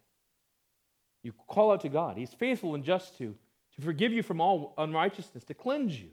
You 1.23 1.33
call 1.47 1.71
out 1.71 1.81
to 1.81 1.89
God. 1.89 2.17
He's 2.17 2.33
faithful 2.33 2.75
and 2.75 2.83
just 2.83 3.17
to, 3.19 3.35
to 3.75 3.81
forgive 3.81 4.11
you 4.13 4.23
from 4.23 4.41
all 4.41 4.73
unrighteousness, 4.77 5.43
to 5.45 5.53
cleanse 5.53 5.99
you, 5.99 6.09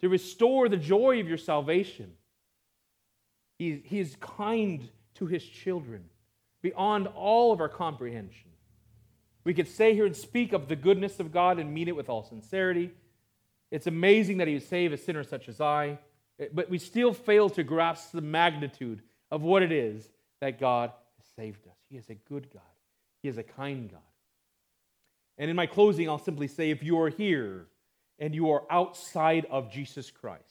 to 0.00 0.08
restore 0.08 0.68
the 0.68 0.76
joy 0.76 1.20
of 1.20 1.28
your 1.28 1.38
salvation. 1.38 2.12
He, 3.58 3.82
he 3.84 4.00
is 4.00 4.16
kind 4.20 4.88
to 5.16 5.26
his 5.26 5.44
children 5.44 6.04
beyond 6.62 7.08
all 7.08 7.52
of 7.52 7.60
our 7.60 7.68
comprehension. 7.68 8.50
We 9.44 9.54
could 9.54 9.68
say 9.68 9.94
here 9.94 10.06
and 10.06 10.16
speak 10.16 10.52
of 10.52 10.68
the 10.68 10.76
goodness 10.76 11.20
of 11.20 11.32
God 11.32 11.58
and 11.58 11.74
mean 11.74 11.88
it 11.88 11.96
with 11.96 12.08
all 12.08 12.22
sincerity. 12.22 12.92
It's 13.70 13.86
amazing 13.86 14.38
that 14.38 14.48
he 14.48 14.54
would 14.54 14.68
save 14.68 14.92
a 14.92 14.96
sinner 14.96 15.24
such 15.24 15.48
as 15.48 15.60
I, 15.60 15.98
but 16.52 16.70
we 16.70 16.78
still 16.78 17.12
fail 17.12 17.50
to 17.50 17.62
grasp 17.62 18.12
the 18.12 18.20
magnitude 18.20 19.02
of 19.30 19.42
what 19.42 19.62
it 19.62 19.72
is 19.72 20.08
that 20.40 20.60
God 20.60 20.92
has 21.16 21.26
saved 21.36 21.66
us. 21.66 21.76
He 21.88 21.96
is 21.96 22.08
a 22.10 22.14
good 22.14 22.50
God, 22.52 22.62
He 23.22 23.28
is 23.28 23.38
a 23.38 23.42
kind 23.42 23.90
God. 23.90 24.00
And 25.38 25.50
in 25.50 25.56
my 25.56 25.66
closing, 25.66 26.08
I'll 26.08 26.18
simply 26.18 26.48
say 26.48 26.70
if 26.70 26.82
you 26.82 27.00
are 27.00 27.08
here 27.08 27.66
and 28.18 28.34
you 28.34 28.50
are 28.50 28.62
outside 28.70 29.46
of 29.50 29.72
Jesus 29.72 30.10
Christ, 30.10 30.42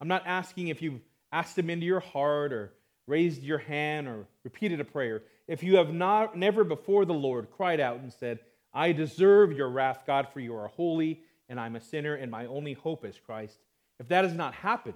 I'm 0.00 0.08
not 0.08 0.26
asking 0.26 0.68
if 0.68 0.82
you've 0.82 1.00
asked 1.32 1.58
Him 1.58 1.70
into 1.70 1.86
your 1.86 2.00
heart 2.00 2.52
or 2.52 2.72
raised 3.06 3.42
your 3.42 3.58
hand 3.58 4.06
or 4.06 4.26
repeated 4.44 4.80
a 4.80 4.84
prayer. 4.84 5.22
If 5.48 5.62
you 5.62 5.76
have 5.76 5.92
not, 5.92 6.36
never 6.36 6.62
before 6.62 7.04
the 7.04 7.14
Lord 7.14 7.50
cried 7.50 7.80
out 7.80 7.98
and 8.00 8.12
said, 8.12 8.38
I 8.72 8.92
deserve 8.92 9.52
your 9.52 9.70
wrath, 9.70 10.04
God, 10.06 10.28
for 10.32 10.40
you 10.40 10.54
are 10.54 10.68
holy 10.68 11.22
and 11.48 11.58
I'm 11.58 11.76
a 11.76 11.80
sinner 11.80 12.14
and 12.14 12.30
my 12.30 12.46
only 12.46 12.74
hope 12.74 13.04
is 13.04 13.18
Christ. 13.18 13.58
If 13.98 14.08
that 14.08 14.24
has 14.24 14.34
not 14.34 14.54
happened, 14.54 14.94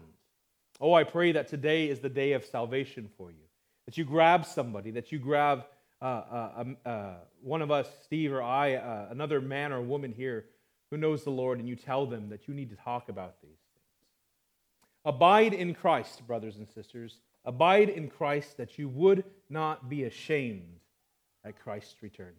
oh, 0.80 0.92
I 0.92 1.04
pray 1.04 1.32
that 1.32 1.48
today 1.48 1.88
is 1.88 2.00
the 2.00 2.08
day 2.08 2.32
of 2.32 2.44
salvation 2.44 3.08
for 3.16 3.30
you. 3.30 3.44
That 3.86 3.96
you 3.96 4.04
grab 4.04 4.46
somebody, 4.46 4.92
that 4.92 5.10
you 5.10 5.18
grab 5.18 5.64
uh, 6.02 6.04
uh, 6.04 6.52
um, 6.56 6.76
uh, 6.84 7.14
one 7.42 7.62
of 7.62 7.70
us, 7.70 7.88
Steve 8.02 8.32
or 8.32 8.42
I, 8.42 8.70
another 9.10 9.40
man 9.40 9.72
or 9.72 9.80
woman 9.80 10.12
here 10.12 10.46
who 10.90 10.96
knows 10.96 11.22
the 11.22 11.30
Lord, 11.30 11.60
and 11.60 11.68
you 11.68 11.76
tell 11.76 12.06
them 12.06 12.28
that 12.30 12.48
you 12.48 12.54
need 12.54 12.70
to 12.70 12.76
talk 12.76 13.08
about 13.08 13.40
these 13.40 13.50
things. 13.50 13.86
Abide 15.04 15.54
in 15.54 15.74
Christ, 15.74 16.26
brothers 16.26 16.56
and 16.56 16.68
sisters. 16.68 17.20
Abide 17.44 17.88
in 17.88 18.08
Christ 18.08 18.56
that 18.56 18.78
you 18.78 18.88
would 18.88 19.24
not 19.48 19.88
be 19.88 20.04
ashamed 20.04 20.80
at 21.44 21.58
Christ's 21.58 22.02
return. 22.02 22.34